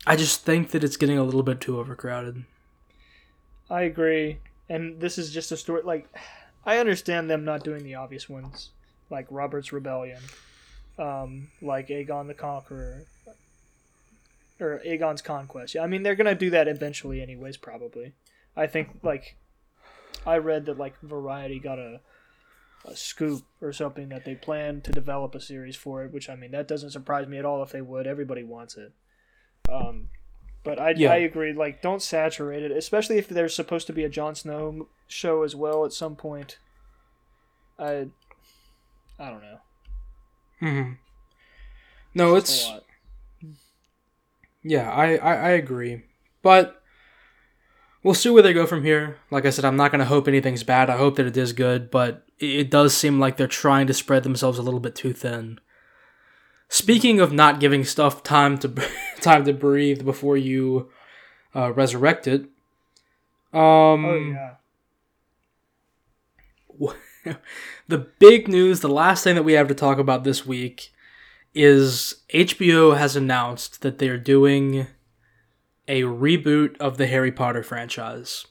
I 0.07 0.15
just 0.15 0.45
think 0.45 0.69
that 0.71 0.83
it's 0.83 0.97
getting 0.97 1.17
a 1.17 1.23
little 1.23 1.41
bit 1.43 1.59
too 1.59 1.79
overcrowded. 1.79 2.43
I 3.71 3.81
agree, 3.81 4.37
and 4.69 4.99
this 5.01 5.17
is 5.17 5.33
just 5.33 5.51
a 5.51 5.57
story. 5.57 5.81
Like, 5.83 6.07
I 6.65 6.77
understand 6.77 7.29
them 7.29 7.43
not 7.43 7.63
doing 7.63 7.83
the 7.83 7.95
obvious 7.95 8.29
ones, 8.29 8.69
like 9.09 9.25
Robert's 9.31 9.73
Rebellion, 9.73 10.21
um, 10.99 11.49
like 11.61 11.87
Aegon 11.87 12.27
the 12.27 12.35
Conqueror, 12.35 13.05
or 14.59 14.79
Aegon's 14.85 15.21
Conquest. 15.23 15.73
Yeah, 15.75 15.81
I 15.81 15.87
mean 15.87 16.03
they're 16.03 16.15
gonna 16.15 16.35
do 16.35 16.51
that 16.51 16.67
eventually, 16.67 17.21
anyways. 17.21 17.57
Probably. 17.57 18.13
I 18.55 18.67
think 18.67 18.99
like, 19.01 19.35
I 20.25 20.37
read 20.37 20.65
that 20.67 20.77
like 20.77 20.99
Variety 21.01 21.59
got 21.59 21.79
a, 21.79 21.99
a 22.85 22.95
scoop 22.95 23.43
or 23.61 23.73
something 23.73 24.09
that 24.09 24.25
they 24.25 24.35
plan 24.35 24.81
to 24.81 24.91
develop 24.91 25.35
a 25.35 25.41
series 25.41 25.75
for 25.75 26.03
it. 26.03 26.13
Which 26.13 26.29
I 26.29 26.35
mean 26.35 26.51
that 26.51 26.67
doesn't 26.67 26.91
surprise 26.91 27.27
me 27.27 27.37
at 27.37 27.45
all 27.45 27.63
if 27.63 27.71
they 27.71 27.81
would. 27.81 28.07
Everybody 28.07 28.43
wants 28.43 28.77
it. 28.77 28.93
Um, 29.69 30.09
but 30.63 30.79
I, 30.79 30.91
Yeah. 30.91 31.11
I 31.11 31.17
agree. 31.17 31.53
Like, 31.53 31.81
don't 31.81 32.01
saturate 32.01 32.63
it, 32.63 32.71
especially 32.71 33.17
if 33.17 33.27
there's 33.27 33.55
supposed 33.55 33.87
to 33.87 33.93
be 33.93 34.03
a 34.03 34.09
Jon 34.09 34.35
Snow 34.35 34.87
show 35.07 35.43
as 35.43 35.55
well 35.55 35.85
at 35.85 35.93
some 35.93 36.15
point. 36.15 36.57
I, 37.77 38.07
I 39.19 39.29
don't 39.29 39.41
know. 39.41 39.59
Mm-hmm. 40.61 40.91
No, 42.15 42.35
It's 42.35 42.69
it's 43.41 43.51
yeah, 44.63 44.89
I, 44.89 45.17
I 45.17 45.35
I 45.35 45.49
agree, 45.49 46.03
but 46.41 46.81
we'll 48.05 48.13
see 48.13 48.29
where 48.29 48.43
they 48.43 48.53
go 48.53 48.67
from 48.67 48.83
here. 48.83 49.17
Like 49.31 49.47
I 49.47 49.49
said, 49.49 49.65
I'm 49.65 49.75
not 49.75 49.89
gonna 49.91 50.05
hope 50.05 50.27
anything's 50.27 50.63
bad. 50.63 50.91
I 50.91 50.97
hope 50.97 51.15
that 51.15 51.25
it 51.25 51.35
is 51.35 51.53
good, 51.53 51.89
but 51.89 52.23
it, 52.39 52.59
it 52.59 52.71
does 52.71 52.95
seem 52.95 53.19
like 53.19 53.35
they're 53.35 53.47
trying 53.47 53.87
to 53.87 53.93
spread 53.93 54.21
themselves 54.23 54.59
a 54.59 54.61
little 54.61 54.79
bit 54.79 54.95
too 54.95 55.11
thin. 55.11 55.59
Speaking 56.69 57.19
of 57.19 57.33
not 57.33 57.59
giving 57.59 57.83
stuff 57.83 58.21
time 58.21 58.59
to 58.59 58.71
time 59.21 59.43
to 59.45 59.53
breathe 59.53 60.05
before 60.05 60.37
you 60.37 60.91
uh, 61.55 61.73
resurrect 61.73 62.27
it, 62.27 62.43
um, 63.51 64.05
Oh 64.05 64.15
yeah. 64.15 64.53
the 67.87 67.97
big 68.19 68.47
news, 68.47 68.81
the 68.81 68.87
last 68.87 69.23
thing 69.23 69.33
that 69.33 69.43
we 69.43 69.53
have 69.53 69.67
to 69.67 69.75
talk 69.75 69.97
about 69.97 70.23
this 70.23 70.45
week 70.45 70.91
is 71.55 72.21
HBO 72.31 72.97
has 72.97 73.15
announced 73.15 73.81
that 73.81 73.97
they're 73.97 74.19
doing 74.19 74.87
a 75.87 76.01
reboot 76.03 76.77
of 76.77 76.97
the 76.97 77.07
Harry 77.07 77.31
Potter 77.31 77.63
franchise. 77.63 78.45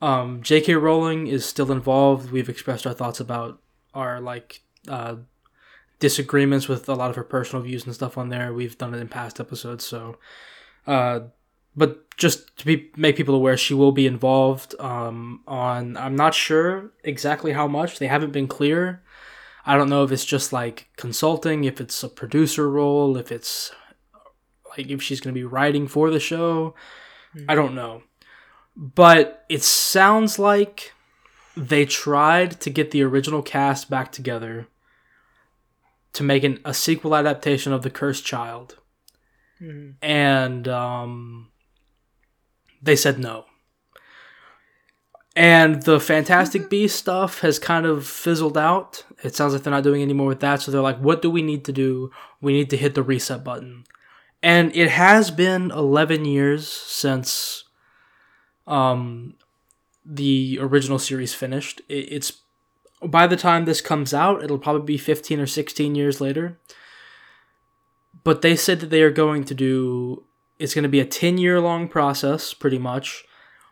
Um, 0.00 0.42
J.K. 0.42 0.74
Rowling 0.74 1.26
is 1.26 1.44
still 1.44 1.70
involved. 1.70 2.32
We've 2.32 2.48
expressed 2.48 2.86
our 2.86 2.92
thoughts 2.92 3.20
about 3.20 3.60
our 3.94 4.20
like 4.20 4.62
uh, 4.88 5.16
disagreements 6.00 6.68
with 6.68 6.88
a 6.88 6.94
lot 6.94 7.10
of 7.10 7.16
her 7.16 7.24
personal 7.24 7.62
views 7.62 7.84
and 7.84 7.94
stuff 7.94 8.18
on 8.18 8.28
there. 8.28 8.52
We've 8.52 8.76
done 8.76 8.94
it 8.94 8.98
in 8.98 9.08
past 9.08 9.38
episodes, 9.38 9.84
so 9.84 10.18
uh, 10.86 11.20
but 11.76 12.16
just 12.16 12.56
to 12.58 12.66
be 12.66 12.90
make 12.96 13.16
people 13.16 13.34
aware, 13.34 13.56
she 13.56 13.74
will 13.74 13.92
be 13.92 14.06
involved 14.06 14.74
um, 14.80 15.42
on. 15.46 15.96
I'm 15.96 16.16
not 16.16 16.34
sure 16.34 16.90
exactly 17.04 17.52
how 17.52 17.68
much. 17.68 17.98
They 17.98 18.08
haven't 18.08 18.32
been 18.32 18.48
clear. 18.48 19.02
I 19.64 19.76
don't 19.76 19.88
know 19.88 20.02
if 20.02 20.10
it's 20.10 20.24
just 20.24 20.52
like 20.52 20.88
consulting, 20.96 21.64
if 21.64 21.80
it's 21.80 22.02
a 22.02 22.08
producer 22.08 22.68
role, 22.68 23.16
if 23.16 23.30
it's 23.30 23.70
like 24.76 24.88
if 24.88 25.02
she's 25.02 25.20
going 25.20 25.34
to 25.34 25.38
be 25.38 25.44
writing 25.44 25.86
for 25.88 26.10
the 26.10 26.20
show. 26.20 26.74
I 27.48 27.54
don't 27.54 27.74
know. 27.74 28.02
But 28.76 29.44
it 29.48 29.62
sounds 29.62 30.38
like 30.38 30.92
they 31.56 31.84
tried 31.84 32.60
to 32.60 32.70
get 32.70 32.90
the 32.90 33.02
original 33.02 33.42
cast 33.42 33.90
back 33.90 34.12
together 34.12 34.68
to 36.14 36.22
make 36.22 36.44
an, 36.44 36.60
a 36.64 36.74
sequel 36.74 37.14
adaptation 37.14 37.72
of 37.72 37.82
The 37.82 37.90
Cursed 37.90 38.24
Child. 38.24 38.78
Mhm. 39.60 39.94
And 40.02 40.68
um, 40.68 41.50
they 42.82 42.96
said 42.96 43.18
no. 43.18 43.46
And 45.34 45.82
the 45.84 45.98
Fantastic 45.98 46.68
Beast 46.68 46.96
stuff 46.96 47.40
has 47.40 47.58
kind 47.58 47.86
of 47.86 48.06
fizzled 48.06 48.58
out. 48.58 49.04
It 49.22 49.34
sounds 49.34 49.54
like 49.54 49.62
they're 49.62 49.70
not 49.72 49.82
doing 49.84 50.02
any 50.02 50.12
more 50.12 50.26
with 50.26 50.40
that. 50.40 50.60
So 50.60 50.70
they're 50.70 50.82
like, 50.82 50.98
what 50.98 51.22
do 51.22 51.30
we 51.30 51.40
need 51.40 51.64
to 51.64 51.72
do? 51.72 52.10
We 52.42 52.52
need 52.52 52.68
to 52.70 52.76
hit 52.76 52.94
the 52.94 53.02
reset 53.02 53.42
button. 53.42 53.84
And 54.42 54.74
it 54.74 54.90
has 54.90 55.30
been 55.30 55.70
11 55.70 56.24
years 56.24 56.66
since 56.66 57.64
um, 58.66 59.34
the 60.04 60.58
original 60.60 60.98
series 60.98 61.34
finished. 61.34 61.80
It, 61.88 62.12
it's 62.12 62.32
by 63.04 63.26
the 63.26 63.36
time 63.36 63.64
this 63.64 63.80
comes 63.80 64.14
out, 64.14 64.42
it'll 64.42 64.58
probably 64.58 64.84
be 64.84 64.98
15 64.98 65.40
or 65.40 65.46
16 65.46 65.94
years 65.94 66.20
later. 66.20 66.58
But 68.24 68.42
they 68.42 68.56
said 68.56 68.80
that 68.80 68.90
they 68.90 69.02
are 69.02 69.10
going 69.10 69.44
to 69.44 69.54
do 69.54 70.24
it's 70.58 70.74
going 70.74 70.84
to 70.84 70.88
be 70.88 71.00
a 71.00 71.04
10 71.04 71.38
year 71.38 71.60
long 71.60 71.88
process 71.88 72.54
pretty 72.54 72.78
much. 72.78 73.24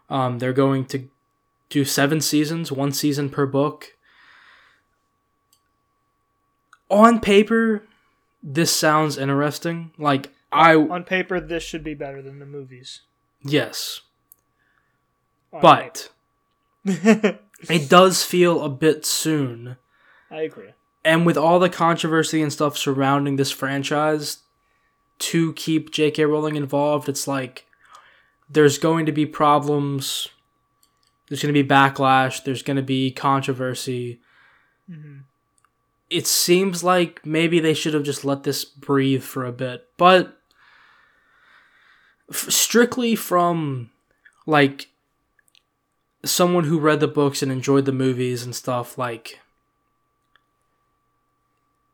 Um, 0.09 0.41
they're 0.41 0.53
going 0.53 0.87
to 0.87 1.09
do 1.69 1.85
seven 1.85 2.21
seasons, 2.21 2.73
one 2.73 2.91
season 2.91 3.31
per 3.31 3.47
book. 3.47 3.97
On 6.91 7.21
paper, 7.21 7.85
this 8.43 8.75
sounds 8.75 9.17
interesting. 9.17 9.93
Like 9.99 10.33
I 10.53 10.75
On 10.75 11.05
paper, 11.05 11.41
this 11.41 11.63
should 11.63 11.85
be 11.85 11.95
better 11.95 12.21
than 12.23 12.39
the 12.41 12.47
movies. 12.47 13.03
yes, 13.45 14.01
On 15.53 15.61
but 15.61 16.11
it 16.85 17.89
does 17.89 18.25
feel 18.25 18.63
a 18.65 18.69
bit 18.69 19.05
soon. 19.07 19.77
I 20.31 20.43
agree. 20.43 20.71
and 21.05 21.27
with 21.27 21.37
all 21.37 21.59
the 21.59 21.69
controversy 21.69 22.41
and 22.43 22.53
stuff 22.53 22.77
surrounding 22.79 23.37
this 23.37 23.51
franchise 23.51 24.39
to 25.19 25.53
keep 25.55 25.91
J.K. 25.91 26.25
Rowling 26.25 26.57
involved, 26.57 27.09
it's 27.09 27.27
like 27.29 27.67
there's 28.49 28.79
going 28.79 29.07
to 29.07 29.13
be 29.13 29.27
problems. 29.27 30.29
There's 31.29 31.43
going 31.43 31.55
to 31.55 31.63
be 31.63 31.69
backlash. 31.69 32.43
There's 32.43 32.63
going 32.63 32.77
to 32.79 32.83
be 32.83 33.11
controversy. 33.13 34.21
Mhm. 34.91 35.23
It 36.09 36.27
seems 36.27 36.83
like 36.83 37.25
maybe 37.25 37.61
they 37.61 37.75
should 37.75 37.95
have 37.95 38.03
just 38.03 38.25
let 38.25 38.43
this 38.43 38.65
breathe 38.65 39.23
for 39.23 39.45
a 39.45 39.53
bit. 39.53 39.87
But 39.97 40.40
f- 42.31 42.51
strictly 42.51 43.15
from 43.15 43.91
like 44.47 44.89
someone 46.25 46.65
who 46.65 46.79
read 46.79 47.01
the 47.01 47.09
books 47.09 47.43
and 47.43 47.51
enjoyed 47.51 47.85
the 47.85 47.93
movies 47.93 48.43
and 48.43 48.55
stuff, 48.55 48.97
like 48.99 49.41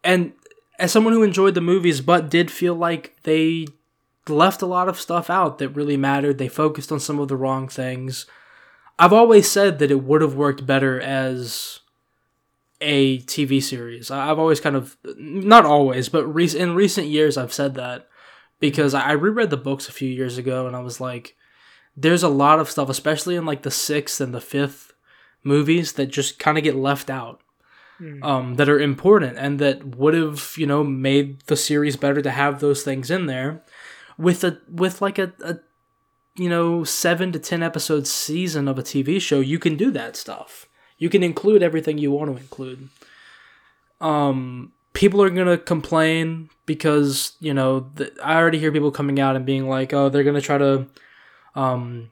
and 0.06 0.32
as 0.78 0.92
someone 0.92 1.12
who 1.12 1.22
enjoyed 1.22 1.54
the 1.54 1.60
movies 1.60 2.00
but 2.00 2.30
did 2.30 2.50
feel 2.50 2.74
like 2.74 3.16
they 3.24 3.66
left 4.28 4.62
a 4.62 4.66
lot 4.66 4.88
of 4.88 5.00
stuff 5.00 5.28
out 5.28 5.58
that 5.58 5.68
really 5.70 5.96
mattered 5.96 6.38
they 6.38 6.48
focused 6.48 6.90
on 6.90 7.00
some 7.00 7.18
of 7.18 7.28
the 7.28 7.36
wrong 7.36 7.68
things 7.68 8.26
i've 8.98 9.12
always 9.12 9.50
said 9.50 9.78
that 9.78 9.90
it 9.90 10.02
would 10.02 10.22
have 10.22 10.34
worked 10.34 10.66
better 10.66 11.00
as 11.00 11.80
a 12.80 13.18
tv 13.20 13.62
series. 13.62 14.10
I've 14.10 14.38
always 14.38 14.60
kind 14.60 14.76
of 14.76 14.96
not 15.16 15.64
always 15.64 16.08
but 16.08 16.24
in 16.24 16.74
recent 16.74 17.06
years 17.06 17.36
i've 17.36 17.52
said 17.52 17.74
that 17.74 18.06
because 18.60 18.94
i 18.94 19.12
reread 19.12 19.50
the 19.50 19.56
books 19.56 19.88
a 19.88 19.92
few 19.92 20.08
years 20.08 20.38
ago 20.38 20.66
and 20.66 20.74
i 20.76 20.80
was 20.80 21.00
like 21.00 21.34
there's 21.96 22.22
a 22.22 22.28
lot 22.28 22.58
of 22.58 22.70
stuff 22.70 22.88
especially 22.88 23.36
in 23.36 23.44
like 23.46 23.62
the 23.62 23.70
sixth 23.70 24.20
and 24.20 24.34
the 24.34 24.40
fifth 24.40 24.92
movies 25.42 25.92
that 25.94 26.06
just 26.06 26.38
kind 26.38 26.58
of 26.58 26.64
get 26.64 26.76
left 26.76 27.10
out 27.10 27.40
Mm. 27.98 28.22
um, 28.22 28.54
that 28.56 28.68
are 28.68 28.78
important 28.78 29.38
and 29.38 29.58
that 29.58 29.96
would 29.96 30.12
have 30.12 30.52
you 30.58 30.66
know 30.66 30.84
made 30.84 31.40
the 31.46 31.56
series 31.56 31.96
better 31.96 32.20
to 32.20 32.30
have 32.30 32.60
those 32.60 32.82
things 32.82 33.10
in 33.10 33.24
there 33.24 33.62
with 34.18 34.44
a 34.44 34.58
with 34.70 35.00
like 35.00 35.18
a, 35.18 35.32
a 35.42 35.56
you 36.36 36.50
know 36.50 36.84
seven 36.84 37.32
to 37.32 37.38
ten 37.38 37.62
episode 37.62 38.06
season 38.06 38.68
of 38.68 38.78
a 38.78 38.82
tv 38.82 39.18
show 39.18 39.40
you 39.40 39.58
can 39.58 39.78
do 39.78 39.90
that 39.90 40.14
stuff 40.14 40.68
you 40.98 41.08
can 41.08 41.22
include 41.22 41.62
everything 41.62 41.96
you 41.96 42.12
want 42.12 42.30
to 42.30 42.36
include 42.36 42.90
um 44.02 44.72
people 44.96 45.22
are 45.22 45.30
gonna 45.30 45.58
complain 45.58 46.48
because 46.64 47.32
you 47.38 47.52
know 47.54 47.90
th- 47.96 48.12
i 48.22 48.34
already 48.34 48.58
hear 48.58 48.72
people 48.72 48.90
coming 48.90 49.20
out 49.20 49.36
and 49.36 49.44
being 49.44 49.68
like 49.68 49.92
oh 49.92 50.08
they're 50.08 50.24
gonna 50.24 50.40
try 50.40 50.58
to 50.58 50.86
um 51.54 52.10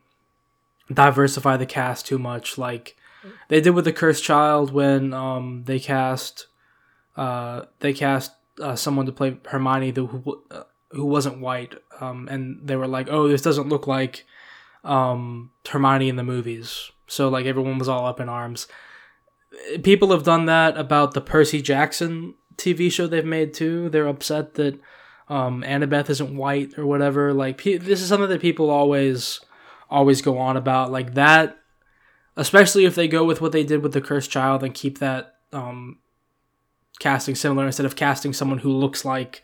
diversify 0.93 1.57
the 1.57 1.67
cast 1.67 2.07
too 2.07 2.19
much. 2.19 2.59
Like 2.59 2.97
they 3.49 3.61
did 3.61 3.71
with 3.71 3.85
the 3.85 3.93
cursed 3.93 4.25
child 4.25 4.73
when 4.73 5.15
um 5.15 5.65
they 5.65 5.81
cast 5.81 6.47
uh 7.17 7.63
they 7.81 7.93
cast 7.93 8.33
uh, 8.61 8.77
someone 8.77 9.07
to 9.07 9.13
play 9.13 9.37
hermione 9.47 9.91
the, 9.91 10.07
who 10.07 10.43
uh, 10.51 10.63
who 10.91 11.05
wasn't 11.05 11.41
white 11.41 11.75
um 12.01 12.29
and 12.31 12.61
they 12.63 12.77
were 12.77 12.87
like 12.87 13.09
oh 13.11 13.27
this 13.27 13.43
doesn't 13.43 13.69
look 13.69 13.87
like 13.89 14.25
um 14.85 15.51
hermione 15.69 16.09
in 16.09 16.17
the 16.17 16.23
movies. 16.23 16.91
So 17.07 17.29
like 17.29 17.47
everyone 17.47 17.79
was 17.79 17.89
all 17.89 18.07
up 18.07 18.21
in 18.21 18.29
arms. 18.29 18.67
People 19.85 20.11
have 20.11 20.25
done 20.25 20.47
that 20.47 20.77
about 20.77 21.15
the 21.15 21.21
percy 21.21 21.63
jackson 21.63 22.35
tv 22.57 22.91
show 22.91 23.07
they've 23.07 23.25
made 23.25 23.53
too 23.53 23.89
they're 23.91 24.07
upset 24.07 24.55
that 24.55 24.79
um 25.29 25.63
annabeth 25.67 26.11
isn't 26.11 26.37
white 26.37 26.79
or 26.79 26.87
whatever 26.87 27.33
like 27.33 27.59
pe- 27.59 27.77
this 27.77 28.01
is 28.01 28.09
something 28.09 28.29
that 28.29 28.41
people 28.41 28.71
always 28.71 29.41
always 29.91 30.23
go 30.23 30.39
on 30.39 30.57
about 30.57 30.91
like 30.93 31.15
that 31.15 31.59
especially 32.37 32.85
if 32.85 32.95
they 32.95 33.09
go 33.09 33.25
with 33.25 33.41
what 33.41 33.53
they 33.53 33.65
did 33.65 33.83
with 33.83 33.93
the 33.93 34.01
cursed 34.01 34.31
child 34.31 34.63
and 34.63 34.75
keep 34.75 34.99
that 34.99 35.37
um, 35.53 35.99
casting 36.99 37.35
similar 37.35 37.67
instead 37.67 37.87
of 37.87 37.97
casting 37.97 38.33
someone 38.33 38.59
who 38.59 38.71
looks 38.71 39.05
like 39.05 39.43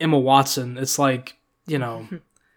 Emma 0.00 0.18
Watson. 0.18 0.78
It's 0.78 0.98
like 0.98 1.36
you 1.66 1.78
know 1.78 2.08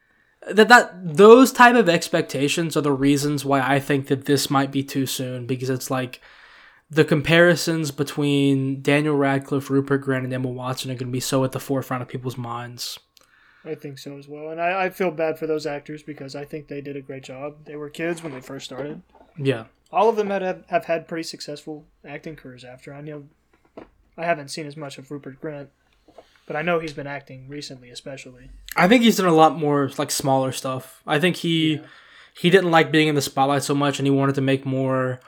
that 0.51 0.67
that 0.67 1.15
those 1.17 1.51
type 1.51 1.75
of 1.75 1.89
expectations 1.89 2.75
are 2.75 2.81
the 2.81 2.91
reasons 2.91 3.45
why 3.45 3.61
I 3.61 3.79
think 3.79 4.07
that 4.07 4.25
this 4.25 4.49
might 4.49 4.71
be 4.71 4.83
too 4.83 5.05
soon 5.05 5.45
because 5.45 5.69
it's 5.69 5.91
like 5.91 6.21
the 6.89 7.05
comparisons 7.05 7.91
between 7.91 8.81
Daniel 8.81 9.15
Radcliffe, 9.15 9.69
Rupert 9.69 10.03
Grint, 10.03 10.23
and 10.23 10.33
Emma 10.33 10.47
Watson 10.49 10.89
are 10.91 10.95
going 10.95 11.07
to 11.07 11.11
be 11.11 11.19
so 11.19 11.43
at 11.43 11.51
the 11.51 11.59
forefront 11.59 12.01
of 12.01 12.09
people's 12.09 12.37
minds. 12.37 12.99
I 13.65 13.75
think 13.75 13.99
so 13.99 14.17
as 14.17 14.27
well. 14.27 14.49
And 14.49 14.59
I, 14.61 14.85
I 14.85 14.89
feel 14.89 15.11
bad 15.11 15.37
for 15.37 15.45
those 15.45 15.65
actors 15.65 16.01
because 16.01 16.35
I 16.35 16.45
think 16.45 16.67
they 16.67 16.81
did 16.81 16.95
a 16.95 17.01
great 17.01 17.23
job. 17.23 17.65
They 17.65 17.75
were 17.75 17.89
kids 17.89 18.23
when 18.23 18.31
they 18.33 18.39
first 18.41 18.65
started. 18.65 19.01
Yeah, 19.37 19.65
All 19.91 20.09
of 20.09 20.15
them 20.15 20.29
had, 20.29 20.41
have, 20.41 20.63
have 20.69 20.85
had 20.85 21.07
pretty 21.07 21.23
successful 21.23 21.85
acting 22.05 22.35
careers 22.35 22.63
after. 22.63 22.93
I 22.93 23.01
know 23.01 23.25
I 24.17 24.25
haven't 24.25 24.49
seen 24.49 24.65
as 24.65 24.75
much 24.75 24.97
of 24.97 25.11
Rupert 25.11 25.41
Grint, 25.41 25.67
but 26.47 26.55
I 26.55 26.61
know 26.61 26.79
he's 26.79 26.93
been 26.93 27.07
acting 27.07 27.47
recently, 27.47 27.89
especially. 27.89 28.49
I 28.75 28.87
think 28.87 29.03
he's 29.03 29.17
done 29.17 29.27
a 29.27 29.33
lot 29.33 29.57
more 29.57 29.91
like 29.97 30.09
smaller 30.11 30.51
stuff. 30.51 31.01
I 31.05 31.19
think 31.19 31.37
he 31.37 31.75
Yeah. 31.75 31.81
He 32.39 32.49
didn't 32.49 32.71
like 32.71 32.91
being 32.91 33.09
in 33.09 33.15
the 33.15 33.21
spotlight 33.21 33.63
so 33.63 33.75
much, 33.75 33.99
and 33.99 34.07
he 34.07 34.11
wanted 34.11 34.35
to 34.35 34.41
make 34.41 34.65
more 34.65 35.19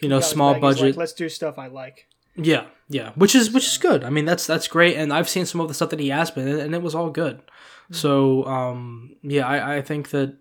you 0.00 0.08
know 0.08 0.20
small. 0.20 0.54
He's 0.54 0.62
like, 0.62 0.76
budget. 0.76 0.96
Let's 0.96 1.12
do 1.12 1.28
stuff 1.28 1.58
I 1.58 1.66
like. 1.66 2.08
Yeah, 2.36 2.66
yeah, 2.88 3.10
which 3.14 3.34
is 3.34 3.50
which 3.50 3.66
is 3.66 3.78
good. 3.78 4.02
I 4.02 4.10
mean, 4.10 4.24
that's 4.24 4.46
that's 4.46 4.66
great, 4.66 4.96
and 4.96 5.12
I've 5.12 5.28
seen 5.28 5.46
some 5.46 5.60
of 5.60 5.68
the 5.68 5.74
stuff 5.74 5.90
that 5.90 6.00
he 6.00 6.08
has 6.08 6.30
been, 6.30 6.48
and 6.48 6.74
it 6.74 6.82
was 6.82 6.94
all 6.94 7.10
good. 7.10 7.42
So, 7.90 8.44
um, 8.46 9.16
yeah, 9.22 9.46
I, 9.46 9.76
I 9.76 9.82
think 9.82 10.10
that 10.10 10.36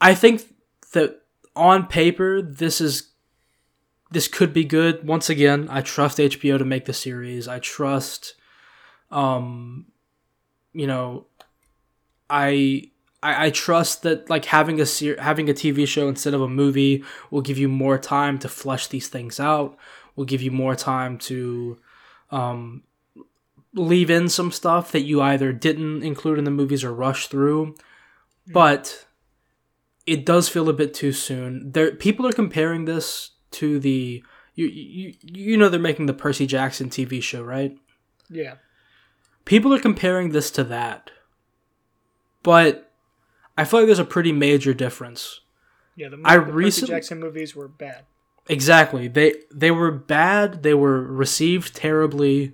I 0.00 0.14
think 0.14 0.54
that 0.92 1.20
on 1.54 1.86
paper 1.86 2.40
this 2.40 2.80
is 2.80 3.10
this 4.10 4.26
could 4.26 4.52
be 4.52 4.64
good. 4.64 5.06
Once 5.06 5.28
again, 5.28 5.68
I 5.70 5.82
trust 5.82 6.18
HBO 6.18 6.56
to 6.58 6.64
make 6.64 6.86
the 6.86 6.94
series. 6.94 7.46
I 7.46 7.58
trust, 7.58 8.34
um, 9.10 9.86
you 10.72 10.86
know, 10.86 11.26
I. 12.30 12.90
I, 13.22 13.46
I 13.46 13.50
trust 13.50 14.02
that 14.02 14.30
like 14.30 14.46
having 14.46 14.80
a 14.80 14.86
ser- 14.86 15.20
having 15.20 15.48
a 15.50 15.54
TV 15.54 15.86
show 15.86 16.08
instead 16.08 16.34
of 16.34 16.40
a 16.40 16.48
movie 16.48 17.04
will 17.30 17.40
give 17.40 17.58
you 17.58 17.68
more 17.68 17.98
time 17.98 18.38
to 18.40 18.48
flesh 18.48 18.86
these 18.86 19.08
things 19.08 19.40
out 19.40 19.76
will 20.18 20.24
give 20.24 20.42
you 20.42 20.50
more 20.50 20.74
time 20.74 21.16
to 21.16 21.78
um, 22.32 22.82
leave 23.72 24.10
in 24.10 24.28
some 24.28 24.50
stuff 24.50 24.90
that 24.90 25.02
you 25.02 25.22
either 25.22 25.52
didn't 25.52 26.02
include 26.02 26.38
in 26.38 26.44
the 26.44 26.50
movies 26.50 26.82
or 26.82 26.92
rush 26.92 27.28
through. 27.28 27.76
But 28.50 29.06
it 30.06 30.26
does 30.26 30.48
feel 30.48 30.68
a 30.68 30.72
bit 30.72 30.92
too 30.92 31.12
soon. 31.12 31.70
There, 31.70 31.94
people 31.94 32.26
are 32.26 32.32
comparing 32.32 32.86
this 32.86 33.30
to 33.52 33.78
the 33.78 34.24
you 34.54 34.66
you 34.66 35.14
you 35.22 35.56
know 35.56 35.68
they're 35.68 35.78
making 35.78 36.06
the 36.06 36.14
Percy 36.14 36.46
Jackson 36.46 36.88
TV 36.88 37.22
show, 37.22 37.42
right? 37.42 37.76
Yeah. 38.28 38.54
People 39.44 39.72
are 39.72 39.78
comparing 39.78 40.30
this 40.30 40.50
to 40.52 40.64
that, 40.64 41.10
but 42.42 42.87
I 43.58 43.64
feel 43.64 43.80
like 43.80 43.88
there's 43.88 43.98
a 43.98 44.04
pretty 44.04 44.30
major 44.30 44.72
difference. 44.72 45.40
Yeah, 45.96 46.10
the, 46.10 46.20
I 46.24 46.38
the 46.38 46.86
Jackson 46.86 47.18
movies 47.18 47.56
were 47.56 47.66
bad. 47.66 48.04
Exactly. 48.48 49.08
They 49.08 49.34
they 49.52 49.72
were 49.72 49.90
bad, 49.90 50.62
they 50.62 50.74
were 50.74 51.02
received 51.02 51.74
terribly, 51.74 52.52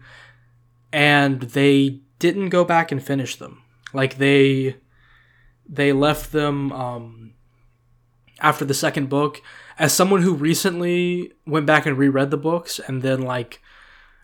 and 0.92 1.42
they 1.42 2.00
didn't 2.18 2.48
go 2.48 2.64
back 2.64 2.90
and 2.90 3.02
finish 3.02 3.36
them. 3.36 3.62
Like 3.92 4.16
they 4.16 4.76
they 5.68 5.92
left 5.92 6.32
them 6.32 6.72
um 6.72 7.34
after 8.40 8.64
the 8.64 8.72
second 8.72 9.10
book. 9.10 9.42
As 9.78 9.92
someone 9.92 10.22
who 10.22 10.34
recently 10.34 11.34
went 11.46 11.66
back 11.66 11.84
and 11.84 11.98
reread 11.98 12.30
the 12.30 12.38
books 12.38 12.78
and 12.78 13.02
then 13.02 13.20
like 13.20 13.60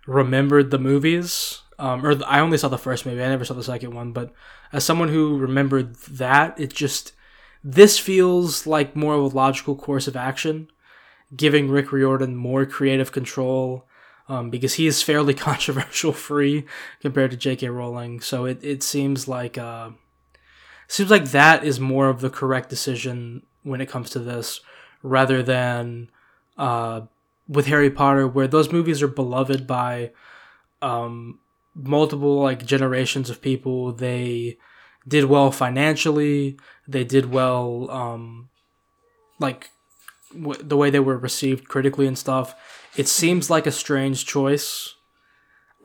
remembered 0.07 0.70
the 0.70 0.78
movies, 0.78 1.61
um, 1.81 2.05
or 2.05 2.22
I 2.26 2.41
only 2.41 2.59
saw 2.59 2.68
the 2.68 2.78
first 2.78 3.07
movie. 3.07 3.22
I 3.22 3.28
never 3.28 3.45
saw 3.45 3.55
the 3.55 3.64
second 3.64 3.95
one, 3.95 4.12
but 4.12 4.33
as 4.72 4.85
someone 4.85 5.09
who 5.09 5.39
remembered 5.39 5.95
that, 5.97 6.61
it 6.61 6.72
just 6.72 7.12
this 7.64 7.99
feels 7.99 8.66
like 8.66 8.95
more 8.95 9.14
of 9.14 9.33
a 9.33 9.37
logical 9.37 9.74
course 9.74 10.07
of 10.07 10.16
action, 10.16 10.68
giving 11.35 11.70
Rick 11.70 11.91
Riordan 11.91 12.37
more 12.37 12.66
creative 12.66 13.12
control. 13.12 13.87
Um, 14.28 14.49
because 14.49 14.74
he 14.74 14.87
is 14.87 15.03
fairly 15.03 15.35
controversial 15.49 16.12
free 16.12 16.64
compared 17.01 17.33
to 17.33 17.37
J.K. 17.37 17.68
Rowling, 17.68 18.20
so 18.20 18.45
it, 18.45 18.62
it 18.62 18.81
seems 18.85 19.26
like 19.26 19.59
uh, 19.59 19.91
seems 20.87 21.11
like 21.11 21.24
that 21.33 21.64
is 21.64 21.81
more 21.81 22.09
of 22.09 22.20
the 22.20 22.31
correct 22.31 22.68
decision 22.70 23.43
when 23.64 23.81
it 23.81 23.89
comes 23.89 24.09
to 24.11 24.20
this, 24.20 24.61
rather 25.03 25.43
than 25.43 26.11
uh, 26.57 27.01
with 27.49 27.66
Harry 27.66 27.91
Potter, 27.91 28.28
where 28.28 28.47
those 28.47 28.70
movies 28.70 29.03
are 29.03 29.09
beloved 29.09 29.66
by 29.66 30.12
um, 30.81 31.41
multiple 31.75 32.41
like 32.41 32.66
generations 32.66 33.31
of 33.31 33.43
people. 33.43 33.93
They 33.93 34.59
did 35.07 35.25
well 35.25 35.51
financially. 35.51 36.59
They 36.87 37.05
did 37.05 37.31
well, 37.33 37.91
um, 37.91 38.49
like 39.39 39.71
w- 40.33 40.62
the 40.62 40.77
way 40.77 40.91
they 40.91 41.01
were 41.01 41.18
received 41.18 41.68
critically 41.68 42.07
and 42.07 42.18
stuff. 42.18 42.55
It 42.97 43.09
seems 43.09 43.51
like 43.51 43.66
a 43.66 43.73
strange 43.73 44.27
choice. 44.27 44.95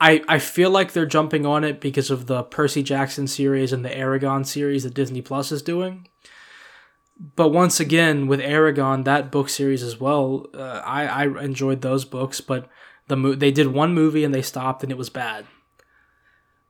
I 0.00 0.22
I 0.28 0.38
feel 0.38 0.70
like 0.70 0.92
they're 0.92 1.06
jumping 1.06 1.46
on 1.46 1.64
it 1.64 1.80
because 1.80 2.10
of 2.10 2.26
the 2.26 2.42
Percy 2.42 2.82
Jackson 2.82 3.26
series 3.26 3.72
and 3.72 3.84
the 3.84 3.88
Eragon 3.90 4.44
series 4.44 4.82
that 4.82 4.94
Disney 4.94 5.22
Plus 5.22 5.50
is 5.52 5.62
doing. 5.62 6.08
But 7.34 7.48
once 7.48 7.80
again, 7.80 8.26
with 8.26 8.40
Eragon, 8.40 9.04
that 9.04 9.32
book 9.32 9.48
series 9.48 9.82
as 9.82 9.98
well, 9.98 10.46
uh, 10.52 10.82
I 10.84 11.06
I 11.06 11.42
enjoyed 11.42 11.80
those 11.80 12.04
books, 12.04 12.42
but 12.42 12.68
the 13.08 13.16
mo- 13.16 13.34
they 13.34 13.50
did 13.50 13.68
one 13.68 13.94
movie 13.94 14.24
and 14.24 14.34
they 14.34 14.42
stopped 14.42 14.82
and 14.82 14.92
it 14.92 14.98
was 14.98 15.08
bad. 15.08 15.46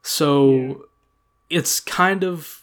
So 0.08 0.50
Yeah. 0.52 0.74
it's 1.50 1.80
kind 1.80 2.22
of 2.22 2.62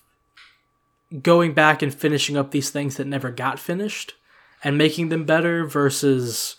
going 1.21 1.53
back 1.53 1.81
and 1.81 1.93
finishing 1.93 2.37
up 2.37 2.51
these 2.51 2.69
things 2.69 2.95
that 2.95 3.05
never 3.05 3.31
got 3.31 3.59
finished 3.59 4.13
and 4.63 4.77
making 4.77 5.09
them 5.09 5.25
better 5.25 5.65
versus 5.65 6.55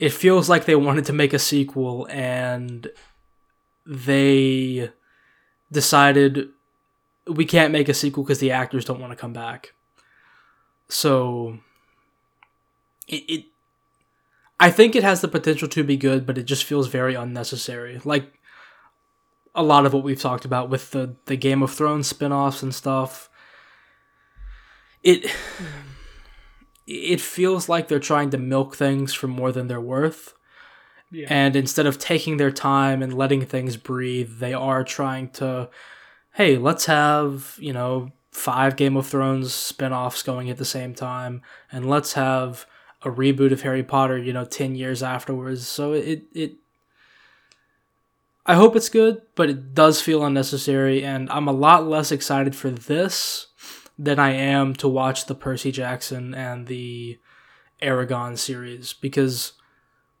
it 0.00 0.10
feels 0.12 0.48
like 0.48 0.64
they 0.64 0.74
wanted 0.74 1.04
to 1.04 1.12
make 1.12 1.32
a 1.32 1.38
sequel 1.38 2.08
and 2.10 2.88
they 3.86 4.90
decided 5.70 6.48
we 7.28 7.44
can't 7.44 7.72
make 7.72 7.88
a 7.88 7.94
sequel 7.94 8.24
because 8.24 8.40
the 8.40 8.50
actors 8.50 8.84
don't 8.84 9.00
want 9.00 9.12
to 9.12 9.16
come 9.16 9.32
back. 9.32 9.74
So 10.88 11.58
it, 13.06 13.22
it 13.28 13.44
I 14.58 14.70
think 14.72 14.96
it 14.96 15.04
has 15.04 15.20
the 15.20 15.28
potential 15.28 15.68
to 15.68 15.84
be 15.84 15.96
good, 15.96 16.26
but 16.26 16.36
it 16.36 16.44
just 16.44 16.64
feels 16.64 16.88
very 16.88 17.14
unnecessary. 17.14 18.00
Like 18.04 18.32
a 19.54 19.62
lot 19.62 19.86
of 19.86 19.92
what 19.92 20.04
we've 20.04 20.20
talked 20.20 20.44
about 20.44 20.68
with 20.70 20.90
the 20.90 21.16
the 21.26 21.36
Game 21.36 21.62
of 21.62 21.72
Thrones 21.72 22.06
spin-offs 22.06 22.62
and 22.62 22.74
stuff. 22.74 23.28
It 25.02 25.30
it 26.86 27.20
feels 27.20 27.68
like 27.68 27.88
they're 27.88 27.98
trying 27.98 28.30
to 28.30 28.38
milk 28.38 28.76
things 28.76 29.14
for 29.14 29.28
more 29.28 29.52
than 29.52 29.68
they're 29.68 29.80
worth. 29.80 30.34
Yeah. 31.10 31.26
And 31.30 31.54
instead 31.54 31.86
of 31.86 31.98
taking 31.98 32.36
their 32.36 32.50
time 32.50 33.02
and 33.02 33.14
letting 33.14 33.46
things 33.46 33.76
breathe, 33.76 34.38
they 34.38 34.52
are 34.52 34.82
trying 34.82 35.28
to, 35.30 35.70
hey, 36.32 36.56
let's 36.58 36.86
have, 36.86 37.56
you 37.58 37.72
know, 37.72 38.10
five 38.32 38.76
Game 38.76 38.96
of 38.96 39.06
Thrones 39.06 39.54
spin-offs 39.54 40.22
going 40.22 40.50
at 40.50 40.58
the 40.58 40.64
same 40.64 40.92
time, 40.92 41.40
and 41.70 41.88
let's 41.88 42.14
have 42.14 42.66
a 43.02 43.10
reboot 43.10 43.52
of 43.52 43.62
Harry 43.62 43.84
Potter, 43.84 44.18
you 44.18 44.32
know, 44.32 44.44
10 44.44 44.74
years 44.74 45.02
afterwards. 45.02 45.68
So 45.68 45.92
it, 45.92 46.24
it, 46.32 46.54
I 48.46 48.54
hope 48.54 48.76
it's 48.76 48.88
good, 48.90 49.22
but 49.34 49.48
it 49.48 49.74
does 49.74 50.00
feel 50.02 50.24
unnecessary, 50.24 51.02
and 51.02 51.30
I'm 51.30 51.48
a 51.48 51.52
lot 51.52 51.86
less 51.86 52.12
excited 52.12 52.54
for 52.54 52.70
this 52.70 53.46
than 53.98 54.18
I 54.18 54.32
am 54.32 54.74
to 54.74 54.88
watch 54.88 55.26
the 55.26 55.34
Percy 55.34 55.72
Jackson 55.72 56.34
and 56.34 56.66
the 56.66 57.18
Eragon 57.80 58.36
series 58.36 58.92
because 58.92 59.52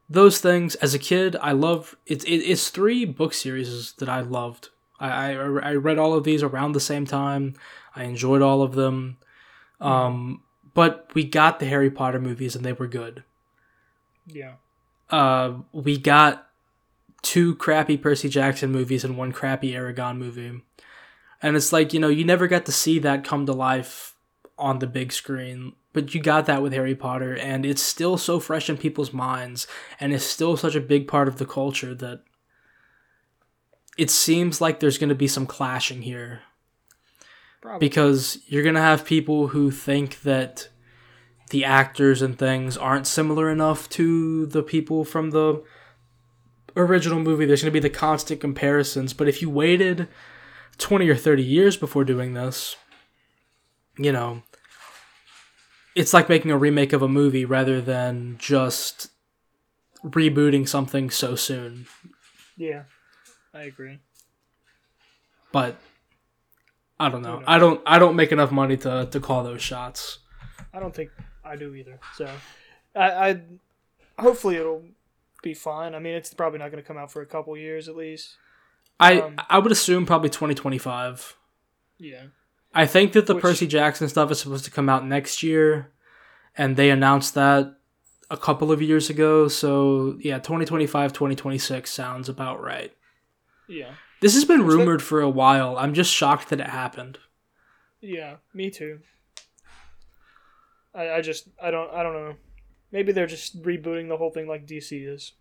those 0.08 0.38
things 0.38 0.74
as 0.76 0.94
a 0.94 0.98
kid 0.98 1.34
I 1.40 1.52
love 1.52 1.96
it's 2.06 2.24
it, 2.24 2.36
it's 2.36 2.68
three 2.68 3.04
book 3.04 3.32
series 3.34 3.92
that 3.94 4.08
I 4.08 4.20
loved. 4.20 4.68
I, 5.00 5.32
I 5.32 5.32
I 5.70 5.74
read 5.74 5.98
all 5.98 6.14
of 6.14 6.24
these 6.24 6.42
around 6.42 6.72
the 6.72 6.80
same 6.80 7.06
time. 7.06 7.54
I 7.96 8.04
enjoyed 8.04 8.42
all 8.42 8.62
of 8.62 8.74
them. 8.74 9.16
Um, 9.80 10.42
but 10.72 11.10
we 11.14 11.24
got 11.24 11.58
the 11.58 11.66
Harry 11.66 11.90
Potter 11.90 12.20
movies 12.20 12.54
and 12.56 12.64
they 12.64 12.72
were 12.72 12.86
good. 12.86 13.24
yeah. 14.26 14.54
Uh, 15.10 15.58
we 15.72 15.98
got 15.98 16.43
two 17.24 17.56
crappy 17.56 17.96
Percy 17.96 18.28
Jackson 18.28 18.70
movies 18.70 19.02
and 19.02 19.16
one 19.16 19.32
crappy 19.32 19.72
Eragon 19.72 20.18
movie. 20.18 20.62
And 21.42 21.56
it's 21.56 21.72
like, 21.72 21.92
you 21.92 21.98
know, 21.98 22.08
you 22.08 22.24
never 22.24 22.46
got 22.46 22.66
to 22.66 22.72
see 22.72 22.98
that 23.00 23.24
come 23.24 23.46
to 23.46 23.52
life 23.52 24.14
on 24.56 24.78
the 24.78 24.86
big 24.86 25.12
screen, 25.12 25.72
but 25.92 26.14
you 26.14 26.22
got 26.22 26.46
that 26.46 26.62
with 26.62 26.72
Harry 26.72 26.94
Potter, 26.94 27.36
and 27.36 27.66
it's 27.66 27.82
still 27.82 28.16
so 28.16 28.38
fresh 28.38 28.70
in 28.70 28.76
people's 28.76 29.12
minds, 29.12 29.66
and 29.98 30.12
it's 30.12 30.24
still 30.24 30.56
such 30.56 30.76
a 30.76 30.80
big 30.80 31.08
part 31.08 31.26
of 31.26 31.38
the 31.38 31.46
culture 31.46 31.94
that 31.94 32.22
it 33.98 34.10
seems 34.10 34.60
like 34.60 34.78
there's 34.78 34.98
going 34.98 35.08
to 35.08 35.14
be 35.14 35.28
some 35.28 35.46
clashing 35.46 36.02
here 36.02 36.42
Probably. 37.60 37.86
because 37.86 38.38
you're 38.46 38.62
going 38.62 38.74
to 38.74 38.80
have 38.80 39.04
people 39.04 39.48
who 39.48 39.70
think 39.70 40.22
that 40.22 40.68
the 41.50 41.64
actors 41.64 42.22
and 42.22 42.38
things 42.38 42.76
aren't 42.76 43.06
similar 43.06 43.50
enough 43.50 43.88
to 43.90 44.46
the 44.46 44.62
people 44.62 45.04
from 45.04 45.30
the 45.30 45.62
original 46.76 47.20
movie. 47.20 47.46
There's 47.46 47.62
going 47.62 47.72
to 47.72 47.80
be 47.80 47.86
the 47.86 47.90
constant 47.90 48.40
comparisons, 48.40 49.12
but 49.12 49.28
if 49.28 49.40
you 49.42 49.50
waited 49.50 50.08
20 50.78 51.08
or 51.08 51.16
30 51.16 51.42
years 51.42 51.76
before 51.76 52.04
doing 52.04 52.34
this, 52.34 52.76
you 53.96 54.12
know, 54.12 54.42
it's 55.94 56.12
like 56.12 56.28
making 56.28 56.50
a 56.50 56.58
remake 56.58 56.92
of 56.92 57.02
a 57.02 57.08
movie 57.08 57.44
rather 57.44 57.80
than 57.80 58.36
just 58.38 59.08
rebooting 60.04 60.68
something 60.68 61.10
so 61.10 61.34
soon. 61.36 61.86
yeah. 62.56 62.84
I 63.54 63.62
agree. 63.62 64.00
But 65.52 65.76
I 66.98 67.08
don't 67.08 67.22
know. 67.22 67.42
I 67.46 67.58
don't 67.58 67.80
I 67.86 68.00
don't 68.00 68.16
make 68.16 68.32
enough 68.32 68.50
money 68.50 68.76
to 68.78 69.06
to 69.10 69.20
call 69.20 69.44
those 69.44 69.62
shots. 69.62 70.18
I 70.72 70.80
don't 70.80 70.92
think 70.92 71.10
I 71.44 71.54
do 71.54 71.72
either. 71.74 72.00
So, 72.16 72.28
I, 72.96 73.30
I 73.30 73.40
hopefully 74.18 74.56
it'll 74.56 74.82
be 75.44 75.54
fine. 75.54 75.94
I 75.94 76.00
mean, 76.00 76.14
it's 76.14 76.34
probably 76.34 76.58
not 76.58 76.70
going 76.72 76.82
to 76.82 76.86
come 76.86 76.96
out 76.98 77.12
for 77.12 77.22
a 77.22 77.26
couple 77.26 77.56
years 77.56 77.88
at 77.88 77.94
least. 77.96 78.36
I 78.98 79.20
Um, 79.20 79.36
I 79.48 79.58
would 79.58 79.70
assume 79.72 80.06
probably 80.06 80.30
2025. 80.30 81.36
Yeah. 81.98 82.24
I 82.74 82.86
think 82.86 83.12
that 83.12 83.26
the 83.26 83.34
Which- 83.36 83.42
Percy 83.42 83.66
Jackson 83.68 84.08
stuff 84.08 84.30
is 84.32 84.40
supposed 84.40 84.64
to 84.64 84.70
come 84.70 84.88
out 84.88 85.06
next 85.06 85.42
year, 85.44 85.92
and 86.58 86.76
they 86.76 86.90
announced 86.90 87.34
that 87.34 87.76
a 88.30 88.36
couple 88.36 88.72
of 88.72 88.82
years 88.82 89.10
ago. 89.10 89.46
So 89.48 90.16
yeah, 90.20 90.38
2025, 90.38 91.12
2026 91.12 91.90
sounds 91.90 92.28
about 92.28 92.60
right. 92.60 92.92
Yeah. 93.68 93.94
This 94.20 94.34
has 94.34 94.44
been 94.44 94.64
Which 94.66 94.74
rumored 94.76 95.02
for 95.02 95.20
a 95.20 95.28
while. 95.30 95.76
I'm 95.76 95.94
just 95.94 96.12
shocked 96.12 96.48
that 96.48 96.60
it 96.60 96.68
happened. 96.68 97.18
Yeah. 98.00 98.36
Me 98.52 98.70
too. 98.70 99.00
I, 100.94 101.10
I 101.16 101.20
just 101.20 101.48
I 101.62 101.70
don't 101.70 101.90
I 101.92 102.02
don't 102.02 102.12
know. 102.14 102.34
Maybe 102.92 103.12
they're 103.12 103.26
just 103.26 103.62
rebooting 103.62 104.08
the 104.08 104.16
whole 104.16 104.30
thing 104.30 104.46
like 104.46 104.66
DC 104.66 105.06
is. 105.12 105.32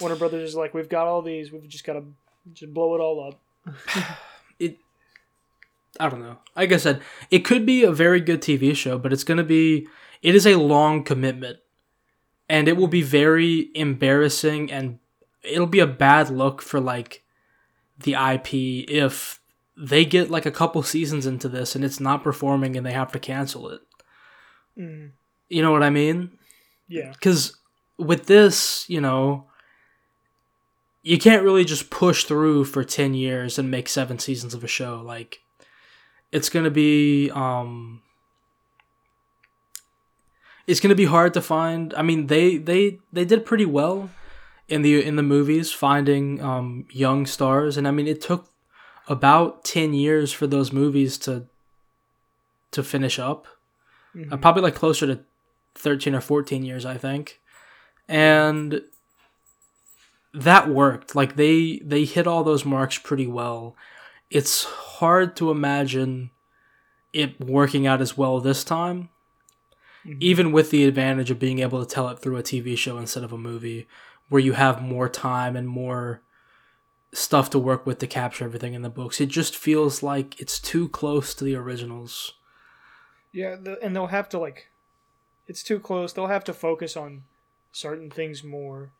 Warner 0.00 0.16
Brothers 0.16 0.50
is 0.50 0.54
like, 0.54 0.72
we've 0.72 0.88
got 0.88 1.06
all 1.06 1.22
these, 1.22 1.50
we've 1.50 1.68
just 1.68 1.84
got 1.84 1.94
to 1.94 2.04
just 2.52 2.72
blow 2.72 2.94
it 2.94 3.00
all 3.00 3.28
up. 3.28 3.40
It. 4.58 4.76
I 5.98 6.10
don't 6.10 6.20
know. 6.20 6.36
Like 6.54 6.70
I 6.70 6.76
said, 6.76 7.00
it 7.30 7.46
could 7.46 7.64
be 7.64 7.82
a 7.82 7.90
very 7.90 8.20
good 8.20 8.42
TV 8.42 8.76
show, 8.76 8.98
but 8.98 9.10
it's 9.10 9.24
gonna 9.24 9.42
be. 9.42 9.88
It 10.20 10.34
is 10.34 10.46
a 10.46 10.56
long 10.56 11.02
commitment, 11.02 11.60
and 12.46 12.68
it 12.68 12.76
will 12.76 12.86
be 12.86 13.00
very 13.00 13.70
embarrassing, 13.74 14.70
and 14.70 14.98
it'll 15.42 15.66
be 15.66 15.78
a 15.80 15.86
bad 15.86 16.28
look 16.28 16.60
for 16.60 16.78
like 16.78 17.22
the 17.98 18.12
IP 18.12 18.52
if 18.90 19.40
they 19.76 20.04
get 20.04 20.30
like 20.30 20.44
a 20.44 20.50
couple 20.50 20.82
seasons 20.82 21.24
into 21.24 21.48
this 21.48 21.74
and 21.74 21.82
it's 21.84 22.00
not 22.00 22.22
performing 22.22 22.76
and 22.76 22.84
they 22.84 22.92
have 22.92 23.12
to 23.12 23.18
cancel 23.18 23.70
it. 23.70 23.80
Mm, 24.78 25.12
You 25.48 25.62
know 25.62 25.72
what 25.72 25.82
I 25.82 25.88
mean? 25.90 26.32
Yeah. 26.90 27.12
because 27.12 27.56
with 27.96 28.26
this, 28.26 28.84
you 28.90 29.00
know, 29.00 29.46
you 31.02 31.18
can't 31.18 31.42
really 31.42 31.64
just 31.64 31.88
push 31.88 32.24
through 32.24 32.64
for 32.66 32.84
10 32.84 33.14
years 33.14 33.58
and 33.58 33.70
make 33.70 33.88
seven 33.88 34.18
seasons 34.18 34.52
of 34.52 34.62
a 34.62 34.68
show. 34.68 35.00
Like, 35.00 35.40
it's 36.32 36.48
gonna 36.48 36.70
be 36.70 37.30
um 37.30 38.02
it's 40.66 40.80
gonna 40.80 40.94
be 40.94 41.06
hard 41.06 41.34
to 41.34 41.40
find. 41.40 41.94
I 41.94 42.02
mean, 42.02 42.26
they 42.26 42.56
they 42.56 42.98
they 43.12 43.24
did 43.24 43.46
pretty 43.46 43.66
well 43.66 44.10
in 44.68 44.82
the 44.82 45.02
in 45.02 45.16
the 45.16 45.22
movies 45.22 45.72
finding 45.72 46.40
um 46.42 46.86
young 46.90 47.26
stars, 47.26 47.76
and 47.76 47.88
I 47.88 47.90
mean, 47.90 48.06
it 48.06 48.20
took 48.20 48.48
about 49.08 49.64
ten 49.64 49.94
years 49.94 50.32
for 50.32 50.46
those 50.46 50.72
movies 50.72 51.18
to 51.18 51.46
to 52.70 52.82
finish 52.82 53.18
up. 53.18 53.46
Uh, 54.30 54.36
probably 54.36 54.62
like 54.62 54.74
closer 54.74 55.06
to 55.06 55.20
thirteen 55.80 56.14
or 56.14 56.20
fourteen 56.20 56.64
years, 56.64 56.84
I 56.84 56.96
think, 56.96 57.40
and 58.08 58.82
that 60.32 60.68
worked. 60.68 61.14
Like 61.14 61.36
they 61.36 61.80
they 61.84 62.04
hit 62.04 62.26
all 62.26 62.44
those 62.44 62.64
marks 62.64 62.98
pretty 62.98 63.26
well. 63.26 63.76
It's 64.30 64.64
hard 64.64 65.34
to 65.36 65.50
imagine 65.50 66.30
it 67.12 67.40
working 67.40 67.86
out 67.86 68.00
as 68.00 68.16
well 68.16 68.38
this 68.40 68.62
time 68.62 69.08
mm-hmm. 70.04 70.18
even 70.20 70.52
with 70.52 70.70
the 70.70 70.84
advantage 70.84 71.30
of 71.30 71.38
being 71.38 71.60
able 71.60 71.84
to 71.84 71.94
tell 71.94 72.08
it 72.08 72.18
through 72.18 72.36
a 72.36 72.42
TV 72.42 72.76
show 72.76 72.98
instead 72.98 73.24
of 73.24 73.32
a 73.32 73.38
movie, 73.38 73.86
where 74.28 74.40
you 74.40 74.52
have 74.52 74.82
more 74.82 75.08
time 75.08 75.56
and 75.56 75.68
more 75.68 76.22
stuff 77.12 77.50
to 77.50 77.58
work 77.58 77.86
with 77.86 77.98
to 77.98 78.06
capture 78.06 78.44
everything 78.44 78.74
in 78.74 78.82
the 78.82 78.90
books. 78.90 79.20
It 79.20 79.26
just 79.26 79.56
feels 79.56 80.02
like 80.02 80.40
it's 80.40 80.60
too 80.60 80.88
close 80.88 81.34
to 81.34 81.44
the 81.44 81.56
originals. 81.56 82.34
Yeah, 83.32 83.56
the, 83.56 83.78
and 83.82 83.94
they'll 83.94 84.06
have 84.06 84.28
to 84.30 84.38
like, 84.38 84.69
it's 85.46 85.62
too 85.62 85.80
close. 85.80 86.12
They'll 86.12 86.26
have 86.28 86.44
to 86.44 86.52
focus 86.54 86.96
on 86.96 87.24
certain 87.72 88.10
things 88.10 88.42
more, 88.44 88.90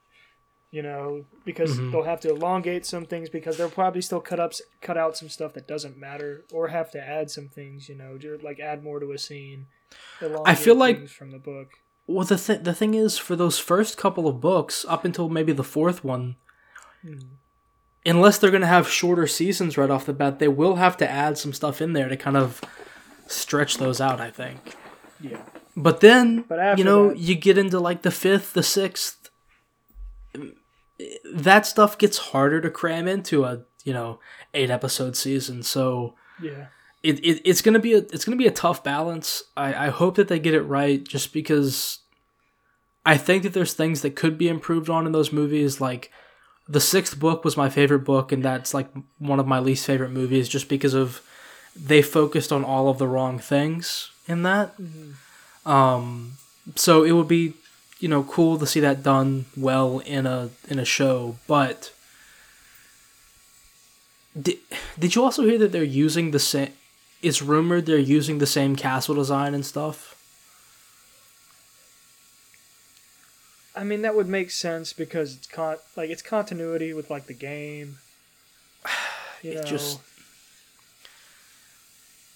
you 0.70 0.82
know, 0.82 1.24
because 1.44 1.78
Mhm. 1.78 1.92
they'll 1.92 2.02
have 2.04 2.20
to 2.20 2.30
elongate 2.30 2.86
some 2.86 3.04
things 3.06 3.28
because 3.28 3.56
they'll 3.56 3.70
probably 3.70 4.00
still 4.02 4.20
cut 4.20 4.38
up, 4.40 4.52
cut 4.80 4.96
out 4.96 5.16
some 5.16 5.28
stuff 5.28 5.52
that 5.54 5.66
doesn't 5.66 5.96
matter, 5.96 6.44
or 6.52 6.68
have 6.68 6.90
to 6.92 7.00
add 7.00 7.30
some 7.30 7.48
things, 7.48 7.88
you 7.88 7.94
know, 7.94 8.18
like 8.42 8.60
add 8.60 8.82
more 8.82 9.00
to 9.00 9.12
a 9.12 9.18
scene. 9.18 9.66
I 10.44 10.54
feel 10.54 10.74
like- 10.76 11.08
from 11.08 11.30
the 11.32 11.38
book. 11.38 11.68
Well, 12.06 12.24
the 12.24 12.36
th- 12.36 12.62
the 12.64 12.74
thing 12.74 12.94
is, 12.94 13.18
for 13.18 13.36
those 13.36 13.58
first 13.58 13.96
couple 13.96 14.26
of 14.26 14.40
books, 14.40 14.84
up 14.88 15.04
until 15.04 15.28
maybe 15.28 15.52
the 15.52 15.62
fourth 15.62 16.02
one, 16.02 16.34
unless 18.04 18.38
they're 18.38 18.50
gonna 18.50 18.66
have 18.66 18.88
shorter 18.88 19.26
seasons 19.26 19.76
right 19.78 19.90
off 19.90 20.06
the 20.06 20.12
bat, 20.12 20.38
they 20.38 20.48
will 20.48 20.76
have 20.76 20.96
to 20.98 21.08
add 21.10 21.38
some 21.38 21.52
stuff 21.52 21.80
in 21.80 21.92
there 21.92 22.08
to 22.08 22.16
kind 22.16 22.36
of 22.36 22.60
stretch 23.26 23.78
those 23.78 24.00
out. 24.00 24.20
I 24.20 24.30
think. 24.30 24.74
Yeah, 25.20 25.42
But 25.76 26.00
then, 26.00 26.42
But 26.48 26.78
you 26.78 26.84
know, 26.84 27.08
that- 27.08 27.18
you 27.18 27.34
get 27.34 27.58
into 27.58 27.78
like 27.78 28.02
the 28.02 28.10
fifth, 28.10 28.52
the 28.54 28.62
sixth. 28.62 29.30
That 31.32 31.64
stuff 31.66 31.96
gets 31.96 32.18
harder 32.18 32.60
to 32.60 32.70
cram 32.70 33.08
into 33.08 33.44
a 33.44 33.62
you 33.84 33.92
know 33.94 34.20
eight 34.52 34.70
episode 34.70 35.16
season. 35.16 35.62
So 35.62 36.14
yeah, 36.42 36.66
it, 37.02 37.18
it 37.24 37.40
it's 37.44 37.62
gonna 37.62 37.78
be 37.78 37.94
a 37.94 37.98
it's 37.98 38.24
gonna 38.24 38.36
be 38.36 38.46
a 38.46 38.50
tough 38.52 38.84
balance. 38.84 39.42
I 39.56 39.86
I 39.86 39.88
hope 39.88 40.16
that 40.16 40.28
they 40.28 40.38
get 40.38 40.52
it 40.54 40.62
right, 40.62 41.02
just 41.02 41.32
because 41.32 42.00
I 43.06 43.16
think 43.16 43.44
that 43.44 43.54
there's 43.54 43.72
things 43.72 44.02
that 44.02 44.14
could 44.14 44.36
be 44.36 44.48
improved 44.48 44.90
on 44.90 45.06
in 45.06 45.12
those 45.12 45.32
movies. 45.32 45.80
Like 45.80 46.10
the 46.68 46.80
sixth 46.80 47.18
book 47.18 47.44
was 47.44 47.56
my 47.56 47.70
favorite 47.70 48.04
book, 48.04 48.30
and 48.30 48.44
that's 48.44 48.74
like 48.74 48.90
one 49.18 49.40
of 49.40 49.46
my 49.46 49.58
least 49.58 49.86
favorite 49.86 50.10
movies, 50.12 50.48
just 50.50 50.68
because 50.68 50.92
of 50.94 51.22
they 51.74 52.02
focused 52.02 52.52
on 52.52 52.62
all 52.62 52.88
of 52.90 52.98
the 52.98 53.08
wrong 53.08 53.38
things 53.38 54.10
in 54.30 54.42
that. 54.44 54.74
Um, 55.66 56.38
so 56.76 57.02
it 57.04 57.12
would 57.12 57.28
be, 57.28 57.54
you 57.98 58.08
know, 58.08 58.22
cool 58.24 58.58
to 58.58 58.66
see 58.66 58.80
that 58.80 59.02
done 59.02 59.46
well 59.56 59.98
in 60.00 60.26
a 60.26 60.50
in 60.68 60.78
a 60.78 60.84
show. 60.84 61.36
But 61.46 61.92
did 64.40 64.58
did 64.98 65.14
you 65.14 65.22
also 65.24 65.42
hear 65.44 65.58
that 65.58 65.72
they're 65.72 65.82
using 65.82 66.30
the 66.30 66.38
same? 66.38 66.72
It's 67.22 67.42
rumored 67.42 67.86
they're 67.86 67.98
using 67.98 68.38
the 68.38 68.46
same 68.46 68.76
castle 68.76 69.14
design 69.14 69.54
and 69.54 69.64
stuff. 69.66 70.16
I 73.74 73.84
mean 73.84 74.02
that 74.02 74.14
would 74.14 74.28
make 74.28 74.50
sense 74.50 74.92
because 74.92 75.36
it's 75.36 75.46
con 75.46 75.76
like 75.96 76.10
it's 76.10 76.22
continuity 76.22 76.92
with 76.92 77.10
like 77.10 77.26
the 77.26 77.34
game. 77.34 77.98
You 79.42 79.52
It 79.52 79.54
know, 79.54 79.62
just 79.64 80.00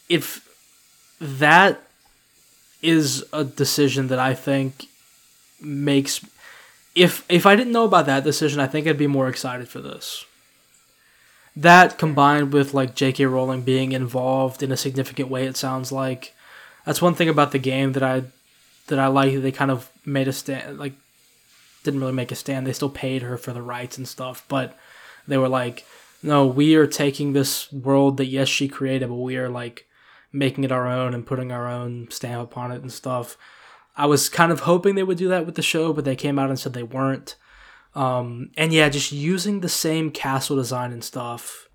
if 0.09 0.49
that 1.25 1.81
is 2.83 3.25
a 3.33 3.45
decision 3.45 4.09
that 4.09 4.19
I 4.19 4.35
think 4.35 4.87
makes 5.61 6.21
if 6.95 7.25
if 7.29 7.47
I 7.47 7.57
didn't 7.57 7.73
know 7.73 7.85
about 7.85 8.07
that 8.07 8.25
decision, 8.25 8.61
I 8.61 8.67
think 8.67 8.87
I'd 8.87 8.99
be 8.99 9.07
more 9.07 9.29
excited 9.29 9.69
for 9.69 9.81
this. 9.81 10.27
That 11.57 11.99
combined 11.99 12.53
with 12.53 12.75
like 12.75 12.95
J.K. 12.95 13.27
Rowling 13.27 13.63
being 13.63 13.93
involved 13.93 14.63
in 14.63 14.71
a 14.71 14.77
significant 14.77 15.29
way, 15.31 15.47
it 15.47 15.57
sounds 15.57 15.91
like 15.91 16.35
that's 16.85 17.03
one 17.03 17.15
thing 17.15 17.29
about 17.29 17.53
the 17.53 17.59
game 17.59 17.93
that 17.93 18.03
I 18.03 18.25
that 18.89 18.99
I 18.99 19.07
like. 19.07 19.41
They 19.41 19.53
kind 19.53 19.71
of 19.71 19.91
made 20.05 20.29
a 20.29 20.33
stand, 20.33 20.79
like 20.79 20.93
didn't 21.85 22.01
really 22.01 22.13
make 22.13 22.33
a 22.33 22.37
stand. 22.37 22.67
They 22.67 22.73
still 22.73 22.91
paid 22.91 23.23
her 23.23 23.39
for 23.39 23.53
the 23.53 23.63
rights 23.63 23.97
and 23.97 24.07
stuff, 24.07 24.45
but 24.49 24.77
they 25.27 25.39
were 25.39 25.49
like, 25.49 25.87
no, 26.23 26.47
we 26.47 26.75
are 26.75 26.87
taking 26.87 27.33
this 27.33 27.73
world 27.73 28.19
that 28.19 28.27
yes 28.27 28.49
she 28.49 28.69
created, 28.69 29.09
but 29.09 29.15
we 29.15 29.37
are 29.37 29.49
like 29.49 29.87
making 30.35 30.65
it 30.65 30.73
our 30.73 30.87
own 30.87 31.15
and 31.15 31.25
putting 31.25 31.53
our 31.53 31.69
own 31.69 32.09
stamp 32.11 32.43
upon 32.43 32.73
it 32.73 32.83
and 32.83 32.93
stuff. 32.93 33.39
I 33.97 34.07
was 34.07 34.29
kind 34.29 34.51
of 34.51 34.61
hoping 34.61 34.97
they 34.97 35.05
would 35.05 35.19
do 35.19 35.29
that 35.29 35.47
with 35.47 35.55
the 35.55 35.63
show, 35.63 35.93
but 35.93 36.05
they 36.05 36.17
came 36.17 36.39
out 36.39 36.51
and 36.51 36.59
said 36.59 36.73
they 36.73 36.83
weren't. 36.83 37.37
Um, 37.95 38.51
and 38.57 38.73
yeah, 38.73 38.89
just 38.89 39.13
using 39.13 39.61
the 39.61 39.69
same 39.69 40.11
castle 40.11 40.57
design 40.57 40.93
and 40.93 41.05
stuff, 41.05 41.69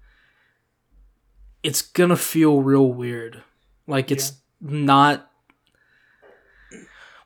it's 1.64 1.82
gonna 1.82 2.18
feel 2.18 2.62
real 2.62 2.91
weird. 2.91 3.41
Like 3.88 4.12
it's 4.12 4.34
not. 4.60 5.32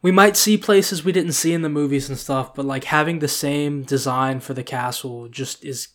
We 0.04 0.12
might 0.12 0.38
see 0.38 0.58
places 0.58 1.04
we 1.04 1.12
didn't 1.12 1.32
see 1.32 1.54
in 1.54 1.62
the 1.64 1.70
movies 1.70 2.10
and 2.10 2.18
stuff, 2.18 2.54
but 2.54 2.66
like 2.66 2.84
having 2.84 3.20
the 3.20 3.28
same 3.28 3.84
design 3.84 4.42
for 4.42 4.54
the 4.54 4.64
castle 4.64 5.28
just 5.28 5.66
is 5.66 5.88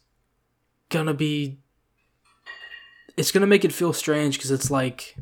gonna 0.88 1.14
be. 1.14 1.60
It's 3.16 3.30
gonna 3.30 3.46
make 3.46 3.64
it 3.64 3.72
feel 3.72 3.92
strange 3.92 4.36
because 4.36 4.50
it's 4.50 4.70
like 4.70 5.16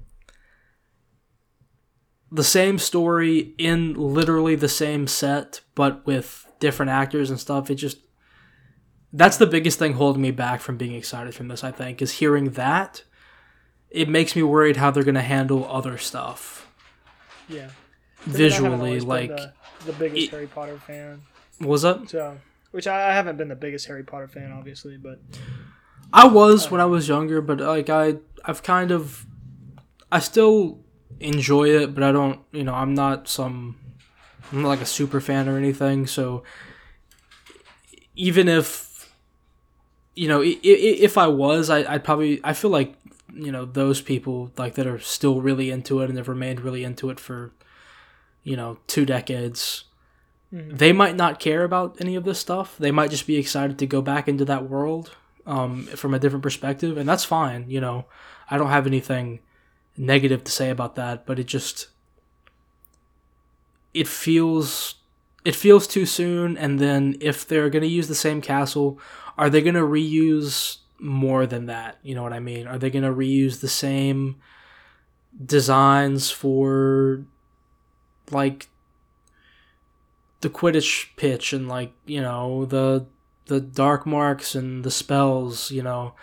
the 2.30 2.44
same 2.44 2.78
story 2.78 3.54
in 3.58 3.94
literally 3.94 4.56
the 4.56 4.68
same 4.68 5.06
set, 5.06 5.60
but 5.74 6.04
with 6.06 6.46
different 6.58 6.90
actors 6.90 7.30
and 7.30 7.38
stuff. 7.38 7.70
It 7.70 7.76
just 7.76 7.98
that's 9.12 9.36
the 9.36 9.46
biggest 9.46 9.78
thing 9.78 9.94
holding 9.94 10.22
me 10.22 10.30
back 10.30 10.60
from 10.60 10.76
being 10.76 10.94
excited 10.94 11.34
from 11.34 11.48
this. 11.48 11.64
I 11.64 11.70
think 11.70 12.02
is 12.02 12.12
hearing 12.12 12.50
that. 12.52 13.04
It 13.88 14.08
makes 14.08 14.34
me 14.36 14.42
worried 14.42 14.76
how 14.76 14.90
they're 14.90 15.04
gonna 15.04 15.22
handle 15.22 15.66
other 15.70 15.96
stuff 15.96 16.66
yeah. 17.48 17.68
I 18.26 18.30
mean, 18.30 18.36
I 18.36 18.50
haven't 18.50 18.70
visually. 18.80 19.00
Like, 19.00 19.28
the, 19.28 19.52
the 19.86 19.92
biggest 19.92 20.24
it- 20.26 20.30
Harry 20.30 20.46
Potter 20.46 20.78
fan, 20.78 21.22
was 21.60 21.82
that? 21.82 22.08
so 22.08 22.38
which 22.72 22.86
I, 22.86 23.10
I 23.10 23.12
haven't 23.12 23.36
been 23.36 23.48
the 23.48 23.56
biggest 23.56 23.86
Harry 23.86 24.02
Potter 24.02 24.28
fan, 24.28 24.52
obviously, 24.52 24.96
but 24.96 25.20
I 26.12 26.26
was 26.26 26.70
when 26.70 26.80
I 26.80 26.86
was 26.86 27.08
younger, 27.08 27.40
but 27.40 27.60
like 27.60 27.88
I, 27.88 28.16
I've 28.44 28.62
kind 28.62 28.90
of, 28.90 29.26
I 30.10 30.18
still 30.18 30.80
enjoy 31.20 31.68
it, 31.68 31.94
but 31.94 32.02
I 32.02 32.12
don't, 32.12 32.40
you 32.52 32.64
know, 32.64 32.74
I'm 32.74 32.94
not 32.94 33.28
some, 33.28 33.76
I'm 34.52 34.62
not 34.62 34.68
like 34.68 34.80
a 34.80 34.86
super 34.86 35.20
fan 35.20 35.48
or 35.48 35.56
anything. 35.56 36.06
So 36.06 36.42
even 38.14 38.48
if, 38.48 39.14
you 40.14 40.28
know, 40.28 40.42
if 40.44 41.18
I 41.18 41.26
was, 41.26 41.70
I, 41.70 41.92
I'd 41.92 42.04
probably, 42.04 42.40
I 42.42 42.52
feel 42.52 42.70
like, 42.70 42.94
you 43.34 43.52
know, 43.52 43.64
those 43.64 44.00
people 44.00 44.50
like 44.56 44.74
that 44.74 44.86
are 44.86 44.98
still 44.98 45.40
really 45.40 45.70
into 45.70 46.00
it 46.00 46.08
and 46.08 46.16
have 46.16 46.28
remained 46.28 46.60
really 46.60 46.84
into 46.84 47.10
it 47.10 47.20
for, 47.20 47.52
you 48.42 48.56
know, 48.56 48.78
two 48.86 49.04
decades. 49.04 49.84
They 50.52 50.92
might 50.92 51.16
not 51.16 51.40
care 51.40 51.64
about 51.64 51.96
any 52.00 52.14
of 52.14 52.24
this 52.24 52.38
stuff. 52.38 52.78
They 52.78 52.90
might 52.90 53.10
just 53.10 53.26
be 53.26 53.36
excited 53.36 53.78
to 53.78 53.86
go 53.86 54.00
back 54.00 54.26
into 54.26 54.44
that 54.46 54.70
world 54.70 55.10
um, 55.44 55.82
from 55.86 56.14
a 56.14 56.18
different 56.18 56.44
perspective, 56.44 56.96
and 56.96 57.06
that's 57.06 57.24
fine. 57.24 57.68
You 57.68 57.80
know, 57.80 58.06
I 58.50 58.56
don't 58.56 58.70
have 58.70 58.86
anything 58.86 59.40
negative 59.96 60.44
to 60.44 60.52
say 60.52 60.70
about 60.70 60.94
that, 60.96 61.26
but 61.26 61.38
it 61.38 61.46
just 61.46 61.88
it 63.94 64.06
feels 64.06 64.96
it 65.44 65.54
feels 65.54 65.86
too 65.86 66.06
soon. 66.06 66.56
And 66.56 66.78
then 66.78 67.16
if 67.20 67.46
they're 67.46 67.70
gonna 67.70 67.86
use 67.86 68.08
the 68.08 68.14
same 68.14 68.40
castle, 68.40 68.98
are 69.38 69.50
they 69.50 69.62
gonna 69.62 69.80
reuse 69.80 70.78
more 70.98 71.46
than 71.46 71.66
that? 71.66 71.98
You 72.02 72.14
know 72.14 72.22
what 72.22 72.32
I 72.32 72.40
mean? 72.40 72.66
Are 72.66 72.78
they 72.78 72.90
gonna 72.90 73.12
reuse 73.12 73.60
the 73.60 73.68
same 73.68 74.36
designs 75.44 76.30
for 76.30 77.24
like 78.30 78.68
the 80.40 80.50
Quidditch 80.50 81.08
pitch 81.16 81.52
and 81.52 81.68
like 81.68 81.92
you 82.06 82.20
know 82.20 82.64
the 82.64 83.06
the 83.46 83.60
dark 83.60 84.06
marks 84.06 84.54
and 84.54 84.84
the 84.84 84.90
spells, 84.90 85.70
you 85.70 85.82
know, 85.82 86.14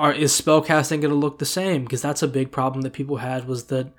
are 0.00 0.14
is 0.14 0.32
spellcasting 0.32 1.02
going 1.02 1.10
to 1.10 1.14
look 1.14 1.38
the 1.38 1.44
same? 1.44 1.84
Because 1.84 2.00
that's 2.00 2.22
a 2.22 2.28
big 2.28 2.50
problem 2.50 2.80
that 2.82 2.94
people 2.94 3.18
had 3.18 3.46
was 3.46 3.64
that 3.64 3.92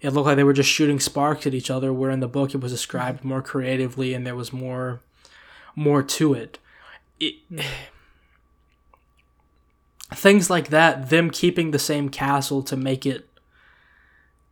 it 0.00 0.10
looked 0.10 0.26
like 0.26 0.36
they 0.36 0.44
were 0.44 0.54
just 0.54 0.70
shooting 0.70 0.98
sparks 0.98 1.46
at 1.46 1.52
each 1.52 1.70
other. 1.70 1.92
Where 1.92 2.10
in 2.10 2.20
the 2.20 2.26
book 2.26 2.54
it 2.54 2.62
was 2.62 2.72
described 2.72 3.18
mm-hmm. 3.18 3.28
more 3.28 3.42
creatively 3.42 4.14
and 4.14 4.26
there 4.26 4.34
was 4.34 4.52
more 4.52 5.02
more 5.76 6.02
to 6.02 6.32
it. 6.32 6.58
it 7.20 7.34
mm-hmm. 7.52 7.68
things 10.14 10.48
like 10.48 10.68
that, 10.68 11.10
them 11.10 11.30
keeping 11.30 11.70
the 11.70 11.78
same 11.78 12.08
castle 12.08 12.62
to 12.62 12.76
make 12.76 13.04
it 13.04 13.28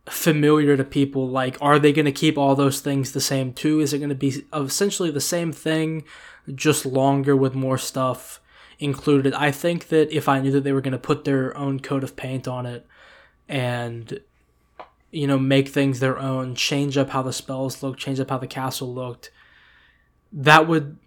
familiar 0.07 0.77
to 0.77 0.83
people. 0.83 1.27
Like, 1.27 1.57
are 1.61 1.79
they 1.79 1.93
going 1.93 2.05
to 2.05 2.11
keep 2.11 2.37
all 2.37 2.55
those 2.55 2.79
things 2.79 3.11
the 3.11 3.21
same 3.21 3.53
too? 3.53 3.79
Is 3.79 3.91
it 3.93 3.99
going 3.99 4.09
to 4.09 4.15
be 4.15 4.43
essentially 4.53 5.11
the 5.11 5.21
same 5.21 5.51
thing, 5.51 6.03
just 6.53 6.85
longer 6.85 7.35
with 7.35 7.55
more 7.55 7.77
stuff 7.77 8.40
included? 8.81 9.33
I 9.33 9.51
think 9.51 9.87
that 9.89 10.11
if 10.11 10.27
I 10.27 10.39
knew 10.39 10.51
that 10.51 10.63
they 10.63 10.73
were 10.73 10.81
going 10.81 10.91
to 10.91 10.97
put 10.97 11.23
their 11.23 11.55
own 11.55 11.79
coat 11.79 12.03
of 12.03 12.15
paint 12.15 12.47
on 12.47 12.65
it 12.65 12.85
and 13.47 14.19
you 15.11 15.27
know 15.27 15.37
make 15.37 15.69
things 15.69 15.99
their 15.99 16.17
own, 16.17 16.55
change 16.55 16.97
up 16.97 17.09
how 17.11 17.21
the 17.21 17.33
spells 17.33 17.83
look, 17.83 17.97
change 17.97 18.19
up 18.19 18.29
how 18.29 18.37
the 18.37 18.47
castle 18.47 18.93
looked, 18.93 19.31
that 20.31 20.67
would 20.67 20.97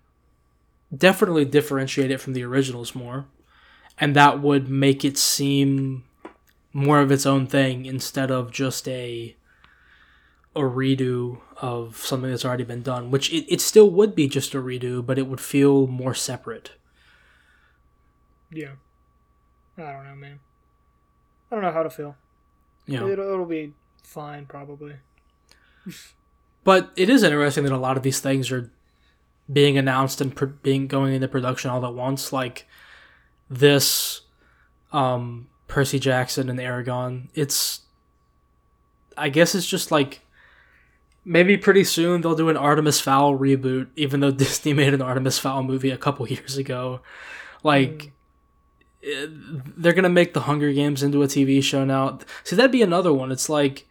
definitely 0.94 1.44
differentiate 1.44 2.10
it 2.10 2.20
from 2.20 2.34
the 2.34 2.44
originals 2.44 2.94
more, 2.94 3.26
and 3.98 4.14
that 4.14 4.40
would 4.40 4.68
make 4.68 5.04
it 5.04 5.18
seem 5.18 6.04
more 6.72 7.00
of 7.00 7.10
its 7.12 7.24
own 7.24 7.46
thing 7.46 7.86
instead 7.86 8.30
of 8.30 8.50
just 8.50 8.88
a 8.88 9.36
a 10.56 10.60
redo 10.60 11.40
of 11.60 11.96
something 11.96 12.30
that's 12.30 12.44
already 12.44 12.64
been 12.64 12.82
done, 12.82 13.10
which 13.10 13.32
it, 13.32 13.52
it 13.52 13.60
still 13.60 13.90
would 13.90 14.14
be 14.14 14.28
just 14.28 14.54
a 14.54 14.58
redo, 14.58 15.04
but 15.04 15.18
it 15.18 15.26
would 15.26 15.40
feel 15.40 15.86
more 15.86 16.14
separate. 16.14 16.72
Yeah. 18.54 18.72
I 19.76 19.92
don't 19.92 20.04
know, 20.04 20.14
man. 20.14 20.40
I 21.50 21.54
don't 21.54 21.64
know 21.64 21.72
how 21.72 21.82
to 21.82 21.90
feel. 21.90 22.16
Yeah. 22.86 23.06
It'll, 23.06 23.32
it'll 23.32 23.46
be 23.46 23.72
fine, 24.02 24.46
probably. 24.46 24.94
But 26.62 26.92
it 26.96 27.10
is 27.10 27.22
interesting 27.22 27.64
that 27.64 27.72
a 27.72 27.78
lot 27.78 27.96
of 27.96 28.02
these 28.02 28.20
things 28.20 28.50
are 28.50 28.70
being 29.52 29.76
announced 29.76 30.20
and 30.20 30.34
pr- 30.34 30.46
being 30.46 30.86
going 30.86 31.12
into 31.14 31.28
production 31.28 31.70
all 31.70 31.84
at 31.84 31.94
once. 31.94 32.32
Like 32.32 32.66
this, 33.50 34.22
um, 34.92 35.48
Percy 35.68 35.98
Jackson 35.98 36.48
and 36.48 36.58
Eragon. 36.58 37.28
It's, 37.34 37.80
I 39.16 39.28
guess 39.28 39.54
it's 39.54 39.66
just 39.66 39.90
like 39.90 40.20
maybe 41.24 41.56
pretty 41.56 41.84
soon 41.84 42.20
they'll 42.20 42.34
do 42.34 42.48
an 42.48 42.56
Artemis 42.56 43.00
Fowl 43.00 43.38
reboot, 43.38 43.88
even 43.96 44.20
though 44.20 44.30
Disney 44.32 44.72
made 44.72 44.94
an 44.94 45.02
Artemis 45.02 45.38
Fowl 45.38 45.62
movie 45.62 45.90
a 45.90 45.98
couple 45.98 46.28
years 46.28 46.56
ago. 46.56 47.00
Like, 47.62 47.90
mm. 47.90 48.10
They're 49.76 49.92
gonna 49.92 50.08
make 50.08 50.34
the 50.34 50.40
Hunger 50.40 50.72
Games 50.72 51.02
into 51.02 51.22
a 51.22 51.26
TV 51.26 51.62
show 51.62 51.84
now. 51.84 52.18
See, 52.42 52.56
that'd 52.56 52.72
be 52.72 52.82
another 52.82 53.12
one. 53.12 53.30
It's 53.32 53.48
like 53.48 53.86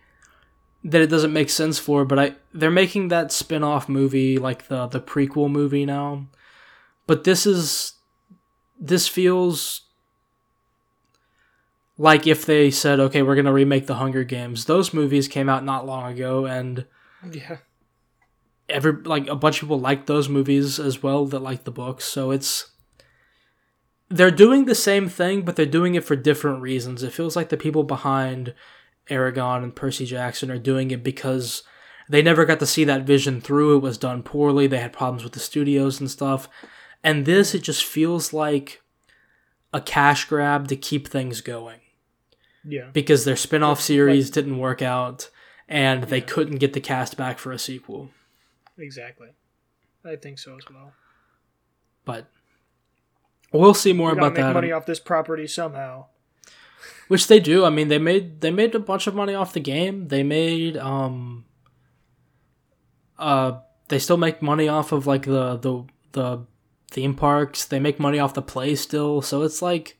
that 0.83 1.01
it 1.01 1.09
doesn't 1.09 1.33
make 1.33 1.49
sense 1.49 1.79
for, 1.79 2.05
but 2.05 2.19
I 2.19 2.35
they're 2.53 2.71
making 2.71 3.07
that 3.07 3.31
spin-off 3.31 3.87
movie 3.87 4.37
like 4.37 4.67
the 4.67 4.87
the 4.87 4.99
prequel 4.99 5.49
movie 5.49 5.85
now. 5.85 6.27
But 7.07 7.23
this 7.23 7.45
is 7.45 7.93
this 8.79 9.07
feels 9.07 9.81
like 11.97 12.27
if 12.27 12.45
they 12.45 12.71
said, 12.71 12.99
"Okay, 12.99 13.21
we're 13.21 13.35
going 13.35 13.45
to 13.45 13.53
remake 13.53 13.87
the 13.87 13.95
Hunger 13.95 14.23
Games." 14.23 14.65
Those 14.65 14.93
movies 14.93 15.27
came 15.27 15.49
out 15.49 15.63
not 15.63 15.85
long 15.85 16.11
ago 16.11 16.45
and 16.45 16.85
yeah. 17.31 17.57
Every 18.69 18.93
like 18.93 19.27
a 19.27 19.35
bunch 19.35 19.57
of 19.57 19.67
people 19.67 19.79
like 19.79 20.05
those 20.05 20.29
movies 20.29 20.79
as 20.79 21.03
well 21.03 21.25
that 21.27 21.39
like 21.39 21.63
the 21.63 21.71
books, 21.71 22.05
so 22.05 22.31
it's 22.31 22.71
they're 24.13 24.31
doing 24.31 24.65
the 24.65 24.75
same 24.75 25.09
thing, 25.09 25.41
but 25.41 25.55
they're 25.55 25.65
doing 25.65 25.95
it 25.95 26.03
for 26.03 26.15
different 26.15 26.61
reasons. 26.61 27.01
It 27.01 27.13
feels 27.13 27.35
like 27.35 27.49
the 27.49 27.57
people 27.57 27.83
behind 27.83 28.53
Eragon 29.09 29.63
and 29.63 29.75
Percy 29.75 30.05
Jackson 30.05 30.51
are 30.51 30.59
doing 30.59 30.91
it 30.91 31.03
because 31.03 31.63
they 32.07 32.21
never 32.21 32.45
got 32.45 32.59
to 32.59 32.67
see 32.67 32.83
that 32.83 33.07
vision 33.07 33.41
through. 33.41 33.77
It 33.77 33.81
was 33.81 33.97
done 33.97 34.21
poorly. 34.21 34.67
They 34.67 34.77
had 34.77 34.93
problems 34.93 35.23
with 35.23 35.33
the 35.33 35.39
studios 35.39 35.99
and 35.99 36.11
stuff. 36.11 36.47
And 37.03 37.25
this, 37.25 37.55
it 37.55 37.63
just 37.63 37.83
feels 37.83 38.33
like 38.33 38.83
a 39.73 39.81
cash 39.81 40.25
grab 40.25 40.67
to 40.67 40.75
keep 40.75 41.07
things 41.07 41.41
going. 41.41 41.79
Yeah. 42.63 42.89
Because 42.93 43.25
their 43.25 43.35
spin 43.35 43.63
off 43.63 43.81
series 43.81 44.27
like, 44.27 44.33
didn't 44.35 44.59
work 44.59 44.83
out 44.83 45.31
and 45.67 46.03
they 46.03 46.19
yeah. 46.19 46.25
couldn't 46.25 46.59
get 46.59 46.73
the 46.73 46.79
cast 46.79 47.17
back 47.17 47.39
for 47.39 47.51
a 47.51 47.57
sequel. 47.57 48.11
Exactly. 48.77 49.29
I 50.05 50.17
think 50.17 50.37
so 50.37 50.55
as 50.55 50.63
well. 50.69 50.93
But 52.05 52.27
we'll 53.59 53.73
see 53.73 53.93
more 53.93 54.11
about 54.11 54.33
make 54.33 54.43
that. 54.43 54.53
money 54.53 54.71
off 54.71 54.85
this 54.85 54.99
property 54.99 55.47
somehow 55.47 56.05
which 57.07 57.27
they 57.27 57.39
do. 57.39 57.65
I 57.65 57.69
mean, 57.69 57.87
they 57.87 57.99
made 57.99 58.41
they 58.41 58.51
made 58.51 58.75
a 58.75 58.79
bunch 58.79 59.07
of 59.07 59.15
money 59.15 59.33
off 59.33 59.53
the 59.53 59.59
game. 59.59 60.07
They 60.07 60.23
made 60.23 60.77
um 60.77 61.45
uh 63.17 63.59
they 63.89 63.99
still 63.99 64.17
make 64.17 64.41
money 64.41 64.67
off 64.67 64.91
of 64.91 65.05
like 65.05 65.25
the 65.25 65.57
the 65.57 65.85
the 66.13 66.45
theme 66.91 67.15
parks. 67.15 67.65
They 67.65 67.79
make 67.79 67.99
money 67.99 68.19
off 68.19 68.33
the 68.33 68.41
play 68.41 68.75
still. 68.75 69.21
So 69.21 69.43
it's 69.43 69.61
like 69.61 69.97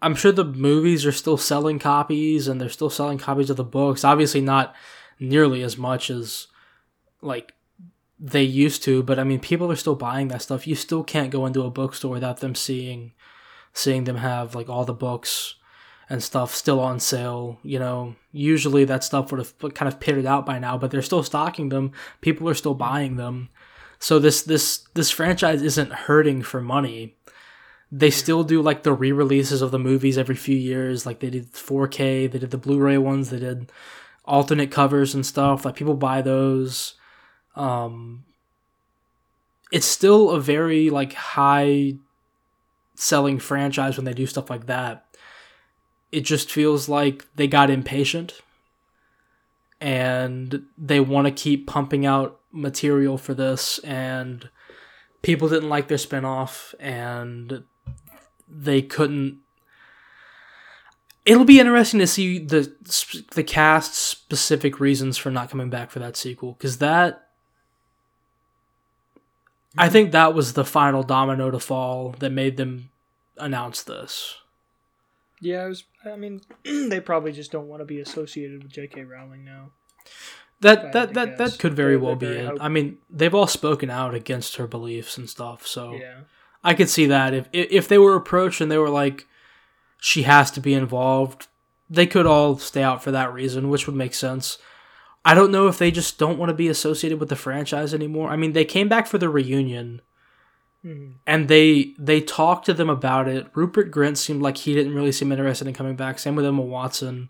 I'm 0.00 0.14
sure 0.14 0.32
the 0.32 0.44
movies 0.44 1.04
are 1.04 1.12
still 1.12 1.36
selling 1.36 1.78
copies 1.78 2.48
and 2.48 2.60
they're 2.60 2.68
still 2.68 2.90
selling 2.90 3.18
copies 3.18 3.50
of 3.50 3.56
the 3.56 3.64
books. 3.64 4.04
Obviously 4.04 4.40
not 4.40 4.74
nearly 5.20 5.62
as 5.62 5.76
much 5.76 6.10
as 6.10 6.46
like 7.20 7.52
they 8.20 8.42
used 8.42 8.82
to, 8.84 9.02
but 9.02 9.18
I 9.18 9.24
mean 9.24 9.40
people 9.40 9.70
are 9.70 9.76
still 9.76 9.94
buying 9.94 10.28
that 10.28 10.42
stuff. 10.42 10.66
You 10.66 10.74
still 10.74 11.04
can't 11.04 11.30
go 11.30 11.46
into 11.46 11.62
a 11.62 11.70
bookstore 11.70 12.12
without 12.12 12.40
them 12.40 12.54
seeing 12.54 13.12
seeing 13.72 14.04
them 14.04 14.16
have 14.16 14.54
like 14.54 14.68
all 14.68 14.84
the 14.84 14.92
books 14.92 15.54
and 16.10 16.22
stuff 16.22 16.54
still 16.54 16.80
on 16.80 16.98
sale. 17.00 17.58
You 17.62 17.78
know, 17.78 18.16
usually 18.32 18.84
that 18.84 19.04
stuff 19.04 19.30
would 19.30 19.38
have 19.38 19.74
kind 19.74 19.92
of 19.92 20.00
pitted 20.00 20.26
out 20.26 20.46
by 20.46 20.58
now, 20.58 20.78
but 20.78 20.90
they're 20.90 21.02
still 21.02 21.22
stocking 21.22 21.68
them. 21.68 21.92
People 22.20 22.48
are 22.48 22.54
still 22.54 22.74
buying 22.74 23.16
them. 23.16 23.50
So 23.98 24.18
this 24.18 24.42
this 24.42 24.86
this 24.94 25.10
franchise 25.10 25.62
isn't 25.62 25.92
hurting 25.92 26.42
for 26.42 26.60
money. 26.60 27.16
They 27.90 28.10
still 28.10 28.44
do 28.44 28.60
like 28.60 28.82
the 28.82 28.92
re-releases 28.92 29.62
of 29.62 29.70
the 29.70 29.78
movies 29.78 30.18
every 30.18 30.34
few 30.34 30.56
years. 30.56 31.06
Like 31.06 31.20
they 31.20 31.30
did 31.30 31.52
4K, 31.52 32.30
they 32.30 32.38
did 32.38 32.50
the 32.50 32.58
Blu-ray 32.58 32.98
ones, 32.98 33.30
they 33.30 33.38
did 33.38 33.72
alternate 34.26 34.70
covers 34.70 35.14
and 35.14 35.24
stuff. 35.24 35.64
Like 35.64 35.76
people 35.76 35.94
buy 35.94 36.20
those. 36.20 36.94
Um, 37.58 38.24
it's 39.70 39.86
still 39.86 40.30
a 40.30 40.40
very 40.40 40.90
like 40.90 41.12
high 41.12 41.96
selling 42.94 43.38
franchise 43.38 43.96
when 43.96 44.04
they 44.04 44.14
do 44.14 44.26
stuff 44.26 44.48
like 44.48 44.66
that. 44.66 45.04
It 46.10 46.22
just 46.22 46.50
feels 46.50 46.88
like 46.88 47.26
they 47.34 47.46
got 47.46 47.70
impatient 47.70 48.40
and 49.80 50.64
they 50.76 51.00
want 51.00 51.26
to 51.26 51.30
keep 51.30 51.66
pumping 51.66 52.06
out 52.06 52.40
material 52.50 53.18
for 53.18 53.34
this 53.34 53.78
and 53.80 54.48
people 55.22 55.48
didn't 55.48 55.68
like 55.68 55.88
their 55.88 55.98
spinoff 55.98 56.74
and 56.80 57.62
they 58.48 58.80
couldn't 58.80 59.38
it'll 61.24 61.44
be 61.44 61.60
interesting 61.60 62.00
to 62.00 62.06
see 62.06 62.38
the 62.38 62.72
the 63.34 63.44
cast 63.44 63.94
specific 63.94 64.80
reasons 64.80 65.18
for 65.18 65.30
not 65.30 65.50
coming 65.50 65.68
back 65.68 65.90
for 65.90 65.98
that 65.98 66.16
sequel 66.16 66.54
cuz 66.54 66.78
that 66.78 67.27
I 69.78 69.88
think 69.88 70.12
that 70.12 70.34
was 70.34 70.52
the 70.52 70.64
final 70.64 71.02
domino 71.02 71.50
to 71.50 71.60
fall 71.60 72.14
that 72.18 72.30
made 72.30 72.56
them 72.56 72.90
announce 73.36 73.82
this. 73.82 74.36
Yeah, 75.40 75.62
I 75.62 75.66
was. 75.66 75.84
I 76.04 76.16
mean, 76.16 76.40
they 76.64 77.00
probably 77.00 77.32
just 77.32 77.52
don't 77.52 77.68
want 77.68 77.80
to 77.80 77.84
be 77.84 78.00
associated 78.00 78.62
with 78.62 78.72
J.K. 78.72 79.04
Rowling 79.04 79.44
now. 79.44 79.70
That 80.60 80.92
that 80.92 81.14
that, 81.14 81.38
guess. 81.38 81.52
that 81.52 81.58
could 81.60 81.74
very 81.74 81.92
they're, 81.92 81.98
well 82.00 82.16
they're 82.16 82.50
be 82.50 82.56
it. 82.56 82.58
I 82.60 82.68
mean, 82.68 82.98
they've 83.08 83.34
all 83.34 83.46
spoken 83.46 83.90
out 83.90 84.14
against 84.14 84.56
her 84.56 84.66
beliefs 84.66 85.16
and 85.16 85.30
stuff, 85.30 85.66
so 85.66 85.92
yeah. 85.92 86.20
I 86.64 86.74
could 86.74 86.88
see 86.88 87.06
that 87.06 87.32
if 87.32 87.48
if 87.52 87.86
they 87.86 87.98
were 87.98 88.16
approached 88.16 88.60
and 88.60 88.70
they 88.70 88.78
were 88.78 88.90
like, 88.90 89.26
she 90.00 90.22
has 90.22 90.50
to 90.52 90.60
be 90.60 90.74
involved, 90.74 91.46
they 91.88 92.06
could 92.06 92.26
all 92.26 92.58
stay 92.58 92.82
out 92.82 93.02
for 93.04 93.12
that 93.12 93.32
reason, 93.32 93.68
which 93.68 93.86
would 93.86 93.96
make 93.96 94.14
sense. 94.14 94.58
I 95.28 95.34
don't 95.34 95.52
know 95.52 95.68
if 95.68 95.76
they 95.76 95.90
just 95.90 96.18
don't 96.18 96.38
want 96.38 96.48
to 96.48 96.54
be 96.54 96.68
associated 96.68 97.20
with 97.20 97.28
the 97.28 97.36
franchise 97.36 97.92
anymore. 97.92 98.30
I 98.30 98.36
mean, 98.36 98.54
they 98.54 98.64
came 98.64 98.88
back 98.88 99.06
for 99.06 99.18
the 99.18 99.28
reunion, 99.28 100.00
mm-hmm. 100.82 101.18
and 101.26 101.48
they 101.48 101.92
they 101.98 102.22
talked 102.22 102.64
to 102.64 102.72
them 102.72 102.88
about 102.88 103.28
it. 103.28 103.46
Rupert 103.54 103.90
Grint 103.90 104.16
seemed 104.16 104.40
like 104.40 104.56
he 104.56 104.72
didn't 104.72 104.94
really 104.94 105.12
seem 105.12 105.30
interested 105.30 105.68
in 105.68 105.74
coming 105.74 105.96
back. 105.96 106.18
Same 106.18 106.34
with 106.34 106.46
Emma 106.46 106.62
Watson. 106.62 107.28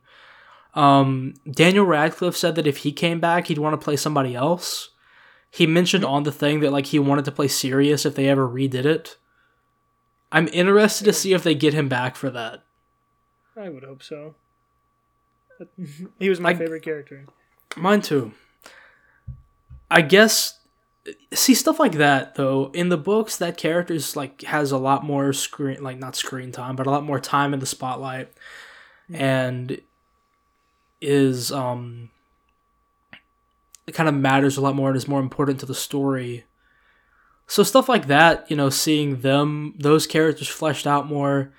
Um, 0.74 1.34
Daniel 1.50 1.84
Radcliffe 1.84 2.36
said 2.36 2.54
that 2.54 2.68
if 2.68 2.78
he 2.78 2.92
came 2.92 3.18
back, 3.18 3.48
he'd 3.48 3.58
want 3.58 3.72
to 3.72 3.84
play 3.84 3.96
somebody 3.96 4.36
else. 4.36 4.90
He 5.50 5.66
mentioned 5.66 6.04
mm-hmm. 6.04 6.12
on 6.14 6.22
the 6.22 6.30
thing 6.30 6.60
that 6.60 6.70
like 6.70 6.86
he 6.86 7.00
wanted 7.00 7.24
to 7.24 7.32
play 7.32 7.48
Sirius 7.48 8.06
if 8.06 8.14
they 8.14 8.28
ever 8.28 8.48
redid 8.48 8.84
it. 8.84 9.16
I'm 10.30 10.46
interested 10.52 11.04
to 11.06 11.12
see 11.12 11.32
if 11.32 11.42
they 11.42 11.56
get 11.56 11.74
him 11.74 11.88
back 11.88 12.14
for 12.14 12.30
that. 12.30 12.62
I 13.56 13.68
would 13.68 13.82
hope 13.82 14.04
so. 14.04 14.36
he 16.20 16.28
was 16.28 16.38
my 16.38 16.50
I, 16.50 16.54
favorite 16.54 16.84
character. 16.84 17.26
Mine 17.76 18.00
too. 18.00 18.32
I 19.90 20.02
guess 20.02 20.58
see 21.32 21.54
stuff 21.54 21.78
like 21.78 21.92
that 21.92 22.34
though 22.34 22.70
in 22.74 22.88
the 22.88 22.96
books 22.96 23.36
that 23.36 23.56
character's 23.56 24.16
like 24.16 24.42
has 24.42 24.72
a 24.72 24.78
lot 24.78 25.04
more 25.04 25.32
screen 25.32 25.82
like 25.82 25.98
not 25.98 26.16
screen 26.16 26.52
time 26.52 26.76
but 26.76 26.86
a 26.86 26.90
lot 26.90 27.04
more 27.04 27.20
time 27.20 27.54
in 27.54 27.60
the 27.60 27.66
spotlight 27.66 28.30
and 29.12 29.80
is 31.00 31.52
um 31.52 32.10
it 33.86 33.92
kind 33.92 34.08
of 34.08 34.14
matters 34.14 34.56
a 34.56 34.60
lot 34.60 34.74
more 34.74 34.88
and 34.88 34.96
is 34.96 35.08
more 35.08 35.20
important 35.20 35.60
to 35.60 35.66
the 35.66 35.74
story 35.74 36.44
so 37.46 37.62
stuff 37.62 37.88
like 37.88 38.06
that 38.06 38.48
you 38.50 38.56
know 38.56 38.68
seeing 38.68 39.20
them 39.20 39.74
those 39.78 40.06
characters 40.06 40.48
fleshed 40.48 40.86
out 40.86 41.06
more 41.06 41.52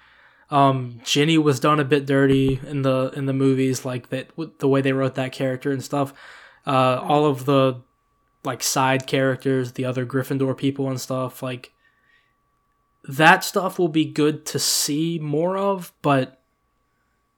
Um, 0.51 0.99
Ginny 1.03 1.37
was 1.37 1.59
done 1.59 1.79
a 1.79 1.85
bit 1.85 2.05
dirty 2.05 2.59
in 2.65 2.81
the 2.81 3.11
in 3.15 3.25
the 3.25 3.33
movies, 3.33 3.85
like 3.85 4.09
that 4.09 4.31
the 4.59 4.67
way 4.67 4.81
they 4.81 4.93
wrote 4.93 5.15
that 5.15 5.31
character 5.31 5.71
and 5.71 5.83
stuff. 5.83 6.13
Uh, 6.65 6.99
all 7.01 7.25
of 7.25 7.45
the 7.45 7.81
like 8.43 8.63
side 8.63 9.05
characters, 9.05 9.73
the 9.73 9.85
other 9.85 10.05
Gryffindor 10.05 10.57
people 10.57 10.89
and 10.89 10.99
stuff, 10.99 11.43
like 11.43 11.71
that 13.07 13.43
stuff 13.43 13.79
will 13.79 13.89
be 13.89 14.05
good 14.05 14.45
to 14.47 14.59
see 14.59 15.19
more 15.19 15.57
of, 15.57 15.93
but 16.01 16.41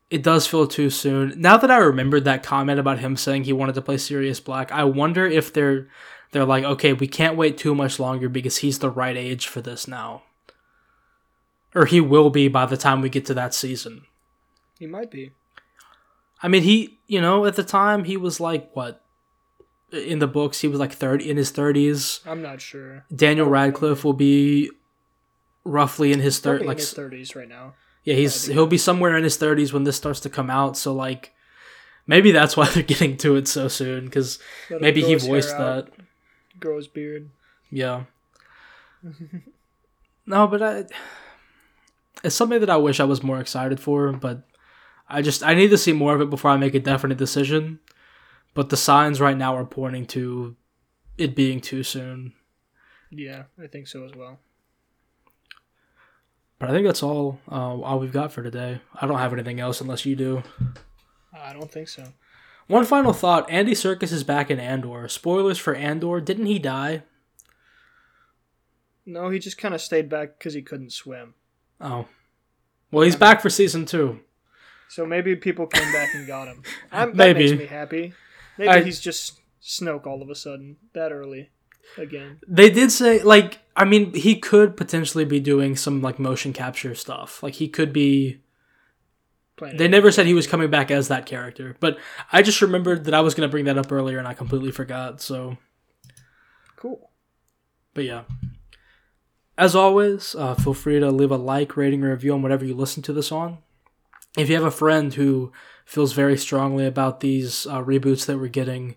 it 0.10 0.24
does 0.24 0.46
feel 0.48 0.68
too 0.68 0.90
soon. 0.90 1.34
Now 1.40 1.58
that 1.58 1.72
I 1.72 1.78
remembered 1.78 2.26
that 2.26 2.44
comment 2.44 2.80
about 2.80 3.00
him 3.00 3.16
saying 3.16 3.44
he 3.46 3.54
wanted 3.54 3.76
to 3.76 3.82
play 3.82 3.98
Sirius 3.98 4.40
Black, 4.40 4.72
I 4.72 4.84
wonder 4.84 5.26
if 5.26 5.54
they're 5.54 5.88
they're 6.32 6.46
like, 6.46 6.64
okay, 6.64 6.94
we 6.94 7.08
can't 7.08 7.36
wait 7.36 7.58
too 7.58 7.76
much 7.76 8.00
longer 8.00 8.30
because 8.30 8.58
he's 8.58 8.80
the 8.80 8.90
right 8.90 9.18
age 9.18 9.48
for 9.48 9.62
this 9.62 9.88
now. 9.88 10.24
Or 11.74 11.86
he 11.86 12.02
will 12.02 12.30
be 12.30 12.48
by 12.48 12.66
the 12.66 12.78
time 12.78 13.02
we 13.02 13.10
get 13.10 13.26
to 13.28 13.34
that 13.34 13.54
season. 13.54 14.04
He 14.78 14.88
might 14.88 15.12
be. 15.12 15.32
I 16.44 16.48
mean, 16.48 16.64
he, 16.64 16.98
you 17.08 17.22
know, 17.22 17.46
at 17.46 17.56
the 17.56 17.64
time 17.64 18.04
he 18.04 18.18
was 18.18 18.40
like 18.40 18.72
what 18.74 19.02
in 19.92 20.20
the 20.20 20.28
books 20.28 20.62
he 20.62 20.68
was 20.68 20.80
like 20.80 20.94
30 20.94 21.30
in 21.30 21.38
his 21.38 21.52
30s. 21.52 22.26
I'm 22.26 22.42
not 22.42 22.62
sure. 22.62 23.06
Daniel 23.14 23.48
Radcliffe 23.48 24.04
will 24.04 24.14
be 24.14 24.72
roughly 25.64 26.12
in 26.12 26.20
his 26.20 26.40
Probably 26.40 26.60
30 26.60 26.64
in 26.64 26.68
like 26.68 26.78
his 26.78 26.94
30s 26.94 27.36
right 27.36 27.50
now. 27.50 27.74
yeah, 28.04 28.16
he's 28.16 28.46
he'll 28.48 28.68
be 28.68 28.78
somewhere 28.78 29.16
in 29.16 29.24
his 29.24 29.38
30s 29.38 29.72
when 29.74 29.84
this 29.84 29.98
starts 29.98 30.20
to 30.22 30.30
come 30.30 30.50
out, 30.50 30.76
so 30.78 30.94
like 30.94 31.34
maybe 32.08 32.32
that's 32.32 32.58
why 32.58 32.68
they're 32.74 32.84
getting 32.84 33.18
to 33.18 33.36
it 33.36 33.48
so 33.48 33.68
soon 33.68 34.10
cuz 34.10 34.40
maybe 34.80 35.04
he 35.04 35.16
voiced 35.16 35.58
that. 35.58 35.90
Grow 36.60 36.78
his 36.78 36.88
beard. 36.88 37.30
Yeah. 37.70 38.06
no, 40.26 40.48
but 40.48 40.62
I 40.62 40.86
it's 42.24 42.36
something 42.36 42.60
that 42.60 42.70
I 42.70 42.78
wish 42.78 43.00
I 43.00 43.06
was 43.06 43.24
more 43.24 43.40
excited 43.40 43.80
for, 43.80 44.12
but 44.12 44.44
I 45.08 45.22
just 45.22 45.44
I 45.44 45.54
need 45.54 45.70
to 45.70 45.78
see 45.78 45.94
more 45.94 46.16
of 46.16 46.22
it 46.22 46.30
before 46.30 46.52
I 46.52 46.58
make 46.58 46.76
a 46.76 46.80
definite 46.80 47.18
decision. 47.18 47.80
But 48.54 48.70
the 48.70 48.78
signs 48.78 49.22
right 49.22 49.38
now 49.38 49.56
are 49.56 49.66
pointing 49.66 50.06
to 50.08 50.56
it 51.18 51.36
being 51.36 51.62
too 51.62 51.84
soon. 51.84 52.34
Yeah, 53.10 53.44
I 53.62 53.68
think 53.68 53.88
so 53.88 54.04
as 54.06 54.14
well. 54.14 54.40
But 56.60 56.70
I 56.70 56.74
think 56.74 56.86
that's 56.86 57.04
all 57.04 57.40
uh, 57.52 57.80
all 57.82 58.00
we've 58.00 58.12
got 58.12 58.32
for 58.32 58.44
today. 58.44 58.82
I 59.00 59.08
don't 59.08 59.20
have 59.20 59.34
anything 59.34 59.60
else 59.60 59.82
unless 59.82 60.06
you 60.06 60.16
do. 60.16 60.44
I 61.34 61.54
don't 61.54 61.72
think 61.72 61.88
so. 61.88 62.04
One 62.68 62.86
final 62.86 63.14
thought: 63.14 63.50
Andy 63.50 63.74
Serkis 63.74 64.14
is 64.14 64.24
back 64.24 64.52
in 64.52 64.60
Andor. 64.60 65.08
Spoilers 65.08 65.58
for 65.58 65.76
Andor. 65.76 66.22
Didn't 66.22 66.46
he 66.46 66.60
die? 66.60 67.04
No, 69.06 69.30
he 69.30 69.40
just 69.40 69.58
kind 69.58 69.74
of 69.74 69.82
stayed 69.82 70.08
back 70.08 70.38
because 70.38 70.54
he 70.54 70.62
couldn't 70.62 70.92
swim. 70.92 71.34
Oh, 71.82 72.06
well, 72.92 73.04
he's 73.06 73.16
back 73.16 73.42
for 73.42 73.50
season 73.50 73.86
two. 73.86 74.20
So 74.90 75.06
maybe 75.06 75.36
people 75.36 75.68
came 75.68 75.92
back 75.94 76.14
and 76.14 76.28
got 76.28 76.48
him. 76.48 76.64
I'm, 76.92 77.10
that 77.16 77.16
Maybe. 77.18 77.50
makes 77.50 77.60
me 77.60 77.66
happy. 77.66 78.14
Maybe 78.58 78.70
I- 78.70 78.82
he's 78.84 79.00
just 79.00 79.40
Snoke 79.64 80.06
all 80.06 80.22
of 80.22 80.30
a 80.30 80.36
sudden 80.36 80.78
that 80.94 81.12
early 81.12 81.50
again. 81.98 82.40
They 82.48 82.70
did 82.70 82.92
say 82.92 83.22
like 83.24 83.60
I 83.76 83.86
mean 83.86 84.14
he 84.14 84.38
could 84.40 84.76
potentially 84.76 85.24
be 85.26 85.40
doing 85.40 85.76
some 85.76 86.02
like 86.02 86.20
motion 86.20 86.52
capture 86.52 86.94
stuff. 86.96 87.42
Like 87.44 87.56
he 87.56 87.68
could 87.68 87.94
be 87.94 88.42
Playing 89.56 89.78
They 89.78 89.88
never 89.88 90.12
said 90.12 90.26
he 90.26 90.34
was 90.34 90.48
coming 90.48 90.70
back 90.72 90.90
as 90.92 91.08
that 91.10 91.26
character, 91.28 91.76
but 91.80 91.98
I 92.32 92.42
just 92.42 92.62
remembered 92.62 93.04
that 93.06 93.14
I 93.14 93.22
was 93.22 93.36
going 93.36 93.48
to 93.48 93.52
bring 93.52 93.66
that 93.66 93.78
up 93.78 93.92
earlier 93.92 94.18
and 94.18 94.28
I 94.28 94.34
completely 94.34 94.72
forgot. 94.72 95.22
So, 95.22 95.58
cool. 96.76 97.12
but 97.94 98.04
yeah. 98.04 98.24
As 99.58 99.76
always, 99.76 100.34
uh, 100.36 100.56
feel 100.56 100.74
free 100.74 101.00
to 101.00 101.12
leave 101.12 101.32
a 101.32 101.38
like, 101.38 101.78
rating, 101.78 102.04
or 102.04 102.12
review 102.12 102.34
on 102.34 102.42
whatever 102.42 102.66
you 102.66 102.74
listen 102.74 103.04
to 103.04 103.14
this 103.14 103.32
on. 103.32 103.60
If 104.38 104.50
you 104.50 104.56
have 104.56 104.64
a 104.64 104.72
friend 104.72 105.14
who 105.14 105.52
feels 105.86 106.14
very 106.14 106.38
strongly 106.38 106.86
about 106.86 107.20
these 107.20 107.68
uh, 107.68 107.84
reboots 107.84 108.26
that 108.26 108.38
we're 108.38 108.48
getting, 108.48 108.96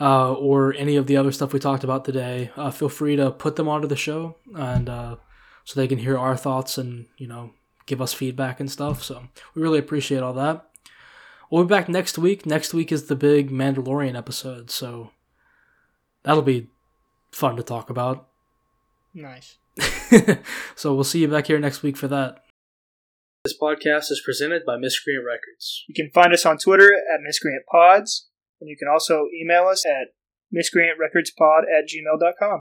uh, 0.00 0.34
or 0.34 0.74
any 0.74 0.96
of 0.96 1.06
the 1.06 1.16
other 1.16 1.32
stuff 1.32 1.52
we 1.52 1.58
talked 1.58 1.84
about 1.84 2.04
today, 2.04 2.50
uh, 2.56 2.70
feel 2.70 2.88
free 2.88 3.16
to 3.16 3.30
put 3.30 3.56
them 3.56 3.68
onto 3.68 3.88
the 3.88 3.96
show, 3.96 4.36
and 4.54 4.88
uh, 4.88 5.16
so 5.64 5.80
they 5.80 5.88
can 5.88 5.98
hear 5.98 6.18
our 6.18 6.36
thoughts 6.36 6.76
and 6.78 7.06
you 7.16 7.26
know 7.26 7.52
give 7.86 8.02
us 8.02 8.12
feedback 8.12 8.60
and 8.60 8.70
stuff. 8.70 9.02
So 9.02 9.28
we 9.54 9.62
really 9.62 9.78
appreciate 9.78 10.22
all 10.22 10.34
that. 10.34 10.68
We'll 11.50 11.64
be 11.64 11.68
back 11.68 11.88
next 11.88 12.18
week. 12.18 12.44
Next 12.44 12.74
week 12.74 12.92
is 12.92 13.06
the 13.06 13.16
big 13.16 13.50
Mandalorian 13.50 14.16
episode, 14.16 14.70
so 14.70 15.10
that'll 16.22 16.42
be 16.42 16.68
fun 17.30 17.56
to 17.56 17.62
talk 17.62 17.88
about. 17.88 18.28
Nice. 19.14 19.56
so 20.76 20.94
we'll 20.94 21.04
see 21.04 21.20
you 21.20 21.28
back 21.28 21.46
here 21.46 21.58
next 21.58 21.82
week 21.82 21.96
for 21.96 22.08
that. 22.08 22.42
This 23.44 23.56
podcast 23.60 24.10
is 24.10 24.22
presented 24.24 24.62
by 24.66 24.76
Miscreant 24.76 25.24
Records. 25.24 25.84
You 25.88 25.94
can 25.94 26.10
find 26.12 26.32
us 26.32 26.44
on 26.44 26.58
Twitter 26.58 26.92
at 26.94 27.20
Miscreant 27.22 27.62
Pods, 27.70 28.28
and 28.60 28.68
you 28.68 28.76
can 28.76 28.88
also 28.88 29.26
email 29.40 29.66
us 29.68 29.84
at 29.86 30.08
miscreantrecordspod 30.52 31.62
at 31.62 31.88
gmail.com. 31.88 32.60